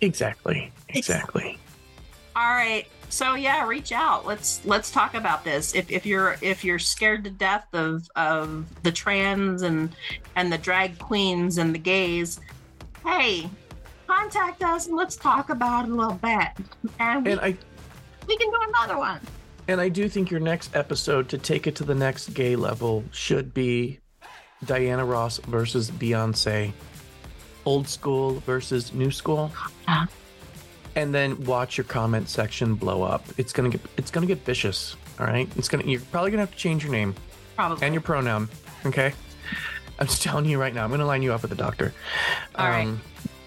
Exactly. 0.00 0.72
Exactly. 0.90 1.58
all 2.36 2.50
right. 2.50 2.86
So 3.10 3.34
yeah, 3.34 3.66
reach 3.66 3.92
out. 3.92 4.26
Let's 4.26 4.64
let's 4.64 4.90
talk 4.90 5.14
about 5.14 5.44
this. 5.44 5.74
If 5.74 5.90
if 5.90 6.04
you're 6.04 6.36
if 6.42 6.64
you're 6.64 6.78
scared 6.78 7.24
to 7.24 7.30
death 7.30 7.66
of 7.72 8.08
of 8.16 8.66
the 8.82 8.92
trans 8.92 9.62
and 9.62 9.94
and 10.36 10.52
the 10.52 10.58
drag 10.58 10.98
queens 10.98 11.58
and 11.58 11.74
the 11.74 11.78
gays, 11.78 12.40
hey, 13.04 13.48
contact 14.06 14.62
us 14.62 14.86
and 14.86 14.96
let's 14.96 15.16
talk 15.16 15.50
about 15.50 15.86
it 15.86 15.90
a 15.90 15.94
little 15.94 16.14
bit. 16.14 16.48
And 17.00 17.24
we, 17.24 17.32
And 17.32 17.40
I 17.40 17.56
we 18.26 18.36
can 18.36 18.50
do 18.50 18.58
another 18.68 18.98
one. 18.98 19.20
And 19.68 19.80
I 19.80 19.88
do 19.88 20.08
think 20.08 20.30
your 20.30 20.40
next 20.40 20.74
episode 20.74 21.28
to 21.30 21.38
take 21.38 21.66
it 21.66 21.76
to 21.76 21.84
the 21.84 21.94
next 21.94 22.28
gay 22.34 22.56
level 22.56 23.04
should 23.12 23.52
be 23.54 24.00
Diana 24.64 25.04
Ross 25.04 25.38
versus 25.38 25.90
Beyonce, 25.90 26.72
old 27.64 27.86
school 27.88 28.40
versus 28.40 28.92
new 28.92 29.10
school, 29.10 29.52
Uh-huh. 29.86 30.06
and 30.96 31.14
then 31.14 31.44
watch 31.44 31.76
your 31.78 31.84
comment 31.84 32.28
section 32.28 32.74
blow 32.74 33.02
up. 33.02 33.24
It's 33.36 33.52
gonna 33.52 33.68
get 33.68 33.80
it's 33.96 34.10
gonna 34.10 34.26
get 34.26 34.44
vicious. 34.44 34.96
All 35.20 35.26
right, 35.26 35.48
it's 35.56 35.68
gonna 35.68 35.84
you're 35.84 36.00
probably 36.10 36.30
gonna 36.30 36.42
have 36.42 36.50
to 36.52 36.56
change 36.58 36.82
your 36.82 36.92
name 36.92 37.14
Probably. 37.56 37.84
and 37.84 37.94
your 37.94 38.00
pronoun. 38.02 38.48
Okay, 38.86 39.12
I'm 39.98 40.06
just 40.06 40.22
telling 40.22 40.44
you 40.46 40.58
right 40.60 40.74
now. 40.74 40.84
I'm 40.84 40.90
gonna 40.90 41.06
line 41.06 41.22
you 41.22 41.32
up 41.32 41.42
with 41.42 41.50
the 41.50 41.56
doctor. 41.56 41.92
Um, 42.54 42.64
All 42.66 42.70
right. 42.70 42.88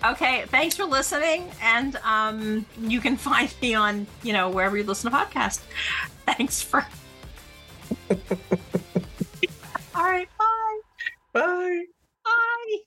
Okay, 0.03 0.45
thanks 0.47 0.75
for 0.75 0.85
listening, 0.85 1.49
and 1.61 1.95
um, 1.97 2.65
you 2.79 2.99
can 2.99 3.17
find 3.29 3.53
me 3.61 3.75
on 3.75 4.07
you 4.23 4.33
know 4.33 4.49
wherever 4.49 4.75
you 4.77 4.83
listen 4.83 5.11
to 5.11 5.17
podcasts. 5.17 5.61
Thanks 6.25 6.61
for. 6.61 6.85
All 9.95 10.03
right, 10.03 10.27
bye. 10.37 10.79
bye. 11.33 11.83
Bye. 12.23 12.77